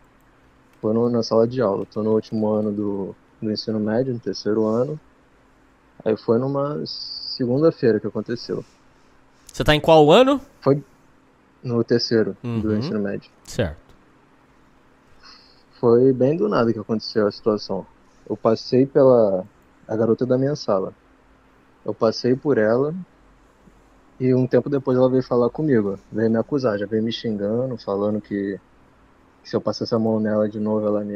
[0.81, 4.65] foi na sala de aula, tô no último ano do, do ensino médio, no terceiro
[4.65, 4.99] ano.
[6.03, 8.63] Aí foi numa segunda-feira que aconteceu.
[9.55, 10.41] Você tá em qual ano?
[10.59, 10.83] Foi
[11.63, 12.77] no terceiro do Uhum.
[12.77, 13.31] ensino médio.
[13.45, 13.77] Certo.
[15.79, 17.87] Foi bem do nada que aconteceu a situação.
[18.29, 19.45] Eu passei pela
[19.87, 20.93] a garota da minha sala.
[21.85, 22.93] Eu passei por ela
[24.19, 25.97] e um tempo depois ela veio falar comigo.
[26.11, 28.59] Veio me acusar, já veio me xingando, falando que,
[29.41, 31.13] que se eu passasse a mão nela de novo ela me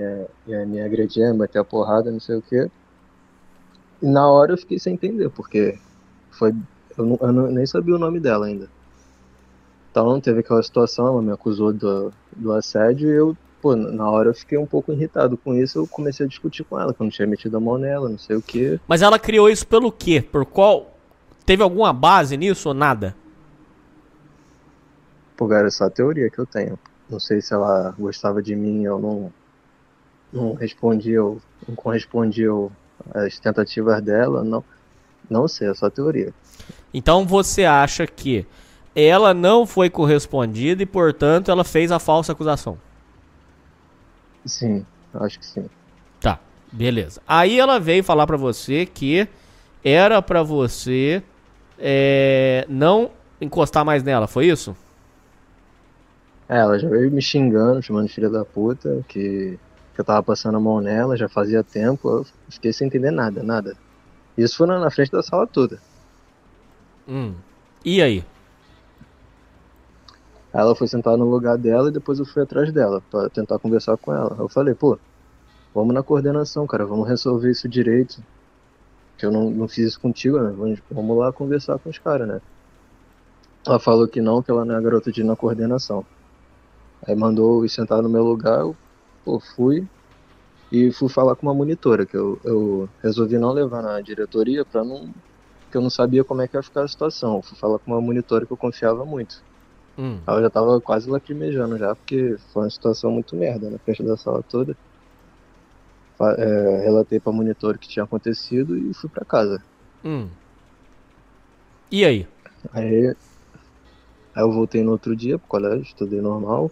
[0.47, 2.71] ia, me agredir, ia bater a porrada, não sei o quê.
[4.01, 5.77] E na hora eu fiquei sem entender, porque
[6.31, 6.55] foi
[6.99, 8.67] eu, não- eu nem sabia o nome dela ainda.
[9.91, 14.29] Então teve aquela situação, ela me acusou do, do assédio e eu, pô, na hora
[14.29, 17.05] eu fiquei um pouco irritado com isso, eu comecei a discutir com ela, que eu
[17.05, 18.79] não tinha metido a mão nela, não sei o quê.
[18.87, 20.21] Mas ela criou isso pelo quê?
[20.21, 20.93] Por qual?
[21.45, 23.15] Teve alguma base nisso ou nada?
[25.35, 26.77] Pô, cara, é só a teoria que eu tenho.
[27.09, 29.31] Não sei se ela gostava de mim ou não,
[30.31, 32.49] não respondia ou não correspondia
[33.15, 34.63] às tentativas dela, não.
[35.29, 36.31] Não sei, é só a teoria.
[36.93, 38.45] Então você acha que
[38.95, 42.77] ela não foi correspondida e, portanto, ela fez a falsa acusação?
[44.45, 45.69] Sim, acho que sim.
[46.19, 46.39] Tá,
[46.71, 47.21] beleza.
[47.27, 49.27] Aí ela veio falar pra você que
[49.83, 51.23] era pra você
[51.77, 54.75] é, não encostar mais nela, foi isso?
[56.47, 59.57] É, ela já veio me xingando, chamando de filha da puta, que,
[59.93, 63.43] que eu tava passando a mão nela, já fazia tempo, eu fiquei sem entender nada,
[63.43, 63.77] nada.
[64.37, 65.79] Isso foi na, na frente da sala toda.
[67.09, 67.33] Hum.
[67.83, 68.23] E aí?
[70.53, 73.97] Ela foi sentar no lugar dela e depois eu fui atrás dela pra tentar conversar
[73.97, 74.35] com ela.
[74.37, 74.97] Eu falei, pô,
[75.73, 78.23] vamos na coordenação, cara, vamos resolver isso direito.
[79.17, 80.53] Que eu não, não fiz isso contigo, né?
[80.55, 82.41] Vamos, vamos lá conversar com os caras, né?
[83.65, 86.05] Ela falou que não, que ela não é garota de ir na coordenação.
[87.05, 88.75] Aí mandou eu sentar no meu lugar, eu
[89.23, 89.87] pô, fui
[90.71, 94.83] e fui falar com uma monitora, que eu, eu resolvi não levar na diretoria pra
[94.83, 95.13] não.
[95.69, 97.37] Que eu não sabia como é que ia ficar a situação.
[97.37, 99.41] Eu fui falar com uma monitora que eu confiava muito.
[99.97, 100.19] Hum.
[100.25, 104.15] Ela já tava quase lacrimejando já, porque foi uma situação muito merda na frente da
[104.17, 104.75] sala toda.
[106.37, 109.63] É, relatei pra monitor o que tinha acontecido e fui pra casa.
[110.03, 110.27] Hum.
[111.91, 112.27] E aí?
[112.73, 116.71] Aí, aí eu voltei no outro dia pro colégio, estudei normal.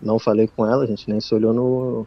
[0.00, 2.06] Não falei com ela, a gente nem se olhou no.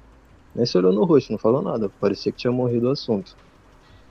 [0.56, 1.90] Nem se olhou no rosto, não falou nada.
[2.00, 3.36] Parecia que tinha morrido o assunto.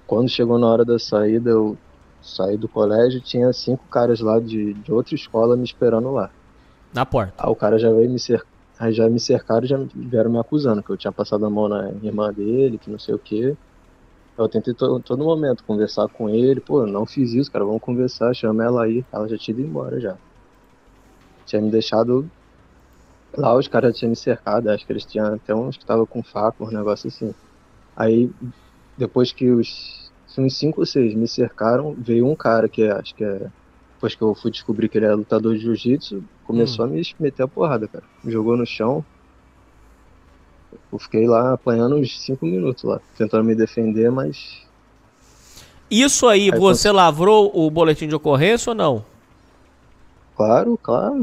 [0.06, 1.76] Quando chegou na hora da saída, eu
[2.26, 6.30] saí do colégio, tinha cinco caras lá de, de outra escola me esperando lá.
[6.92, 7.34] Na porta.
[7.38, 10.38] Aí o cara já veio me cercar, aí já me cercaram e já vieram me
[10.38, 13.56] acusando, que eu tinha passado a mão na irmã dele, que não sei o quê.
[14.36, 18.34] Eu tentei to, todo momento conversar com ele, pô, não fiz isso, cara, vamos conversar,
[18.34, 19.04] chama ela aí.
[19.12, 20.16] Ela já tinha ido embora já.
[21.46, 22.28] Tinha me deixado
[23.36, 26.04] lá, os caras já tinham me cercado, acho que eles tinham até uns que estavam
[26.04, 27.34] com faca, um negócio assim.
[27.96, 28.30] Aí,
[28.98, 30.05] depois que os,
[30.40, 33.50] uns cinco ou seis me cercaram, veio um cara que é- acho que é
[33.96, 37.42] depois que eu fui descobrir que ele era lutador de jiu-jitsu, começou a me meter
[37.44, 38.04] a porrada, cara.
[38.22, 39.02] Me jogou no chão.
[40.92, 44.66] Eu fiquei lá apanhando uns 5 minutos lá, tentando me defender, mas
[45.90, 49.04] Isso aí, Aí você lavrou o boletim de ocorrência ou não?
[50.36, 51.14] claro, claro,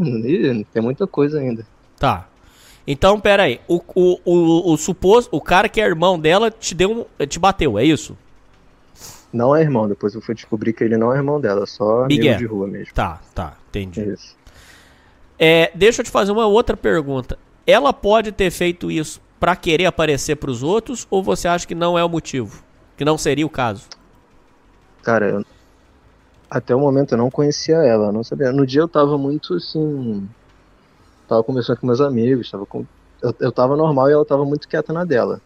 [0.73, 1.67] tem muita coisa ainda.
[1.99, 2.27] Tá.
[2.85, 3.61] Então, pera aí.
[3.67, 7.39] O, o, o, o suposto, o cara que é irmão dela te deu um, te
[7.39, 8.17] bateu, é isso?
[9.33, 12.21] Não é irmão, depois eu fui descobrir que ele não é irmão dela, só amigo
[12.21, 12.37] Miguel.
[12.37, 12.93] de rua mesmo.
[12.93, 14.01] Tá, tá, entendi.
[14.09, 14.35] Isso.
[15.39, 17.37] É, deixa eu te fazer uma outra pergunta.
[17.65, 21.97] Ela pode ter feito isso pra querer aparecer pros outros ou você acha que não
[21.97, 22.63] é o motivo?
[22.95, 23.87] Que não seria o caso?
[25.01, 25.45] Cara, eu-
[26.49, 28.51] até o momento eu não conhecia ela, não sabia.
[28.51, 30.29] No dia eu tava muito assim.
[31.27, 32.85] Tava conversando com meus amigos, tava com.
[33.21, 35.41] Eu, eu tava normal e ela tava muito quieta na dela.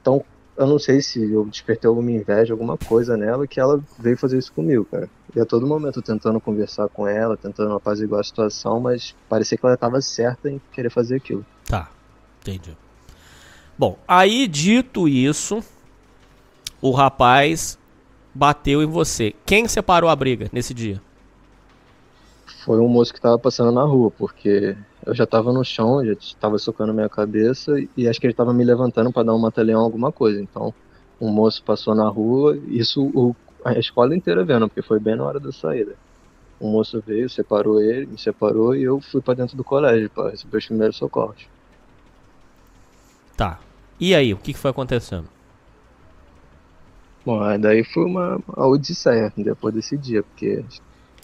[0.00, 0.24] Então,
[0.56, 4.38] eu não sei se eu despertei alguma inveja, alguma coisa nela, que ela veio fazer
[4.38, 5.08] isso comigo, cara.
[5.34, 9.64] E a todo momento tentando conversar com ela, tentando apaziguar a situação, mas parecia que
[9.64, 11.44] ela estava certa em querer fazer aquilo.
[11.64, 11.90] Tá,
[12.40, 12.76] entendi.
[13.78, 15.64] Bom, aí dito isso,
[16.80, 17.78] o rapaz
[18.34, 19.34] bateu em você.
[19.46, 21.00] Quem separou a briga nesse dia?
[22.64, 26.14] Foi um moço que tava passando na rua, porque eu já tava no chão, já
[26.40, 29.80] tava socando minha cabeça e acho que ele tava me levantando para dar um mata-leão,
[29.80, 30.40] alguma coisa.
[30.40, 30.72] Então,
[31.20, 33.34] um moço passou na rua, isso o,
[33.64, 35.96] a escola inteira vendo, porque foi bem na hora da saída.
[36.60, 40.30] Um moço veio, separou ele, me separou e eu fui para dentro do colégio para
[40.30, 41.48] receber os primeiros socorros.
[43.36, 43.58] Tá.
[43.98, 45.28] E aí, o que que foi acontecendo?
[47.24, 50.64] Bom, aí daí foi uma, uma odisseia depois desse dia, porque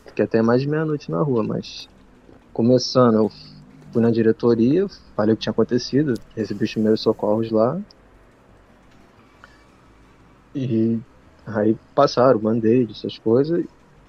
[0.07, 1.89] fiquei até mais de meia-noite na rua, mas
[2.53, 3.31] começando, eu
[3.93, 4.87] fui na diretoria,
[5.17, 7.79] falei o que tinha acontecido, recebi os primeiros socorros lá.
[10.55, 10.99] E
[11.47, 13.65] aí passaram, band-aid, essas coisas.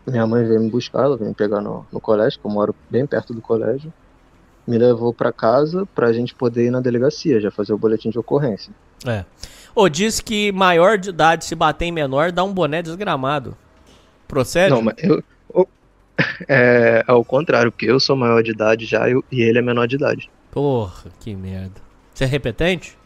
[0.05, 2.75] Minha mãe veio me buscar, ela veio me pegar no, no colégio, que eu moro
[2.89, 3.93] bem perto do colégio.
[4.65, 8.19] Me levou pra casa pra gente poder ir na delegacia, já fazer o boletim de
[8.19, 8.73] ocorrência.
[9.05, 9.25] É.
[9.75, 13.55] Ô, diz que maior de idade se bater em menor dá um boné desgramado.
[14.27, 14.69] Procede?
[14.73, 15.23] Não, mas eu.
[16.47, 19.61] é, é o contrário, porque eu sou maior de idade já eu- e ele é
[19.61, 20.29] menor de idade.
[20.51, 21.81] Porra, que merda.
[22.13, 22.97] Você é repetente?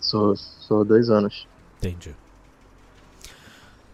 [0.00, 1.46] Sou, sou dois anos.
[1.78, 2.14] Entendi.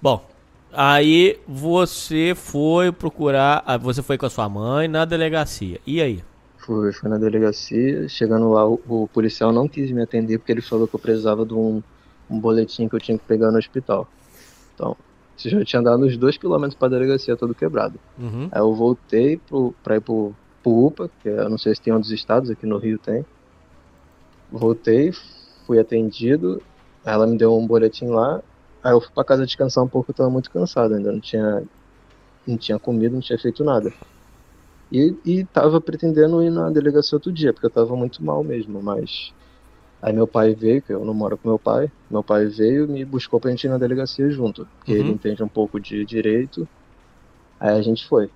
[0.00, 0.28] Bom,
[0.72, 3.62] aí você foi procurar.
[3.66, 5.80] ah, Você foi com a sua mãe na delegacia.
[5.86, 6.22] E aí?
[6.58, 10.60] Fui, fui na delegacia, chegando lá, o, o policial não quis me atender porque ele
[10.62, 11.80] falou que eu precisava de um,
[12.28, 14.08] um boletim que eu tinha que pegar no hospital.
[14.74, 14.96] Então,
[15.36, 17.98] isso já tinha dado uns dois quilômetros pra delegacia todo quebrado.
[18.18, 18.48] Uhum.
[18.50, 20.32] Aí eu voltei pro, pra ir pro,
[20.62, 23.24] pro UPA, que eu não sei se tem outros estados, aqui no Rio tem.
[24.50, 25.12] Voltei,
[25.66, 26.62] fui atendido,
[27.04, 28.40] ela me deu um boletim lá,
[28.82, 31.62] aí eu fui pra casa descansar um pouco, eu tava muito cansado, ainda não tinha,
[32.46, 33.92] não tinha comido, não tinha feito nada.
[34.90, 38.80] E, e tava pretendendo ir na delegacia outro dia, porque eu tava muito mal mesmo,
[38.82, 39.32] mas.
[40.06, 42.86] Aí meu pai veio, que eu não moro com meu pai, meu pai veio e
[42.86, 44.98] me buscou pra gente ir na delegacia junto, porque Uhum.
[45.00, 46.68] ele entende um pouco de direito.
[47.58, 48.30] Aí a gente foi.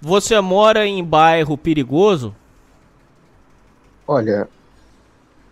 [0.00, 2.32] Você mora em bairro perigoso?
[4.06, 4.48] Olha,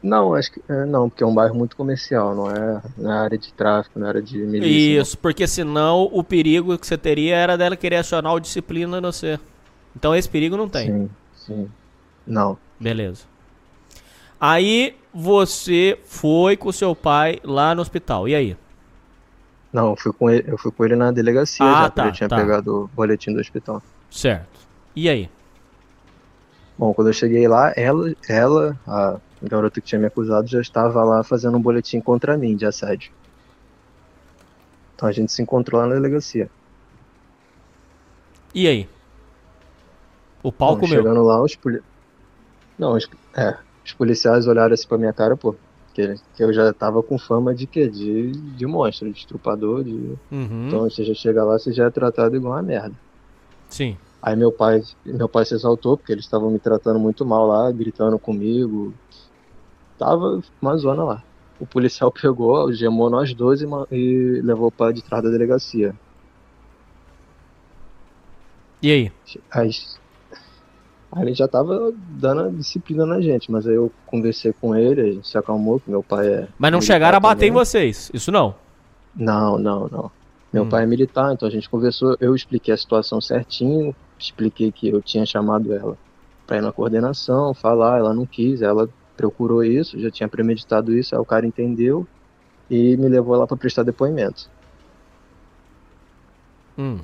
[0.01, 3.37] não, acho que é, não, porque é um bairro muito comercial, não é na área
[3.37, 5.01] de tráfico, na área de milícia.
[5.01, 9.13] Isso, porque senão o perigo que você teria era dela querer acionar o disciplina no
[9.13, 9.37] você.
[9.97, 10.87] Então esse perigo não tem.
[10.87, 11.69] Sim, sim.
[12.25, 12.57] Não.
[12.79, 13.30] Beleza.
[14.41, 18.27] Aí você foi com seu pai lá no hospital.
[18.27, 18.57] E aí?
[19.73, 22.07] Não, eu fui com ele, eu fui com ele na delegacia Ah, já, porque tá,
[22.07, 22.37] eu tinha tá.
[22.37, 23.83] pegado o boletim do hospital.
[24.11, 24.61] Certo.
[24.97, 25.31] E aí?
[26.77, 31.05] Bom, quando eu cheguei lá, ela, ela, a garota que tinha me acusado, já estava
[31.05, 33.12] lá fazendo um boletim contra mim de assédio.
[34.97, 36.51] Então a gente se encontrou lá na delegacia.
[38.55, 38.89] E aí?
[40.43, 40.97] O pau Bom, comeu.
[40.97, 41.81] Chegando lá, os poli...
[42.79, 43.09] Não, os...
[43.35, 43.57] É,
[43.91, 45.55] os policiais olharam assim pra minha cara, pô,
[45.93, 47.89] que, que eu já tava com fama de quê?
[47.89, 49.93] De, de monstro, de estrupador, de...
[50.31, 50.67] Uhum.
[50.69, 52.95] Então você já chega lá, você já é tratado igual uma merda.
[53.69, 53.97] Sim.
[54.23, 57.71] Aí meu pai, meu pai se exaltou, porque eles estavam me tratando muito mal lá,
[57.73, 58.95] gritando comigo.
[59.99, 61.25] Tava uma zona lá.
[61.59, 65.95] O policial pegou, algemou nós dois e, e levou para de trás da delegacia.
[68.83, 69.12] E aí?
[69.51, 69.71] Aí,
[71.12, 75.01] aí ele já tava dando a disciplina na gente, mas aí eu conversei com ele,
[75.01, 76.49] a gente se acalmou, que meu pai é.
[76.59, 77.53] Mas não chegaram a bater em também.
[77.65, 78.11] vocês.
[78.15, 78.55] Isso não.
[79.15, 80.11] Não, não, não.
[80.53, 80.69] Meu Hum.
[80.69, 85.01] pai é militar, então a gente conversou, eu expliquei a situação certinho, expliquei que eu
[85.01, 85.97] tinha chamado ela
[86.47, 91.15] pra ir na coordenação, falar, ela não quis, ela procurou isso, já tinha premeditado isso,
[91.15, 92.07] aí o cara entendeu
[92.69, 94.49] e me levou lá pra prestar depoimento.
[96.78, 96.99] Hum.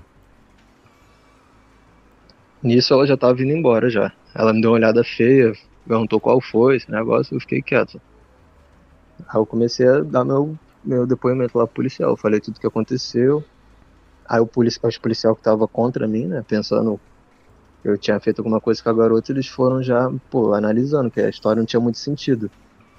[2.66, 4.12] Nisso ela já tava vindo embora já.
[4.34, 5.52] Ela me deu uma olhada feia,
[5.86, 8.00] perguntou qual foi esse negócio, eu fiquei quieto.
[9.28, 12.66] Aí eu comecei a dar meu, meu depoimento lá pro policial, eu falei tudo que
[12.66, 13.44] aconteceu.
[14.28, 16.98] Aí o polici os policial que tava contra mim, né, pensando
[17.82, 21.20] que eu tinha feito alguma coisa com a garota, eles foram já, pô, analisando, que
[21.20, 22.50] a história não tinha muito sentido.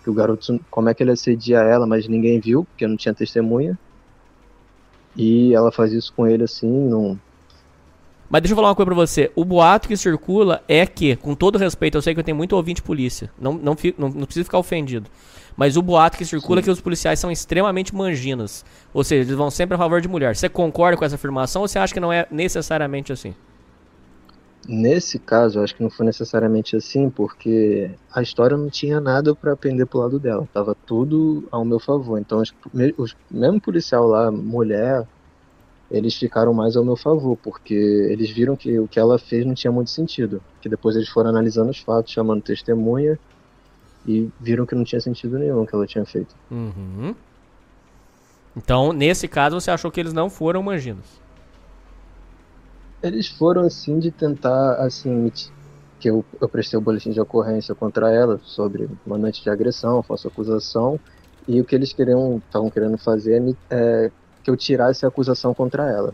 [0.02, 3.14] Que o garoto, como é que ele assedia ela, mas ninguém viu, porque não tinha
[3.14, 3.77] testemunha.
[5.14, 7.19] E ela faz isso com ele assim, não,
[8.29, 9.31] Mas deixa eu falar uma coisa pra você.
[9.35, 12.55] O boato que circula é que, com todo respeito, eu sei que eu tenho muito
[12.55, 13.31] ouvinte polícia.
[13.39, 15.09] Não, não, fi- não, não precisa ficar ofendido.
[15.55, 18.65] Mas o boato que circula é que os policiais são extremamente manginas.
[18.93, 20.35] Ou seja, eles vão sempre a favor de mulher.
[20.35, 23.33] Você concorda com essa afirmação ou você acha que não é necessariamente assim?
[24.69, 29.33] Nesse caso, eu acho que não foi necessariamente assim, porque a história não tinha nada
[29.33, 30.47] pra pender pro lado dela.
[30.53, 32.19] Tava tudo ao meu favor.
[32.19, 32.53] Então, os,
[32.97, 35.07] os, mesmo policial lá, mulher,
[35.89, 39.53] eles ficaram mais ao meu favor, porque eles viram que o que ela fez não
[39.53, 40.41] tinha muito sentido.
[40.61, 43.18] Que depois eles foram analisando os fatos, chamando testemunha,
[44.05, 46.35] e viram que não tinha sentido nenhum que ela tinha feito.
[46.51, 47.15] Uhum.
[48.55, 51.05] Então, nesse caso, você achou que eles não foram manginos.
[53.01, 55.31] Eles foram assim de tentar, assim,
[55.99, 60.27] que eu, eu prestei o boletim de ocorrência contra ela sobre mandante de agressão, falsa
[60.27, 60.99] acusação,
[61.47, 64.11] e o que eles queriam, estavam querendo fazer é, é
[64.47, 66.13] que eu tirasse a acusação contra ela.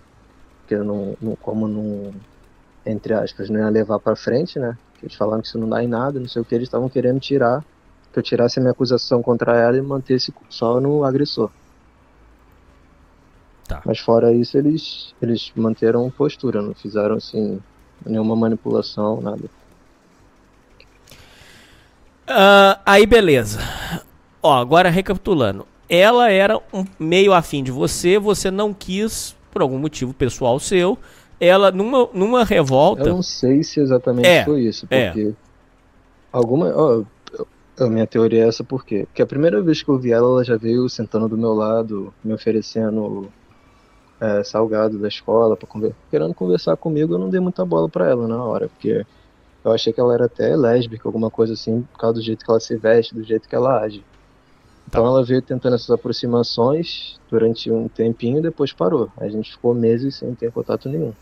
[0.62, 2.12] Porque eu não, não- como não,
[2.84, 4.76] entre aspas, não ia levar pra frente, né?
[5.04, 7.20] Eles falaram que isso não dá em nada, não sei o que, eles estavam querendo
[7.20, 7.64] tirar,
[8.12, 11.52] que eu tirasse a minha acusação contra ela e mantesse só no agressor.
[13.68, 13.84] Tá.
[13.86, 17.62] Mas fora isso, eles, eles manteram postura, não fizeram assim
[18.04, 19.44] nenhuma manipulação, nada.
[22.26, 23.60] Ah, aí, beleza.
[24.42, 25.68] Ó, agora recapitulando.
[25.90, 30.98] Ela era um meio afim de você, você não quis, por algum motivo pessoal seu.
[31.40, 33.04] Ela, numa, numa revolta.
[33.04, 35.08] Eu não sei se exatamente É, foi isso, é.
[35.08, 35.34] porque
[36.32, 37.04] alguma, ó,
[37.80, 39.06] a minha teoria é essa por quê?
[39.08, 42.14] Porque a primeira vez que eu vi ela, ela já veio sentando do meu lado,
[42.24, 43.30] me oferecendo
[44.22, 45.94] é, salgado da escola, pra conver...
[46.10, 49.06] querendo conversar comigo, eu não dei muita bola pra ela na hora, porque
[49.64, 52.52] eu achei que ela era até lésbica, alguma coisa assim, por causa do jeito que
[52.52, 54.04] ela se veste, do jeito que ela age.
[54.88, 59.10] Então ela veio tentando essas aproximações durante um tempinho e depois parou.
[59.18, 61.14] A gente ficou meses sem ter contato nenhum.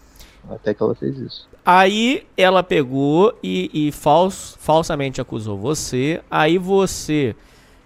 [0.49, 1.47] Até que ela fez isso.
[1.65, 6.21] Aí ela pegou e, e fals- falsamente acusou você.
[6.29, 7.35] Aí você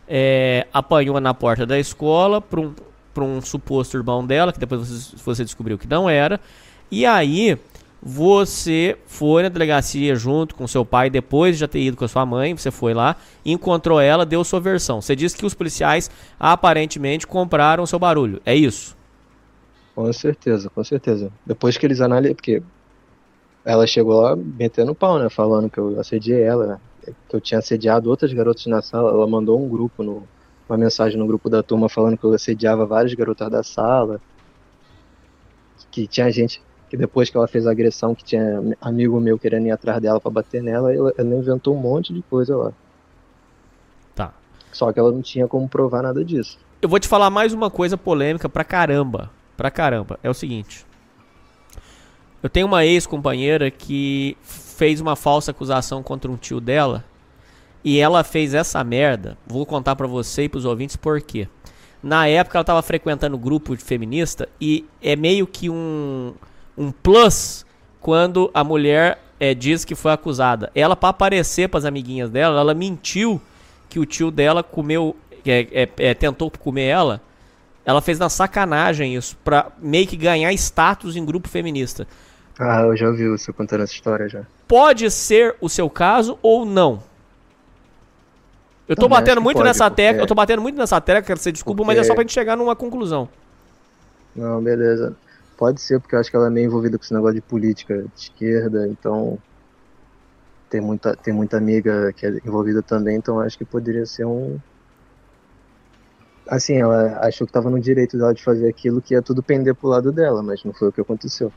[0.07, 2.73] é, apanhou na porta da escola para um,
[3.13, 6.39] pra um suposto irmão dela, que depois você, você descobriu que não era.
[6.89, 7.59] E aí
[8.07, 12.07] você foi na delegacia junto com seu pai, depois de já ter ido com a
[12.07, 15.01] sua mãe, você foi lá, encontrou ela, deu sua versão.
[15.01, 18.39] Você disse que os policiais aparentemente compraram seu barulho.
[18.45, 18.95] É isso?
[19.95, 21.31] Com certeza, com certeza.
[21.43, 22.61] Depois que eles analisam, porque
[23.65, 25.27] ela chegou lá metendo pau, né?
[25.27, 26.79] Falando que eu assediei ela, né?
[27.27, 29.09] que eu tinha assediado outras garotas na sala.
[29.09, 30.27] Ela mandou um grupo, no,
[30.69, 34.21] uma mensagem no grupo da turma falando que eu assediava várias garotas da sala.
[35.89, 39.67] Que tinha gente que depois que ela fez a agressão, que tinha amigo meu querendo
[39.67, 42.73] ir atrás dela pra bater nela, ela, ela inventou um monte de coisa lá.
[44.13, 44.33] Tá.
[44.71, 46.57] Só que ela não tinha como provar nada disso.
[46.81, 49.31] Eu vou te falar mais uma coisa polêmica pra caramba.
[49.57, 50.19] Pra caramba.
[50.21, 50.85] É o seguinte.
[52.43, 57.03] Eu tenho uma ex-companheira que fez uma falsa acusação contra um tio dela.
[57.83, 59.37] E ela fez essa merda.
[59.47, 61.47] Vou contar pra você e pros ouvintes por quê.
[62.03, 66.35] Na época ela tava frequentando grupo de feminista e é meio que um,
[66.77, 67.65] um plus
[68.01, 70.71] quando a mulher é, diz que foi acusada.
[70.75, 73.41] Ela, pra aparecer pras amiguinhas dela, ela mentiu
[73.89, 75.15] que o tio dela comeu,
[75.45, 77.21] é, é, tentou comer ela.
[77.85, 82.07] Ela fez na sacanagem isso, pra meio que ganhar status em grupo feminista.
[82.57, 84.43] Ah, eu já ouvi você contando essa história já.
[84.67, 87.03] Pode ser o seu caso ou não.
[88.87, 91.21] Eu tô Também batendo muito pode, nessa porque- tecla, eu tô batendo muito nessa tecla,
[91.21, 93.27] quero ser desculpa, mas é Porque- só pra gente chegar numa conclusão.
[94.35, 95.15] Não, beleza.
[95.57, 98.01] Pode ser, porque eu acho que ela é meio envolvida com esse negócio de política
[98.01, 99.37] de esquerda, então
[100.69, 104.59] tem muita, tem muita amiga que é envolvida também, então acho que poderia ser um.
[106.47, 109.73] Assim, ela achou que tava no direito dela de fazer aquilo que ia tudo pender
[109.73, 111.51] pro lado dela, mas não foi o que aconteceu.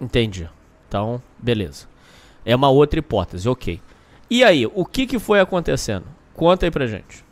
[0.00, 0.48] Entendi.
[0.88, 1.86] Então, beleza.
[2.44, 3.80] É uma outra hipótese, ok.
[4.30, 6.06] E aí, o que que foi acontecendo?
[6.34, 7.24] Conta aí pra gente.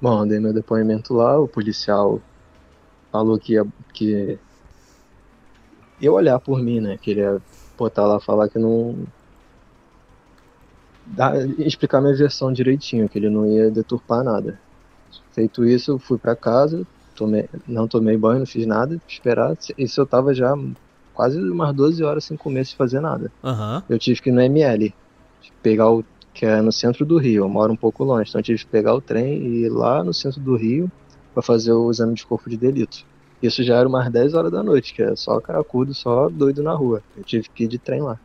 [0.00, 2.20] Bom, dei meu depoimento lá, o policial
[3.12, 4.38] falou que ia, que
[6.00, 6.98] ia olhar por mim, né?
[7.00, 7.40] Que ele ia
[7.78, 8.96] botar lá falar que não.
[11.06, 14.58] Dar, explicar minha versão direitinho, que ele não ia deturpar nada.
[15.32, 19.54] Feito isso, eu fui pra casa, tomei, não tomei banho, não fiz nada, esperar.
[19.76, 20.54] Isso eu tava já
[21.12, 23.30] quase umas 12 horas sem comer, sem fazer nada.
[23.44, 23.82] Aham.
[23.88, 24.94] Eu tive que ir no ML,
[25.62, 28.44] pegar o que é no centro do Rio, eu moro um pouco longe, então eu
[28.44, 30.90] tive que pegar o trem e ir lá no centro do Rio
[31.32, 32.98] para fazer o exame de corpo de delito.
[33.42, 36.74] Isso já era umas 10 horas da noite, que é só caracudo, só doido na
[36.74, 37.04] rua.
[37.14, 38.20] Eu tive que ir de trem lá.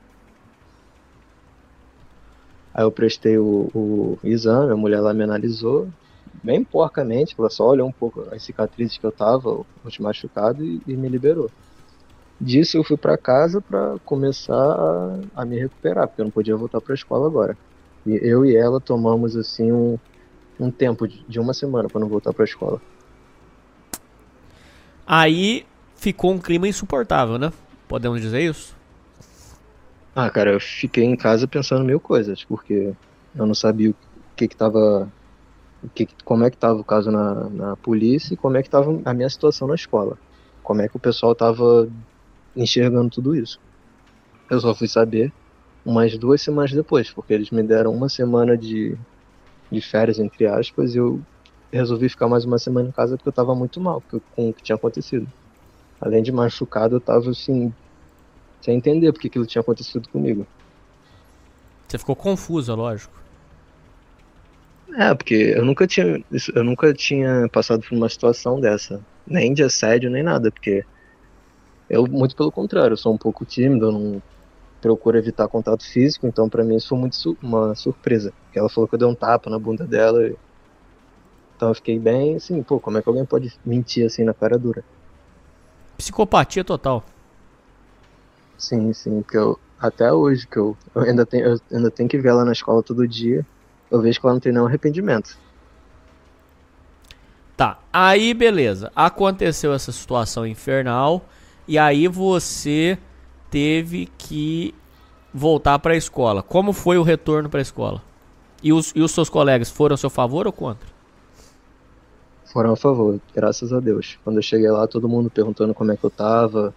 [2.74, 5.92] Aí eu prestei o, o exame, a mulher lá me analisou,
[6.44, 9.50] bem porcamente, ela só olhou um pouco as cicatrizes que eu tava,
[9.84, 11.52] os machucados, e, e me liberou.
[12.40, 16.58] Disso eu fui pra casa pra começar a, a me recuperar, porque eu não podia
[16.58, 17.58] voltar pra escola agora.
[18.06, 20.00] E eu e ela tomamos assim um,
[20.60, 22.82] um tempo de, de uma semana pra não voltar pra escola.
[25.08, 25.66] Aí
[25.96, 27.52] ficou um clima insuportável, né?
[27.88, 28.76] Podemos dizer isso?
[30.16, 32.96] Ah, cara, eu fiquei em casa pensando mil coisas, porque
[33.36, 33.96] eu não sabia o
[34.36, 35.14] que que tava.
[35.96, 39.02] Que- como é que tava o caso na, na polícia e como é que tava
[39.06, 40.20] a minha situação na escola.
[40.64, 41.90] Como é que o pessoal tava
[42.56, 43.60] enxergando tudo isso.
[44.50, 45.34] Eu só fui saber
[45.86, 49.00] umas duas semanas depois, porque eles me deram uma semana de,
[49.72, 51.26] de férias, entre aspas, e eu
[51.73, 54.64] resolvi ficar mais uma semana em casa porque eu tava muito mal com o que
[54.64, 55.27] tinha acontecido.
[56.02, 57.73] Além de machucado, eu tava assim,
[58.64, 60.48] sem entender porque aquilo tinha acontecido comigo.
[61.89, 63.22] Você ficou confuso, lógico.
[64.98, 66.18] É, porque eu nunca tinha,
[66.56, 70.81] eu nunca tinha passado por uma situação dessa, nem de assédio, nem nada, porque
[71.89, 74.23] eu, muito pelo contrário, eu sou um pouco tímido, eu não
[74.81, 78.34] procuro evitar contato físico, então pra mim isso foi muito su- uma surpresa.
[78.45, 80.38] Porque ela falou que eu dei um tapa na bunda dela, e-
[81.58, 84.60] então eu fiquei bem assim, pô, como é que alguém pode mentir assim na cara
[84.60, 84.84] dura?
[85.98, 87.04] Psicopatia total.
[88.56, 92.20] Sim, sim, porque eu, até hoje que eu, eu ainda tenho, eu ainda tenho que
[92.20, 93.44] ver ela na escola todo dia,
[93.90, 95.36] eu vejo que ela não tem nenhum arrependimento.
[97.56, 98.92] Tá, aí beleza.
[98.96, 101.26] Aconteceu essa situação infernal
[101.68, 103.00] e aí você
[103.50, 104.76] teve que
[105.34, 106.44] voltar pra escola.
[106.44, 108.00] Como foi o retorno pra escola?
[108.62, 110.97] E os, e os seus colegas foram a seu favor ou contra?
[112.52, 114.18] Foram a favor, graças a Deus.
[114.24, 116.74] Quando eu cheguei lá, todo mundo perguntando como é que eu tava,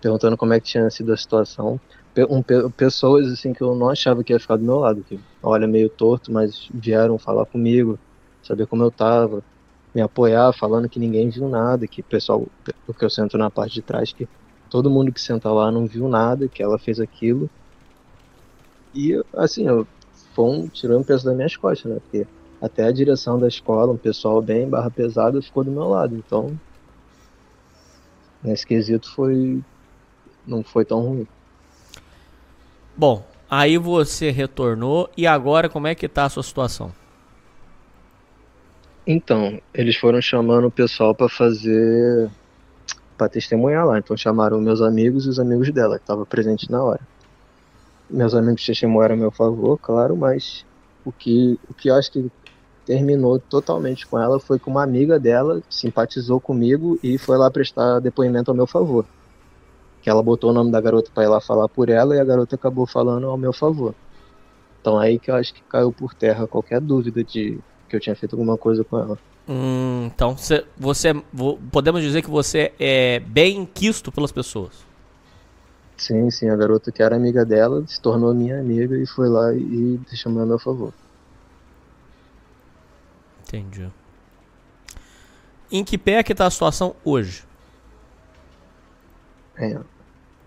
[0.00, 1.80] perguntando como é que tinha sido a situação.
[2.30, 5.20] Um pe- pessoas assim que eu não achava que ia ficar do meu lado, que
[5.42, 8.00] olha meio torto, mas vieram falar comigo,
[8.42, 9.44] saber como eu tava,
[9.94, 12.50] me apoiar, falando que ninguém viu nada, que pessoal,
[12.86, 14.28] porque eu sento na parte de trás, que
[14.68, 17.50] todo mundo que senta lá não viu nada, que ela fez aquilo.
[18.92, 19.88] E assim, eu,
[20.34, 22.00] foi um, tirou um peso das minhas costas, né?
[22.00, 22.28] Porque
[22.60, 26.14] até a direção da escola, um pessoal bem barra pesada, ficou do meu lado.
[26.14, 26.58] Então,
[28.42, 29.62] nesse quesito foi.
[30.46, 31.26] não foi tão ruim.
[32.96, 36.92] Bom, aí você retornou e agora como é que tá a sua situação?
[39.06, 42.30] Então, eles foram chamando o pessoal pra fazer.
[43.16, 43.98] pra testemunhar lá.
[43.98, 47.00] Então chamaram meus amigos e os amigos dela, que estavam presentes na hora.
[48.08, 50.66] Meus amigos testemunharam a meu favor, claro, mas
[51.04, 52.30] o que, o que eu acho que
[52.94, 58.00] terminou totalmente com ela foi que uma amiga dela simpatizou comigo e foi lá prestar
[58.00, 59.04] depoimento ao meu favor.
[60.02, 62.24] Que ela botou o nome da garota pra ir lá falar por ela e a
[62.24, 63.94] garota acabou falando ao meu favor.
[64.80, 68.16] Então aí que eu acho que caiu por terra qualquer dúvida de que eu tinha
[68.16, 69.16] feito alguma coisa com ela.
[69.48, 71.12] Hum, então cê- você.
[71.32, 74.72] vo- Podemos dizer que você é bem quisto pelas pessoas.
[75.96, 79.54] Sim, sim, a garota que era amiga dela se tornou minha amiga e foi lá
[79.54, 80.92] e e chamou a meu favor.
[83.50, 83.90] Entendi.
[85.72, 87.44] Em que pé que tá a situação hoje?
[89.56, 89.76] É,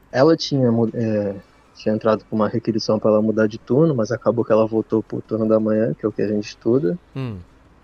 [0.10, 1.36] ela tinha, é,
[1.76, 5.04] tinha entrado com uma requisição para ela mudar de turno, mas acabou que ela voltou
[5.04, 6.98] pro turno da manhã, que é o que a gente estuda.
[7.16, 7.38] Hum.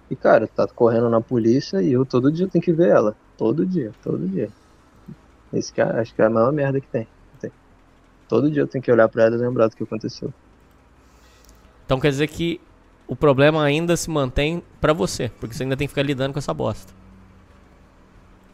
[0.09, 3.15] E cara, tá correndo na polícia e eu todo dia tenho que ver ela.
[3.37, 4.49] Todo dia, todo dia.
[5.51, 7.07] Isso que é, acho que é a maior merda que tem.
[7.41, 7.51] tem.
[8.27, 10.33] Todo dia eu tenho que olhar pra ela e lembrar do que aconteceu.
[11.85, 12.61] Então quer dizer que
[13.09, 16.39] o problema ainda se mantém pra você, porque você ainda tem que ficar lidando com
[16.39, 16.93] essa bosta.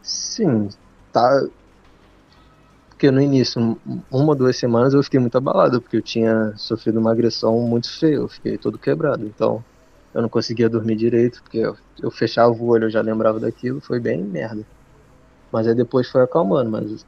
[0.02, 0.68] Sim,
[1.12, 1.28] tá.
[2.88, 6.98] Porque no início, um- uma, duas semanas, eu fiquei muito abalado, porque eu tinha sofrido
[7.00, 9.26] uma agressão muito feia, eu fiquei todo quebrado.
[9.26, 9.64] Então,
[10.14, 13.80] eu não conseguia dormir direito, porque eu, eu fechava o olho, eu já lembrava daquilo,
[13.82, 14.66] foi bem merda.
[15.52, 17.06] Mas aí depois foi acalmando, mas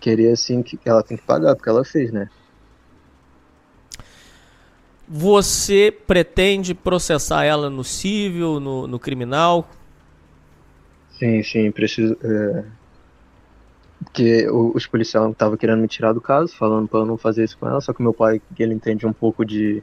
[0.00, 2.28] queria assim que ela tem que pagar, porque ela fez, né?
[5.08, 9.68] Você pretende processar ela no civil, no, no criminal?
[11.08, 12.16] Sim, sim, preciso.
[12.22, 12.64] É...
[14.04, 17.56] Porque os policiais estavam querendo me tirar do caso, falando pra eu não fazer isso
[17.58, 19.82] com ela, só que meu pai, que ele entende um pouco de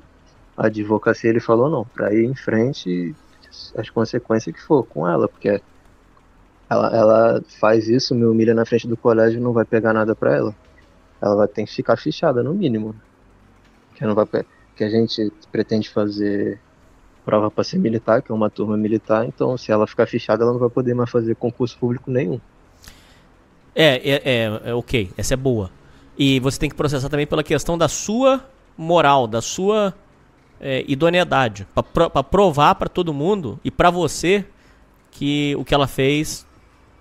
[0.55, 3.15] advocacia, ele falou não, pra ir em frente
[3.75, 5.61] as consequências que for com ela, porque
[6.69, 10.35] ela, ela faz isso, me humilha na frente do colégio não vai pegar nada pra
[10.35, 10.55] ela.
[11.21, 12.95] Ela vai ter que ficar fichada, no mínimo.
[13.95, 14.45] Que, não vai, pe-
[14.75, 16.59] que a gente pretende fazer
[17.25, 20.51] prova pra ser militar, que é uma turma militar, então se ela ficar fichada, ela
[20.51, 22.39] não vai poder mais fazer concurso público nenhum.
[23.75, 25.71] É, é, é, é ok, essa é boa.
[26.17, 28.45] E você tem que processar também pela questão da sua
[28.77, 29.93] moral, da sua
[30.59, 31.67] é, idoneidade.
[31.73, 34.45] Pra provar pra todo mundo e pra você
[35.11, 36.45] que o que ela fez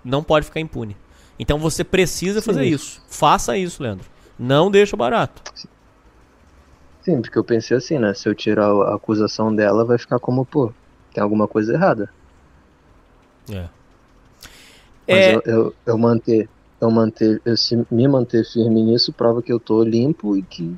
[0.03, 0.97] não pode ficar impune.
[1.37, 2.45] Então você precisa Sim.
[2.45, 3.01] fazer isso.
[3.07, 4.05] Faça isso, Leandro.
[4.37, 5.43] Não deixa barato.
[5.53, 5.67] Sim,
[7.03, 8.13] porque eu pensei assim, né?
[8.13, 10.71] Se eu tirar a acusação dela, vai ficar como, pô,
[11.13, 12.09] tem alguma coisa errada.
[13.51, 13.67] É.
[15.07, 15.35] Mas É.
[15.35, 16.49] eu, eu, eu manter,
[16.79, 20.75] eu manter, eu se me manter firme nisso prova que eu tô limpo e que,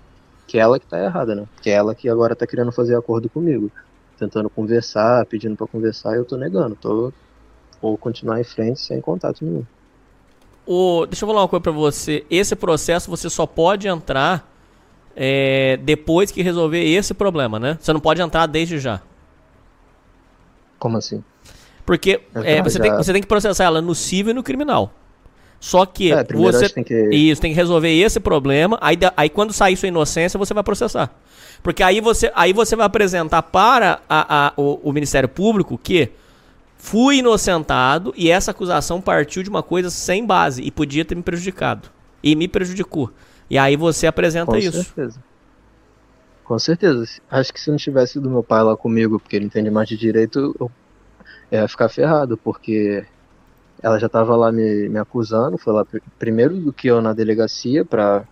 [0.47, 1.45] que é ela que tá errada, né?
[1.61, 3.71] Que é ela que agora tá querendo fazer acordo comigo.
[4.17, 6.75] Tentando conversar, pedindo pra conversar, e eu tô negando.
[6.75, 7.11] Tô,
[7.81, 9.63] vou continuar em frente sem contato nenhum.
[10.65, 12.25] O, deixa eu falar uma coisa pra você.
[12.29, 14.54] Esse processo você só pode entrar
[15.15, 17.77] é, depois que resolver esse problema, né?
[17.79, 19.01] Você não pode entrar desde já.
[20.77, 21.23] Como assim?
[21.85, 24.43] Porque é, já- você, tem, já- você tem que processar ela no civil e no
[24.43, 24.91] criminal.
[25.59, 28.77] Só que É, você tem que- isso tem que resolver esse problema.
[28.81, 31.11] Aí, aí quando sair sua inocência você vai processar,
[31.63, 36.09] porque aí você aí você vai apresentar para a- a- o, o Ministério Público que
[36.77, 41.23] fui inocentado e essa acusação partiu de uma coisa sem base e podia ter me
[41.23, 41.89] prejudicado
[42.21, 43.09] e me prejudicou.
[43.49, 44.95] E aí você apresenta Com isso.
[44.95, 45.19] certeza.
[46.43, 47.03] Com certeza.
[47.29, 49.97] Acho que se não tivesse do meu pai lá comigo, porque ele entende mais de
[49.97, 50.71] direito, eu
[51.51, 53.05] ia ficar ferrado, porque
[53.83, 57.13] ela já tava lá me, me acusando, foi lá pr- primeiro do que eu na
[57.13, 58.27] delegacia pra,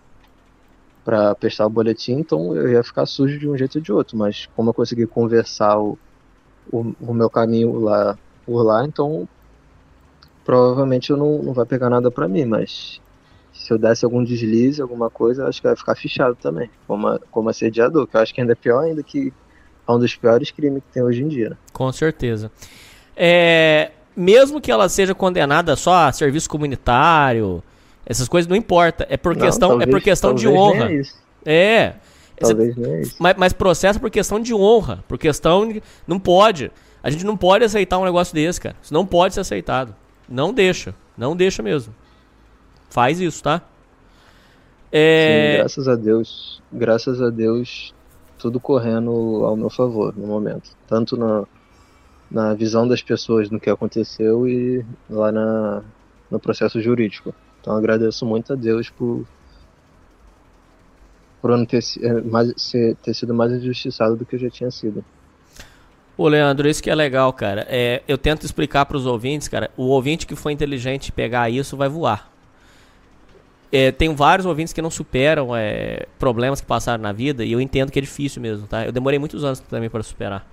[1.02, 4.16] pra prestar o boletim, então eu ia ficar sujo de um jeito ou de outro,
[4.16, 5.98] mas como eu consegui conversar o,
[6.66, 9.28] o, o meu caminho lá por lá, então
[10.42, 13.00] provavelmente eu não, não vai pegar nada pra mim, mas
[13.54, 17.18] se eu desse algum deslize, alguma coisa, eu acho que vai ficar fichado também, como,
[17.30, 19.32] como assediador, que eu acho que ainda é pior ainda que
[19.88, 21.50] é um dos piores crimes que tem hoje em dia.
[21.50, 21.56] né?
[21.72, 22.50] Com certeza.
[23.16, 27.62] É, mesmo que ela seja condenada só a serviço comunitário,
[28.04, 29.06] essas coisas não importa.
[29.08, 30.90] É por Não, questão, é talvez- por questão de talvez nem honra.
[30.90, 31.14] é isso.
[31.44, 31.94] É.
[32.40, 33.16] Talvez nem é isso.
[33.18, 36.70] Mas, mas processa por questão de honra, por questão de, não pode.
[37.02, 38.74] A gente não pode aceitar um negócio desse, cara.
[38.82, 39.94] Isso não pode ser aceitado.
[40.28, 41.94] Não deixa, não deixa mesmo.
[42.94, 43.58] Faz isso, tá?
[43.58, 43.64] Sim,
[44.92, 47.92] É, graças a Deus, graças a Deus,
[48.38, 49.10] tudo correndo
[49.44, 50.70] ao meu favor no momento.
[50.86, 51.44] Tanto na,
[52.30, 55.82] na visão das pessoas no que aconteceu e lá na,
[56.30, 57.34] no processo jurídico.
[57.60, 59.26] Então agradeço muito a Deus por,
[61.42, 64.50] por eu não ter, eh, mais, ser, ter sido mais injustiçado do que eu já
[64.50, 65.04] tinha sido.
[66.16, 67.66] Ô, Leandro, isso que é legal, cara.
[67.68, 69.68] É, eu tento explicar pros ouvintes, cara.
[69.76, 72.32] O ouvinte que for inteligente pegar isso vai voar.
[73.72, 77.60] É, tem vários ouvintes que não superam é, problemas que passaram na vida e eu
[77.60, 78.84] entendo que é difícil mesmo, tá?
[78.84, 80.46] Eu demorei muitos anos também para superar.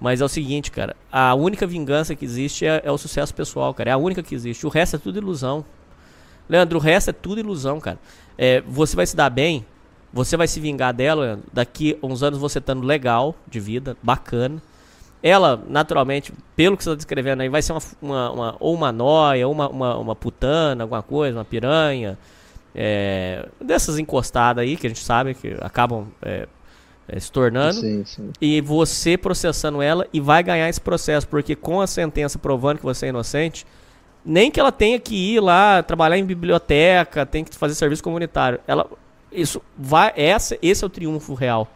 [0.00, 0.94] Mas é o seguinte, cara.
[1.10, 3.90] A única vingança que existe é, é o sucesso pessoal, cara.
[3.90, 4.66] É a única que existe.
[4.66, 5.64] O resto é tudo ilusão.
[6.48, 7.98] Leandro, o resto é tudo ilusão, cara.
[8.36, 9.64] É, você vai se dar bem,
[10.12, 11.46] você vai se vingar dela, Leandro.
[11.52, 14.62] Daqui uns anos você estando legal de vida, bacana.
[15.26, 18.92] Ela, naturalmente, pelo que você está descrevendo aí, vai ser uma, uma, uma- ou uma
[18.92, 22.18] noia, ou uma, uma, uma putana, alguma coisa, uma piranha.
[22.74, 26.46] é, dessas encostadas aí que a gente sabe que acabam é,
[27.08, 27.80] é, se tornando.
[27.80, 28.30] Sim, sim.
[28.40, 32.84] E você processando ela e vai ganhar esse processo, porque com a sentença provando que
[32.84, 33.66] você é inocente,
[34.24, 38.58] nem que ela tenha que ir lá trabalhar em biblioteca, tem que fazer serviço comunitário.
[38.66, 38.86] Ela
[39.32, 41.68] isso vai essa esse é o triunfo real.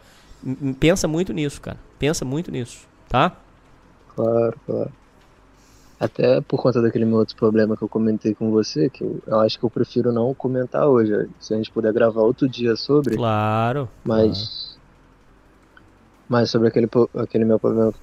[0.79, 1.77] Pensa muito nisso, cara.
[1.99, 3.35] Pensa muito nisso, tá?
[4.15, 4.91] Claro, claro.
[5.99, 9.39] Até por conta daquele meu outro problema que eu comentei com você, que eu, eu
[9.41, 11.29] acho que eu prefiro não comentar hoje.
[11.39, 13.17] Se a gente puder gravar outro dia sobre.
[13.17, 13.89] Claro.
[14.05, 14.77] Mas.
[16.29, 16.87] Mas sobre aquele,
[17.17, 17.93] aquele meu problema.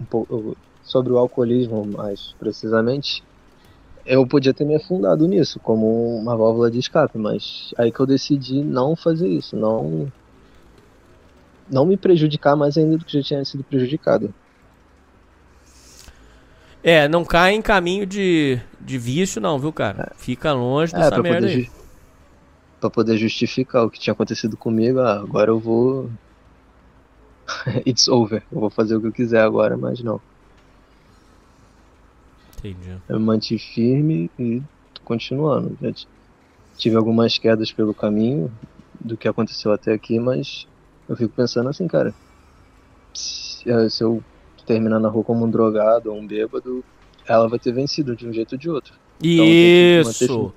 [0.00, 3.24] Um pouco, sobre o alcoolismo, mais precisamente.
[4.06, 8.06] Eu podia ter me afundado nisso, como uma válvula de escape, mas aí que eu
[8.06, 10.10] decidi não fazer isso, não.
[11.70, 14.32] Não me prejudicar mais ainda do que já tinha sido prejudicado.
[16.82, 20.12] É, não cai em caminho de, de vício não, viu, cara?
[20.16, 21.70] Fica longe É, dessa pra merda poder, aí.
[22.80, 26.10] pra poder justificar o que tinha acontecido comigo, ah, agora eu vou.
[27.86, 28.42] It's over.
[28.50, 30.20] Eu vou fazer o que eu quiser agora, mas não.
[32.58, 32.96] Entendi.
[33.08, 34.62] Eu me mantive firme e
[34.94, 35.76] tô continuando.
[35.80, 36.08] Já ti-
[36.76, 38.50] tive algumas quedas pelo caminho
[39.00, 40.66] do que aconteceu até aqui, mas
[41.08, 42.14] eu fico pensando assim, cara.
[43.14, 44.22] Se, eh, se eu
[44.72, 46.84] terminar na rua como um drogado ou um bêbado,
[47.26, 48.94] ela vai ter vencido de um jeito ou de outro.
[49.22, 50.52] Então, Isso.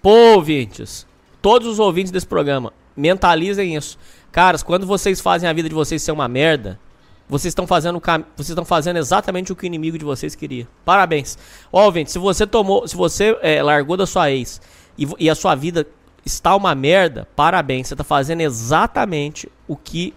[0.00, 1.06] Pô, ouvintes,
[1.42, 3.98] todos os ouvintes desse programa, mentalizem isso.
[4.32, 6.80] Caras, quando vocês fazem a vida de vocês ser uma merda,
[7.28, 10.66] vocês estão fazendo cam- vocês estão fazendo exatamente o que o inimigo de vocês queria.
[10.84, 11.36] Parabéns.
[11.70, 14.60] Ó, ouvinte, se você tomou, se você é, largou da sua ex
[14.98, 15.86] e, e a sua vida
[16.24, 17.88] está uma merda, parabéns.
[17.88, 20.14] Você está fazendo exatamente o que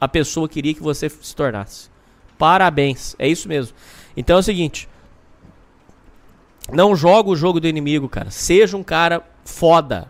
[0.00, 1.90] a pessoa queria que você se tornasse.
[2.40, 3.14] Parabéns.
[3.18, 3.76] É isso mesmo.
[4.16, 4.88] Então é o seguinte,
[6.72, 8.30] não joga o jogo do inimigo, cara.
[8.30, 10.08] Seja um cara foda.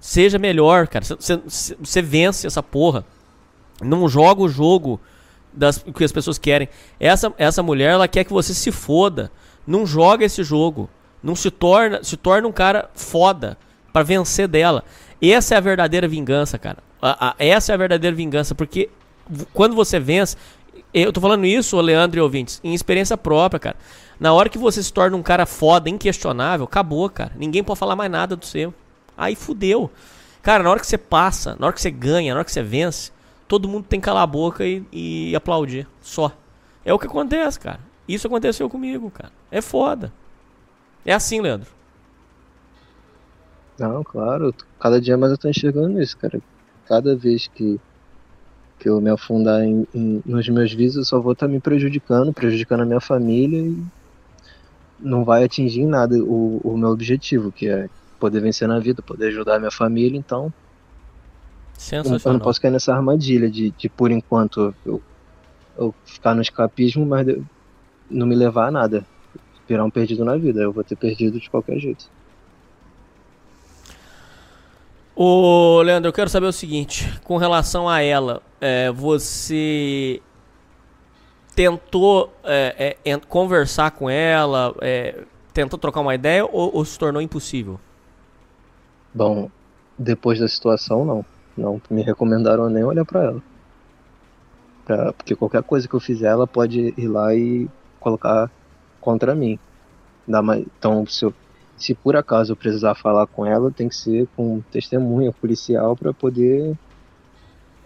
[0.00, 1.04] Seja melhor, cara.
[1.04, 3.04] Você vence essa porra.
[3.80, 5.00] Não joga o jogo
[5.52, 6.68] das que as pessoas querem.
[6.98, 9.30] Essa, essa mulher, ela quer que você se foda.
[9.64, 10.90] Não joga esse jogo.
[11.22, 13.56] Não se torna, se torna um cara foda
[13.92, 14.82] pra vencer dela.
[15.22, 16.78] Essa é a verdadeira vingança, cara.
[17.00, 18.88] A- a- essa é a verdadeira vingança, porque
[19.52, 20.36] quando você vence,
[20.92, 23.76] eu tô falando isso, Leandro e ouvintes, em experiência própria, cara.
[24.18, 27.32] Na hora que você se torna um cara foda, inquestionável, acabou, cara.
[27.36, 28.74] Ninguém pode falar mais nada do seu.
[29.16, 29.90] Aí fudeu.
[30.42, 32.62] Cara, na hora que você passa, na hora que você ganha, na hora que você
[32.62, 33.12] vence,
[33.46, 35.86] todo mundo tem que calar a boca e, e aplaudir.
[36.00, 36.32] Só.
[36.84, 37.80] É o que acontece, cara.
[38.08, 39.32] Isso aconteceu comigo, cara.
[39.50, 40.12] É foda.
[41.04, 41.70] É assim, Leandro.
[43.78, 46.40] Não, claro, cada dia mais eu tô enxergando isso, cara.
[46.86, 47.78] Cada vez que,
[48.78, 52.32] que eu me afundar em, em- nos meus vícios, eu só vou estar me prejudicando,
[52.34, 53.86] prejudicando a minha família e
[54.98, 57.88] não vai atingir em nada o, o meu objetivo, que é
[58.18, 60.52] poder vencer na vida, poder ajudar a minha família, então
[62.02, 62.40] eu, eu não Sensacional.
[62.40, 65.04] posso cair nessa armadilha de, de por enquanto, eu,
[65.76, 67.26] eu ficar no escapismo, mas
[68.10, 69.08] não me levar a nada,
[69.68, 72.06] virar um perdido na vida, eu vou ter perdido de qualquer jeito.
[75.20, 80.22] Ô, Leandro, eu quero saber o seguinte, com relação a ela, é, você
[81.56, 87.20] tentou é, é, conversar com ela, é, tentou trocar uma ideia ou, ou se tornou
[87.20, 87.80] impossível?
[89.12, 89.50] Bom,
[89.98, 91.24] depois da situação, não.
[91.56, 93.42] Não me recomendaram nem olhar pra ela.
[94.84, 97.68] Pra- porque qualquer coisa que eu fizer, ela pode ir lá e
[97.98, 98.48] colocar
[99.00, 99.58] contra mim.
[100.28, 101.34] Então, se, eu-
[101.78, 106.12] se por acaso eu precisar falar com ela, tem que ser com testemunha policial pra
[106.12, 106.76] poder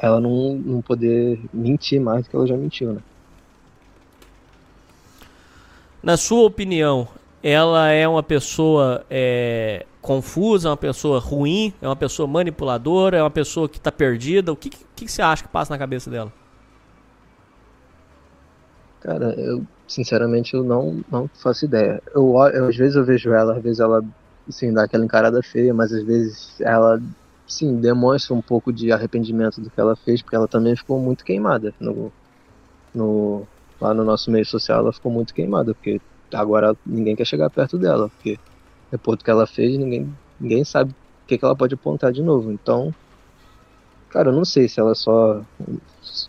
[0.02, 3.00] ela não, não poder mentir mais do que ela já mentiu, né?
[6.02, 7.06] Na sua opinião,
[7.40, 13.30] ela é uma pessoa é, confusa, uma pessoa ruim, é uma pessoa manipuladora, é uma
[13.30, 14.52] pessoa que está perdida?
[14.52, 16.32] O que, que, que você acha que passa na cabeça dela?
[19.02, 22.00] Cara, eu sinceramente eu não, não faço ideia.
[22.14, 24.00] Eu, eu, às vezes eu vejo ela, às vezes ela
[24.48, 26.98] assim, dá aquela encarada feia, mas às vezes ela
[27.46, 31.24] sim demonstra um pouco de arrependimento do que ela fez, porque ela também ficou muito
[31.24, 32.14] queimada no,
[32.94, 33.48] no
[33.80, 36.02] lá no nosso meio social, ela ficou muito queimada, porque
[36.34, 38.40] agora ninguém quer chegar perto dela, porque
[38.90, 40.96] depois do que ela fez, ninguém ninguém sabe o
[41.28, 42.52] que, que ela pode apontar de novo.
[42.52, 42.94] Então,
[44.08, 45.44] cara, eu não sei se ela só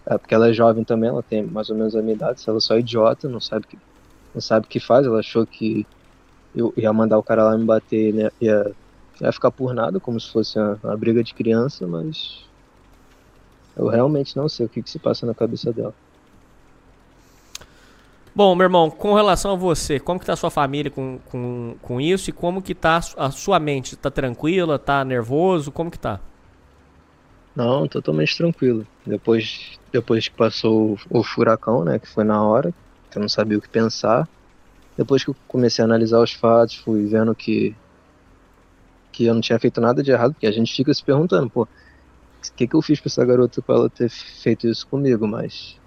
[0.06, 2.41] é porque ela é jovem também, ela tem mais ou menos a minha idade.
[2.41, 3.77] Se ela só é idiota, não sabe que
[4.33, 5.85] não sabe o que faz, ela achou que
[6.56, 8.32] eu ia mandar o cara lá me bater, né?
[8.41, 8.72] Ia,
[9.22, 12.43] ia ficar por nada, como se fosse uma, uma briga de criança, mas
[13.75, 15.93] eu realmente não sei o que, que se passa na cabeça dela.
[18.35, 21.75] Bom, meu irmão, com relação a você, como que tá a sua família com, com,
[21.80, 23.95] com isso e como que tá a sua mente?
[23.95, 24.80] Tá tranquila?
[24.80, 25.72] Tá nervoso?
[25.72, 26.19] Como que tá?
[27.56, 28.88] Não, totalmente tranquilo.
[29.06, 32.73] Depois, depois que passou o, furacão, né, que foi na hora,
[33.11, 34.27] que eu não sabia o que pensar.
[34.97, 37.75] Depois que eu comecei a analisar os fatos, fui vendo que
[39.11, 41.61] que eu não tinha feito nada de errado, porque a gente fica se perguntando, pô,
[41.63, 41.67] o
[42.55, 45.80] que que eu fiz pra essa garota pra ela ter feito isso comigo, mas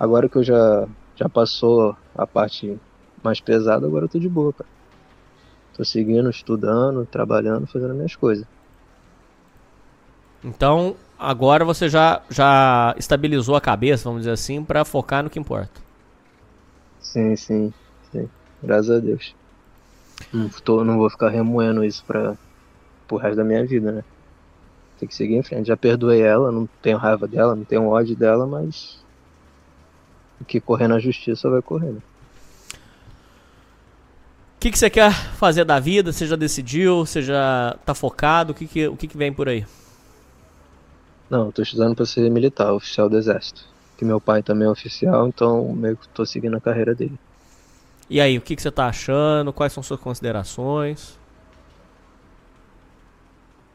[0.00, 2.76] agora que eu já já passou a parte
[3.22, 4.68] mais pesada, agora eu tô de boa, cara.
[5.76, 8.44] Tô seguindo, estudando, trabalhando, fazendo minhas coisas.
[10.44, 15.38] Então, agora você já, já estabilizou a cabeça, vamos dizer assim, pra focar no que
[15.38, 15.80] importa.
[17.00, 17.72] Sim, sim,
[18.12, 18.28] sim.
[18.62, 19.34] Graças a Deus.
[20.32, 22.36] Não, tô, não vou ficar remoendo isso pra,
[23.06, 24.04] pro resto da minha vida, né?
[24.98, 25.68] Tem que seguir em frente.
[25.68, 28.98] Já perdoei ela, não tenho raiva dela, não tenho ódio dela, mas
[30.40, 32.00] o que correr na justiça vai correr, né?
[34.56, 36.12] O que, que você quer fazer da vida?
[36.12, 37.06] Você já decidiu?
[37.06, 38.50] Você já tá focado?
[38.50, 39.64] O que, que, o que, que vem por aí?
[41.30, 43.64] Não, eu tô estudando pra ser militar, oficial do exército.
[43.96, 47.18] Que meu pai também é oficial, então meio que tô seguindo a carreira dele.
[48.08, 49.52] E aí, o que, que você tá achando?
[49.52, 51.18] Quais são suas considerações?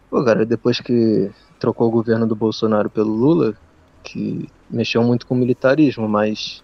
[0.09, 3.55] Pô, cara, depois que trocou o governo do Bolsonaro pelo Lula,
[4.03, 6.63] que mexeu muito com o militarismo, mas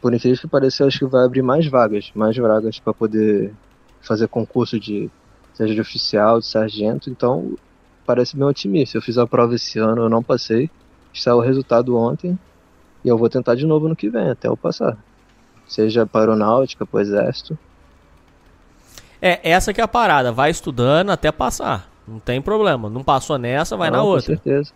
[0.00, 3.52] por incrível que pareça, eu acho que vai abrir mais vagas, mais vagas para poder
[4.00, 5.10] fazer concurso de
[5.54, 7.56] seja de oficial, de sargento, então
[8.06, 8.98] parece bem otimista.
[8.98, 10.70] Eu fiz a prova esse ano, eu não passei,
[11.14, 12.38] saiu o resultado ontem
[13.04, 14.96] e eu vou tentar de novo no que vem, até eu passar.
[15.66, 17.58] Seja para aeronáutica, para o exército.
[19.22, 20.32] É, essa que é a parada.
[20.32, 21.88] Vai estudando até passar.
[22.08, 22.88] Não tem problema.
[22.88, 24.26] Não passou nessa, vai Não, na com outra.
[24.26, 24.72] certeza.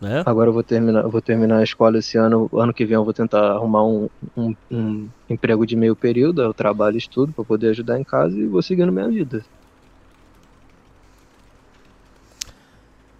[0.00, 0.22] Né?
[0.26, 2.48] Agora eu vou terminar, eu vou terminar a escola esse ano.
[2.52, 6.54] Ano que vem eu vou tentar arrumar um, um, um emprego de meio período, eu
[6.54, 9.44] trabalho e estudo para poder ajudar em casa e vou seguindo minha vida.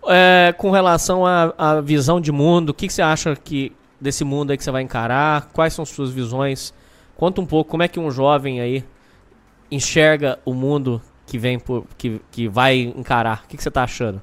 [0.06, 4.50] É, com relação à, visão de mundo, o que, que você acha que desse mundo
[4.50, 5.48] aí que você vai encarar?
[5.52, 6.72] Quais são suas visões?
[7.16, 8.84] Conta um pouco como é que um jovem aí
[9.70, 13.42] enxerga o mundo que vem por, que, que vai encarar?
[13.44, 14.22] O que, que você tá achando?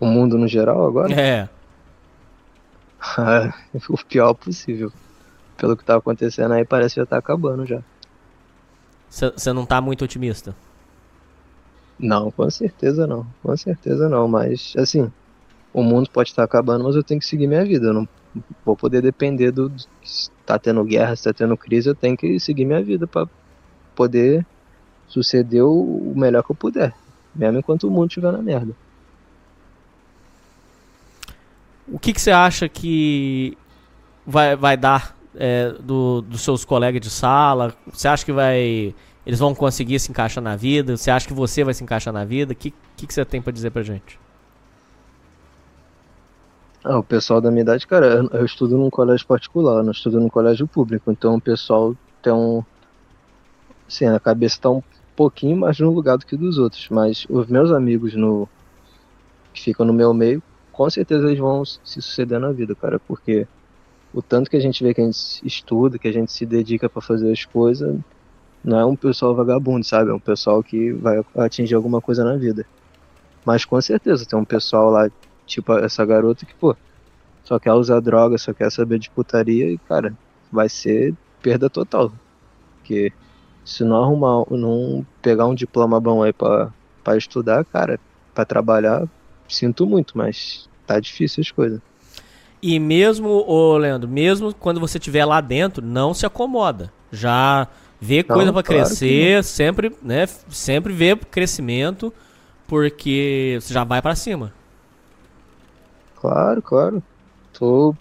[0.00, 1.12] O mundo no geral agora?
[1.12, 1.48] É.
[3.88, 4.92] o pior possível.
[5.56, 7.82] Pelo que tá acontecendo aí, parece que já tá acabando já.
[9.10, 10.54] Você não tá muito otimista?
[11.98, 13.26] Não, com certeza não.
[13.42, 14.28] Com certeza não.
[14.28, 15.10] Mas, assim,
[15.72, 17.88] o mundo pode estar acabando, mas eu tenho que seguir minha vida.
[17.88, 18.08] Eu não
[18.64, 19.72] vou poder depender do.
[20.04, 23.28] Se tá tendo guerra, se tá tendo crise, eu tenho que seguir minha vida para
[23.94, 24.46] poder
[25.08, 26.94] suceder o melhor que eu puder.
[27.34, 28.74] Mesmo enquanto o mundo estiver na merda.
[31.86, 33.56] O que, que você acha que
[34.26, 37.74] vai, vai dar é, do, dos seus colegas de sala?
[37.92, 38.94] Você acha que vai.
[39.28, 40.96] Eles vão conseguir se encaixar na vida?
[40.96, 42.54] Você acha que você vai se encaixar na vida?
[42.54, 44.18] O que, que, que você tem para dizer pra gente?
[46.82, 50.30] Ah, o pessoal da minha idade, cara, eu, estudo num colégio particular, não estudo num
[50.30, 52.64] colégio público, então o pessoal tem um.
[53.86, 54.82] Assim, a cabeça tá um
[55.14, 58.48] pouquinho mais no lugar do que dos outros, mas os meus amigos no
[59.52, 60.42] que ficam no meu meio,
[60.72, 63.46] com certeza eles vão se suceder na vida, cara, porque
[64.14, 66.88] o tanto que a gente vê que a gente estuda, que a gente se dedica
[66.88, 67.94] para fazer as coisas,
[68.68, 70.10] não é um pessoal vagabundo, sabe?
[70.10, 72.66] É um pessoal que vai atingir alguma coisa na vida.
[73.44, 75.08] Mas com certeza tem um pessoal lá,
[75.46, 76.76] tipo essa garota que, pô,
[77.44, 80.12] só quer usar droga, só quer saber de putaria e, cara,
[80.52, 82.12] vai ser perda total.
[82.76, 83.10] Porque
[83.64, 86.70] se não arrumar, não pegar um diploma bom aí pra,
[87.02, 87.98] pra estudar, cara,
[88.34, 89.08] pra trabalhar,
[89.48, 91.80] sinto muito, mas tá difícil as coisas.
[92.60, 96.92] E mesmo, ô Leandro, mesmo quando você estiver lá dentro, não se acomoda.
[97.10, 97.66] Já
[98.00, 100.26] vê Não, coisa pra claro crescer, sempre, né?
[100.48, 102.12] Sempre vê crescimento,
[102.66, 104.52] porque você já vai pra cima.
[106.16, 107.02] Claro, claro.
[107.52, 107.94] Tô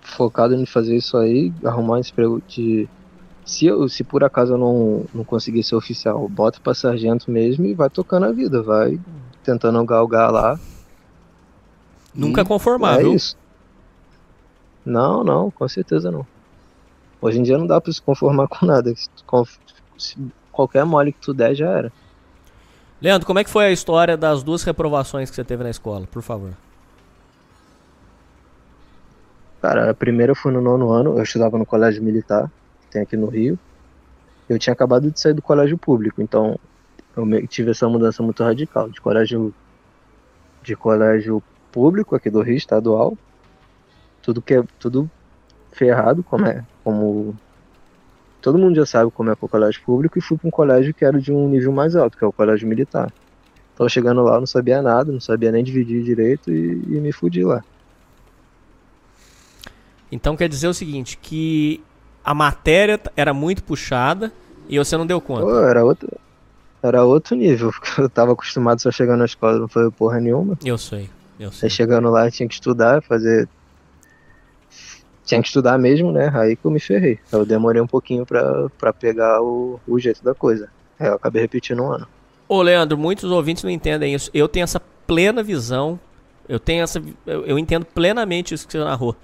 [0.00, 2.88] focado em fazer isso aí, arrumar esse emprego de.
[3.44, 7.66] Se, eu, se por acaso eu não, não conseguir ser oficial, bota pra sargento mesmo
[7.66, 8.98] e vai tocando a vida, vai
[9.42, 10.58] tentando galgar lá.
[12.14, 13.14] Nunca conformar, é viu?
[13.14, 13.36] isso.
[14.84, 16.26] Não, não, com certeza não.
[17.24, 18.94] Hoje em dia não dá pra se conformar com nada.
[18.94, 19.08] Se
[19.96, 20.18] se
[20.52, 21.92] qualquer mole que tu der já era.
[23.00, 26.06] Leandro, como é que foi a história das duas reprovações que você teve na escola,
[26.06, 26.50] por favor?
[29.62, 32.50] Cara, a primeira foi no nono ano, eu estudava no colégio militar,
[32.82, 33.58] que tem aqui no Rio.
[34.46, 36.58] Eu tinha acabado de sair do colégio público, então
[37.16, 39.54] eu tive essa mudança muito radical, de colégio
[40.62, 43.16] de colégio público aqui do Rio, estadual,
[44.20, 45.10] tudo que é tudo
[45.72, 47.34] ferrado, como é, como
[48.40, 50.92] todo mundo já sabe como é que o colégio público, e fui para um colégio
[50.92, 53.10] que era de um nível mais alto, que é o colégio militar.
[53.72, 57.10] Então chegando lá, eu não sabia nada, não sabia nem dividir direito e, e me
[57.10, 57.64] fudi lá.
[60.12, 61.82] Então quer dizer o seguinte, que
[62.24, 64.30] a matéria era muito puxada
[64.68, 65.42] e você não deu conta.
[65.42, 66.08] Pô, era outro,
[66.82, 70.58] era outro nível, porque eu tava acostumado só chegando na escola, não foi porra nenhuma.
[70.64, 71.08] Eu sei,
[71.40, 71.66] eu sei.
[71.66, 73.48] Aí chegando lá, eu tinha que estudar, fazer.
[75.24, 76.30] Tinha que estudar mesmo, né?
[76.34, 77.18] Aí que eu me ferrei.
[77.32, 80.68] Eu demorei um pouquinho pra pegar o, o jeito da coisa.
[80.98, 82.06] Aí eu acabei repetindo um ano.
[82.48, 84.30] Ô, Leandro, muitos ouvintes não entendem isso.
[84.34, 85.98] Eu tenho essa plena visão.
[86.46, 87.02] Eu tenho essa.
[87.26, 89.16] Eu, eu entendo plenamente isso que você narrou.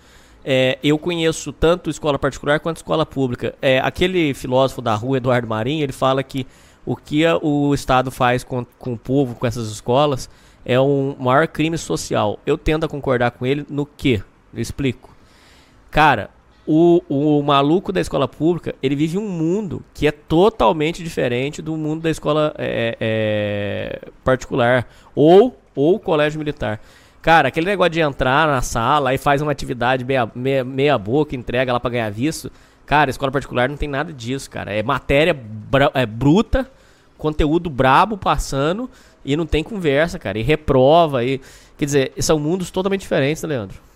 [0.43, 3.55] É, eu conheço tanto escola particular quanto escola pública.
[3.61, 6.47] É, aquele filósofo da rua, Eduardo Marinho, ele fala que
[6.87, 10.31] o que a- o Estado faz com, com o povo, com essas escolas,
[10.65, 12.39] é um maior crime social.
[12.47, 14.23] Eu tendo a concordar com ele no quê?
[14.55, 15.10] Eu explico.
[15.91, 16.31] Cara,
[16.67, 21.77] o, o maluco da escola pública, ele vive um mundo que é totalmente diferente do
[21.77, 26.81] mundo da escola é, é, particular ou, ou colégio militar.
[27.21, 31.35] Cara, aquele negócio de entrar na sala e faz uma atividade meia, meia, meia boca,
[31.35, 32.51] entrega lá pra ganhar visto.
[32.87, 34.73] Cara, escola particular não tem nada disso, cara.
[34.73, 35.37] É matéria
[35.95, 36.71] é bruta,
[37.19, 38.89] conteúdo brabo passando
[39.25, 40.39] e não tem conversa, cara.
[40.39, 41.25] E reprova.
[41.25, 41.41] E,
[41.77, 43.90] quer dizer, são mundos totalmente diferentes, né, Leandro?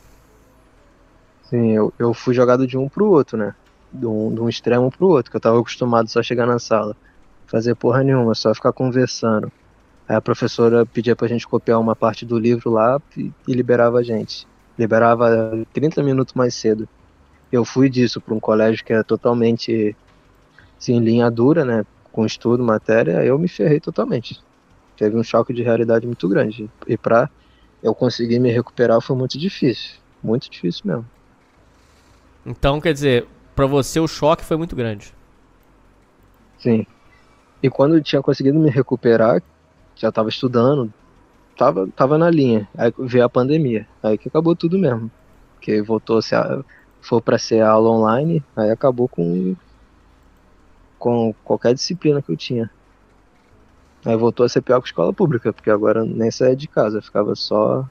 [1.45, 3.55] Sim, eu, eu fui jogado de um pro outro, né?
[3.93, 6.97] De um, de um extremo pro outro, que eu tava acostumado só chegar na sala,
[7.47, 9.53] fazer porra nenhuma, só ficar conversando.
[10.09, 13.99] Aí a professora pedia pra gente copiar uma parte do livro lá e, e liberava
[14.01, 14.49] a gente.
[14.79, 16.89] Liberava 30 minutos mais cedo.
[17.53, 19.97] Eu fui disso pra um colégio que é totalmente
[20.81, 21.85] assim, linha dura, né?
[22.13, 24.43] Com estudo, matéria, eu me ferrei totalmente.
[24.97, 26.73] Teve um choque de realidade muito grande.
[26.87, 27.31] E pra
[27.83, 30.01] eu conseguir me recuperar foi muito difícil.
[30.23, 31.11] Muito difícil mesmo.
[32.47, 35.15] Então, quer dizer, pra você o choque foi muito grande.
[36.59, 36.87] Sim.
[37.63, 39.43] E quando eu tinha conseguido me recuperar,
[39.97, 40.93] já tava estudando,
[41.57, 42.69] tava, tava na linha.
[42.77, 43.89] Aí veio a pandemia.
[44.03, 45.11] Aí que acabou tudo mesmo.
[45.55, 46.65] Porque voltou a ser, a-
[47.03, 49.57] foi pra ser aula online, aí acabou com
[50.99, 52.71] com qualquer disciplina que eu tinha.
[54.05, 57.35] Aí voltou a ser pior que escola pública, porque agora nem saía de casa, ficava
[57.35, 57.87] só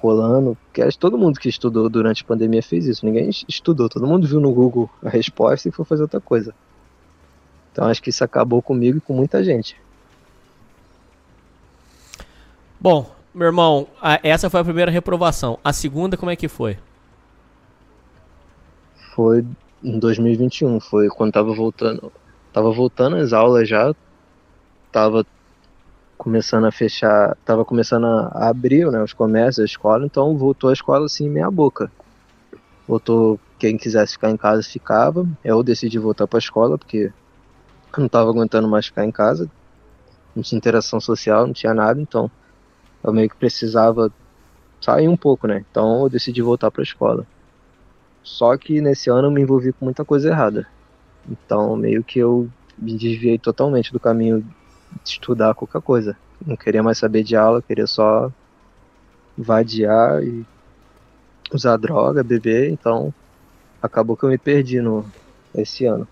[0.00, 0.56] colando.
[0.72, 3.04] Que todo mundo que estudou durante a pandemia fez isso.
[3.04, 6.54] Ninguém es- estudou, todo mundo viu no Google a resposta e foi fazer outra coisa.
[7.72, 9.76] Então acho que isso acabou comigo e com muita gente.
[12.80, 13.86] Bom, meu irmão,
[14.22, 15.58] essa foi a primeira reprovação.
[15.62, 16.78] A segunda, como é que foi?
[19.14, 19.44] Foi
[19.82, 22.12] em 2021, foi quando tava voltando.
[22.52, 23.94] Tava voltando às aulas já.
[24.90, 25.24] Tava
[26.20, 27.34] começando a fechar.
[27.46, 31.50] Tava começando a abrir né, os comércios, a escola, então voltou a escola assim, meia
[31.50, 31.90] boca.
[32.86, 35.26] Voltou, quem quisesse ficar em casa ficava.
[35.42, 37.10] Eu decidi voltar pra escola porque
[37.96, 39.50] não tava aguentando mais ficar em casa.
[40.36, 42.30] Não tinha interação social, não tinha nada, então
[43.02, 44.12] eu meio que precisava
[44.78, 45.64] sair um pouco, né?
[45.70, 47.26] Então eu decidi voltar pra escola.
[48.22, 50.66] Só que nesse ano eu me envolvi com muita coisa errada.
[51.30, 54.44] Então meio que eu me desviei totalmente do caminho
[55.04, 56.16] estudar qualquer coisa.
[56.44, 58.30] Não queria mais saber de aula, queria só
[59.36, 60.44] vadiar e
[61.52, 63.12] usar droga, beber, então
[63.82, 65.04] acabou que eu me perdi no
[65.54, 66.06] esse ano.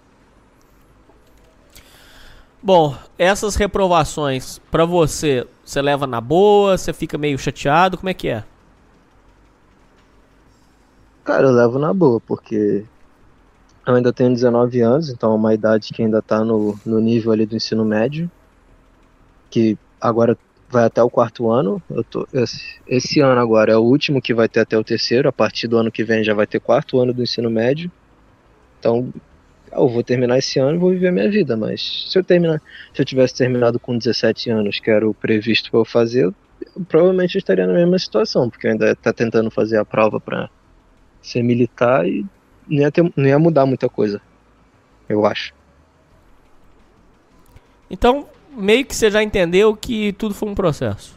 [2.60, 8.14] Bom, essas reprovações, pra você, você leva na boa, você fica meio chateado, como é
[8.14, 8.44] que é?
[11.24, 12.84] Cara, eu levo na boa, porque
[13.86, 17.30] eu ainda tenho 19 anos, então é uma idade que ainda tá no, no nível
[17.30, 18.28] ali do ensino médio,
[19.50, 20.36] que agora
[20.68, 21.82] vai até o quarto ano.
[21.90, 25.28] Eu tô, esse, esse ano agora é o último que vai ter até o terceiro,
[25.28, 27.90] a partir do ano que vem já vai ter quarto ano do ensino médio.
[28.78, 29.12] Então,
[29.72, 32.60] eu vou terminar esse ano e vou viver a minha vida, mas se eu terminar,
[32.94, 36.34] se eu tivesse terminado com 17 anos, que era o previsto para eu fazer, eu,
[36.76, 40.48] eu provavelmente estaria na mesma situação, porque eu ainda tá tentando fazer a prova para
[41.20, 42.24] ser militar e
[42.68, 44.20] não ia, ter, não ia mudar muita coisa,
[45.08, 45.54] eu acho.
[47.90, 51.16] Então, meio que você já entendeu que tudo foi um processo.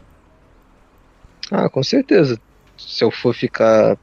[1.51, 2.39] Ah, com certeza.
[2.77, 3.97] Se eu for ficar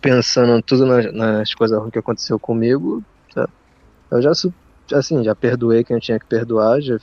[0.00, 3.02] pensando tudo nas, nas coisas ruins que aconteceu comigo,
[3.34, 3.48] já-
[4.10, 4.30] eu já,
[4.92, 6.98] assim, já perdoei quem eu tinha que perdoar, já,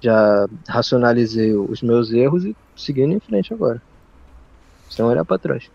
[0.00, 3.80] já racionalizei os meus erros e seguindo em frente agora.
[4.88, 5.70] Sem olhar pra trás.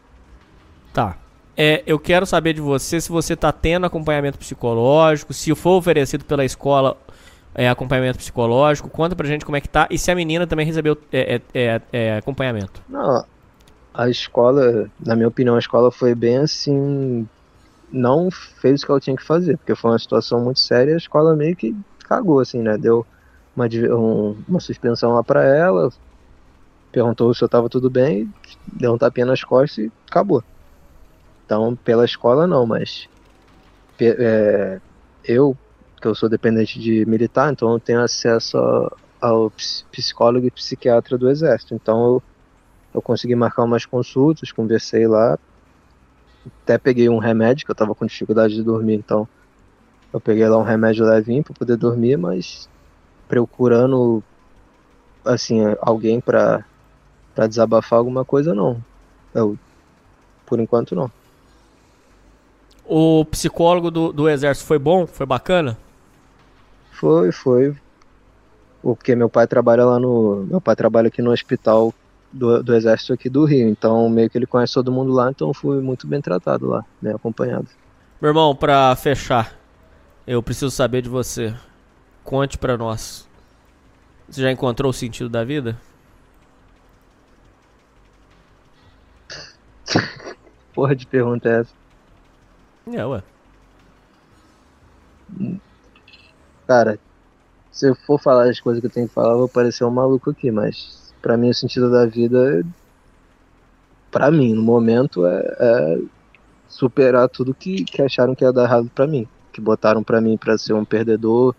[0.94, 1.18] Tá.
[1.56, 6.24] É, eu quero saber de você se você tá tendo acompanhamento psicológico, se for oferecido
[6.26, 6.98] pela escola
[7.56, 10.66] é, acompanhamento psicológico, conta pra gente como é que tá e se a menina também
[10.66, 12.82] recebeu é, é, é, é, acompanhamento.
[12.88, 13.24] Não,
[13.94, 17.28] a escola, na minha opinião, a escola foi bem assim.
[17.92, 18.30] Não
[18.62, 20.98] fez o que ela tinha que fazer, porque foi uma situação muito séria e a
[20.98, 22.78] escola meio que cagou, assim, né?
[22.78, 23.06] Deu
[23.56, 25.90] uma, um- uma suspensão lá pra ela,
[26.92, 28.34] perguntou se eu tava tudo bem,
[28.66, 30.44] deu um tapinha nas costas e acabou.
[31.46, 33.08] Então, pela escola não, mas
[34.02, 34.80] é,
[35.24, 35.58] eu,
[36.02, 38.58] que eu sou dependente de militar, então eu tenho acesso
[39.22, 41.76] ao ps- psicólogo e psiquiatra do exército.
[41.76, 42.24] Então eu
[42.94, 45.40] eu consegui marcar umas consultas, conversei lá,
[46.62, 49.26] até peguei um remédio, que eu tava com dificuldade de dormir, então
[50.12, 52.68] eu peguei lá um remédio levinho para poder dormir, mas
[53.30, 54.22] procurando
[55.24, 56.66] assim alguém para
[57.34, 58.84] para desabafar alguma coisa não.
[59.34, 59.58] Eu
[60.46, 61.10] por enquanto não.
[62.84, 65.08] O psicólogo do, do exército foi bom?
[65.08, 65.78] Foi bacana?
[67.02, 67.76] Foi, foi.
[68.80, 70.46] Porque meu pai trabalha lá no.
[70.48, 71.92] Meu pai trabalha aqui no hospital
[72.32, 73.68] do, do exército aqui do Rio.
[73.68, 77.12] Então meio que ele conhece todo mundo lá, então fui muito bem tratado lá, bem
[77.12, 77.68] acompanhado.
[78.22, 79.60] Meu irmão, pra fechar,
[80.28, 81.56] eu preciso saber de você.
[82.24, 83.28] Conte pra nós.
[84.30, 85.82] Você já encontrou o sentido da vida?
[90.72, 91.74] Porra de pergunta é essa?
[92.94, 93.24] É, ué.
[96.72, 96.98] Cara,
[97.70, 99.92] se eu for falar as coisas que eu tenho que falar, eu vou parecer um
[99.92, 102.66] maluco aqui, mas pra mim o sentido da vida,
[104.10, 106.00] pra mim, no momento, é, é
[106.70, 109.28] superar tudo que, que acharam que ia dar errado pra mim.
[109.52, 111.54] Que botaram pra mim pra ser um perdedor.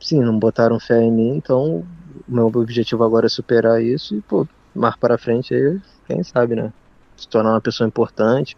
[0.00, 1.84] Sim, não botaram fé em mim, então
[2.26, 6.72] meu objetivo agora é superar isso e, pô, mais pra frente aí, quem sabe, né?
[7.14, 8.56] Se tornar uma pessoa importante.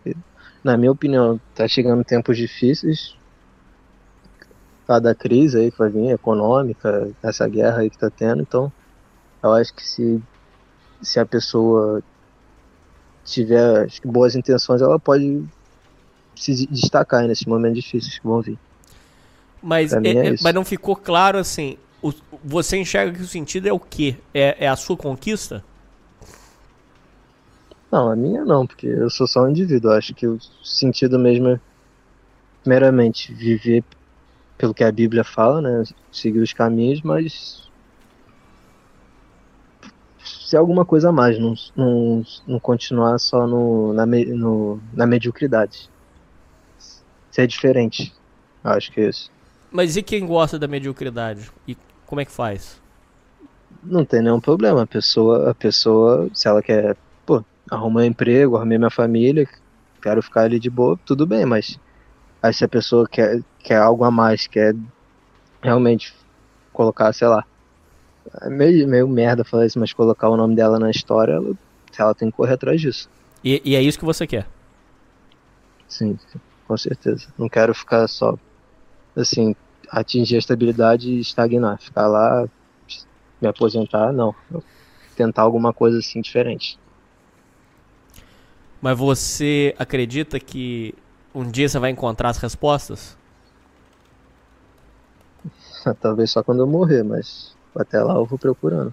[0.63, 3.17] Na minha opinião, tá chegando tempos difíceis,
[4.87, 8.73] cada crise aí que vai vir, econômica, essa guerra aí que tá tendo, então
[9.43, 10.23] eu acho que se,
[11.03, 12.03] se a pessoa
[13.25, 15.45] tiver boas intenções, ela pode
[16.37, 18.59] se destacar nesses momentos difíceis que vão vir.
[19.63, 21.77] Mas, é- é é- mas não ficou claro assim.
[22.03, 22.13] o-
[22.45, 24.15] você enxerga que o sentido é o quê?
[24.33, 25.65] É, é a sua conquista?
[27.91, 29.91] Não, a minha não, porque eu sou só um indivíduo.
[29.91, 31.61] Eu acho que o sentido mesmo é
[32.63, 33.83] primeiramente, viver
[34.59, 35.83] pelo que a Bíblia fala, né?
[36.13, 37.71] Seguir os caminhos, mas
[40.19, 45.07] ser alguma coisa a mais, não, não, não continuar só no, na, me- no, na
[45.07, 45.91] mediocridade.
[47.31, 48.13] Ser diferente.
[48.65, 49.31] Eu Acho que é isso.
[49.71, 51.51] Mas e quem gosta da mediocridade?
[51.67, 51.77] E
[52.07, 52.81] como é que faz?
[53.83, 54.83] Não tem nenhum problema.
[54.83, 59.47] A pessoa, a pessoa, se ela quer, pô, arrumar um emprego, arrumei minha família,
[60.03, 61.79] quero ficar ali de boa, tudo bem, mas
[62.43, 64.77] aí se a pessoa quer, quer algo a mais, quer
[65.61, 66.15] realmente
[66.73, 67.45] colocar, sei lá,
[68.43, 71.53] é meio, meio merda falar isso, mas colocar o nome dela na história, ela,
[71.99, 73.11] ela tem que correr atrás disso.
[73.43, 74.47] E, e é isso que você quer?
[75.89, 76.17] Sim,
[76.69, 77.27] com certeza.
[77.37, 78.39] Não quero ficar só,
[79.17, 79.57] assim,
[79.91, 81.81] atingir a estabilidade e estagnar.
[81.81, 82.49] Ficar lá,
[83.41, 84.33] me aposentar, não.
[84.51, 84.63] Eu
[85.17, 86.79] tentar alguma coisa assim diferente.
[88.81, 90.95] Mas você acredita que
[91.35, 93.17] um dia você vai encontrar as respostas?
[96.01, 98.93] Talvez só quando eu morrer, mas até lá eu vou procurando.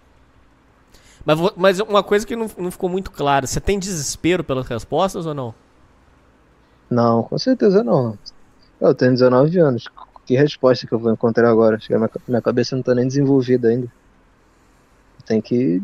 [1.25, 5.25] Mas, mas uma coisa que não, não ficou muito clara, você tem desespero pelas respostas
[5.25, 5.55] ou não?
[6.89, 8.17] Não, com certeza não.
[8.79, 9.87] Eu tenho 19 anos.
[10.25, 11.77] Que resposta que eu vou encontrar agora?
[11.77, 13.87] Acho que minha, minha cabeça não tá nem desenvolvida ainda.
[15.25, 15.81] Tem que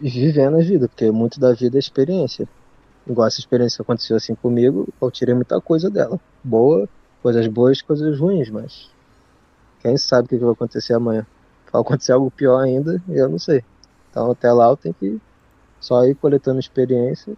[0.00, 2.48] ir vivendo a vida, porque muito da vida é experiência.
[3.06, 6.18] Igual essa experiência que aconteceu assim comigo, eu tirei muita coisa dela.
[6.42, 6.88] Boa,
[7.22, 8.90] coisas boas, coisas ruins, mas
[9.80, 11.26] quem sabe o que vai acontecer amanhã?
[11.72, 13.62] Vai acontecer algo pior ainda, e eu não sei.
[14.10, 15.20] Então até lá eu tenho que
[15.80, 17.36] só ir coletando experiência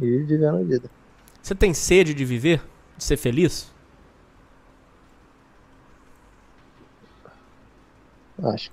[0.00, 0.90] e vivendo a vida.
[1.42, 2.62] Você tem sede de viver?
[2.96, 3.72] De ser feliz?
[8.42, 8.70] Acho.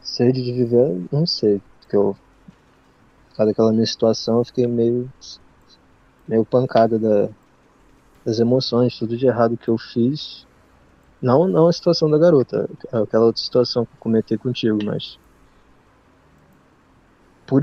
[0.00, 1.60] Sede de viver, não sei.
[1.80, 2.16] Porque eu.
[3.28, 5.10] Por causa daquela minha situação, eu fiquei meio.
[6.26, 7.28] meio pancada da,
[8.26, 10.44] das emoções, tudo de errado que eu fiz.
[11.22, 15.16] Não, não a situação da garota, aquela outra situação que eu comentei contigo, mas.
[17.46, 17.62] Por,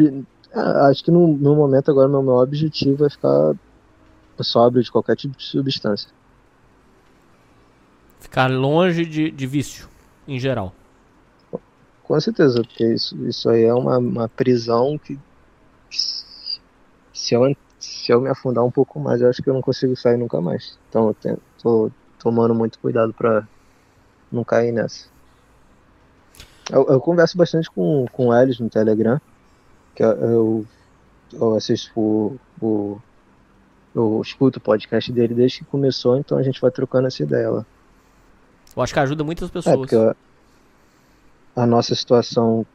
[0.53, 3.53] ah, acho que no, no momento agora meu maior objetivo é ficar
[4.41, 6.09] sóbrio de qualquer tipo de substância.
[8.19, 9.89] Ficar longe de, de vício,
[10.25, 10.73] em geral.
[12.03, 15.19] Com certeza, porque isso, isso aí é uma, uma prisão que
[17.13, 19.95] se eu, se eu me afundar um pouco mais, eu acho que eu não consigo
[19.95, 20.77] sair nunca mais.
[20.89, 23.47] Então eu tenho, tô tomando muito cuidado pra
[24.31, 25.07] não cair nessa.
[26.71, 29.19] Eu, eu converso bastante com, com o Elis no Telegram,
[29.95, 30.65] que eu,
[31.33, 32.97] eu, assisto o, o.
[33.93, 37.49] Eu escuto o podcast dele desde que começou, então a gente vai trocando essa ideia
[37.49, 37.65] lá.
[38.75, 39.75] Eu acho que ajuda muitas É, pessoas.
[39.75, 40.15] porque a,
[41.55, 42.65] a nossa situação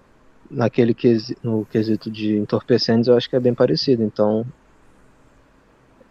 [0.51, 4.03] naquele quesi- no quesito de entorpecentes eu acho que é bem parecido.
[4.05, 4.47] Então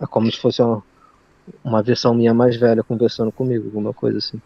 [0.01, 0.83] é como se fosse uma,
[1.63, 4.41] uma versão minha mais velha conversando comigo, alguma coisa assim.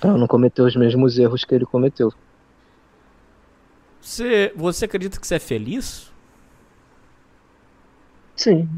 [0.00, 2.12] Pra eu não cometer os mesmos erros que ele cometeu.
[4.00, 6.10] Você, você acredita que você é feliz?
[8.36, 8.68] Sim,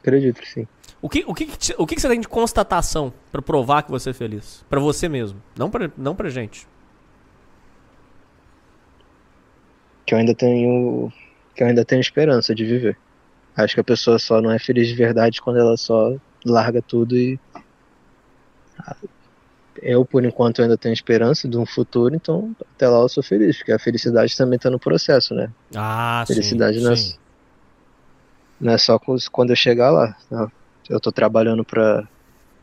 [0.00, 0.68] acredito que sim.
[1.00, 4.12] O que, o que, o que, você tem de constatação pra provar que você é
[4.12, 4.64] feliz?
[4.68, 6.66] Pra você mesmo, não pra, não pra gente.
[10.04, 11.12] Que eu ainda tenho.
[11.54, 12.98] Que eu ainda tenho esperança de viver.
[13.58, 16.14] Acho que a pessoa só não é feliz de verdade quando ela só
[16.46, 17.38] larga tudo e.
[19.80, 23.56] Eu, por enquanto, ainda tenho esperança de um futuro, então até lá eu sou feliz,
[23.56, 25.50] porque a felicidade também tá no processo, né?
[25.74, 27.14] Ah, Felicidade sim, não é, sim.
[28.60, 28.98] não é só
[29.30, 30.16] quando eu chegar lá.
[30.30, 30.48] né?
[30.88, 32.08] Eu tô trabalhando pra,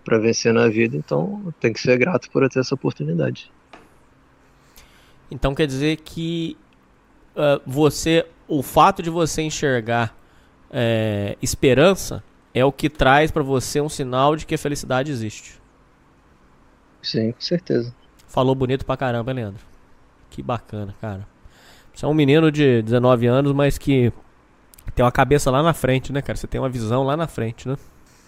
[0.04, 3.50] pra vencer na vida, então tenho que ser grato por ter essa oportunidade.
[5.32, 6.58] Então quer dizer que
[7.36, 10.14] ah, você, o fato de você enxergar
[10.72, 15.60] é, esperança é o que traz pra você um sinal de que a felicidade existe.
[17.02, 17.94] Sim, com certeza.
[18.28, 19.64] Falou bonito pra caramba, hein, Leandro?
[20.30, 21.28] Que bacana, cara.
[21.94, 24.12] Você é um menino de 19 anos, mas que
[24.94, 26.38] tem uma cabeça lá na frente, né, cara?
[26.38, 27.78] Você tem uma visão lá na frente, né?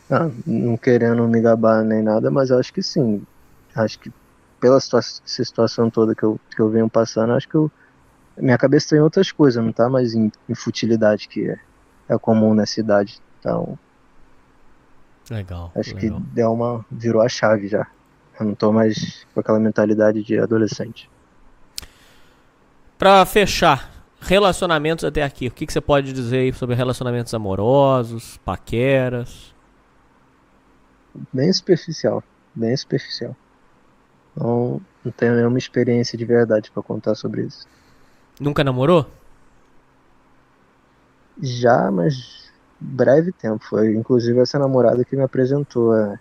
[0.09, 3.25] Ah, não querendo me gabar nem nada, mas acho que sim.
[3.75, 4.11] Acho que
[4.59, 7.71] pela situação toda que eu, que eu venho passando, acho que eu,
[8.37, 11.59] minha cabeça tem outras coisas, não tá mais em, em futilidade que é,
[12.07, 13.19] é comum nessa idade.
[13.39, 13.77] Então,
[15.29, 15.71] Legal.
[15.75, 16.19] acho legal.
[16.19, 17.87] que deu uma, virou a chave já.
[18.39, 21.09] Eu não tô mais com aquela mentalidade de adolescente.
[22.97, 25.47] Pra fechar, relacionamentos até aqui.
[25.47, 29.53] O que, que você pode dizer aí sobre relacionamentos amorosos, paqueras?
[31.33, 33.35] Bem superficial, bem superficial.
[34.35, 37.67] Não, não tenho nenhuma experiência de verdade pra contar sobre isso.
[38.39, 39.09] Nunca namorou?
[41.41, 42.49] Já, mas
[42.79, 43.63] breve tempo.
[43.69, 46.17] Foi inclusive essa namorada que me apresentou a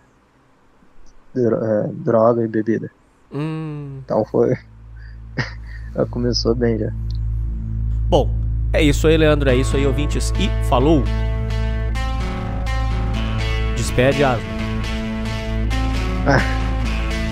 [1.35, 2.91] dro- droga e bebida.
[3.33, 4.01] Hum.
[4.05, 4.57] Então foi.
[5.95, 6.93] Ela começou bem já.
[8.09, 8.31] Bom,
[8.73, 9.49] é isso aí, Leandro.
[9.51, 10.33] É isso aí, ouvintes.
[10.39, 11.03] E falou!
[13.77, 14.45] Despede, Asno.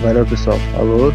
[0.02, 0.58] Valeu, pessoal.
[0.74, 1.12] Falou.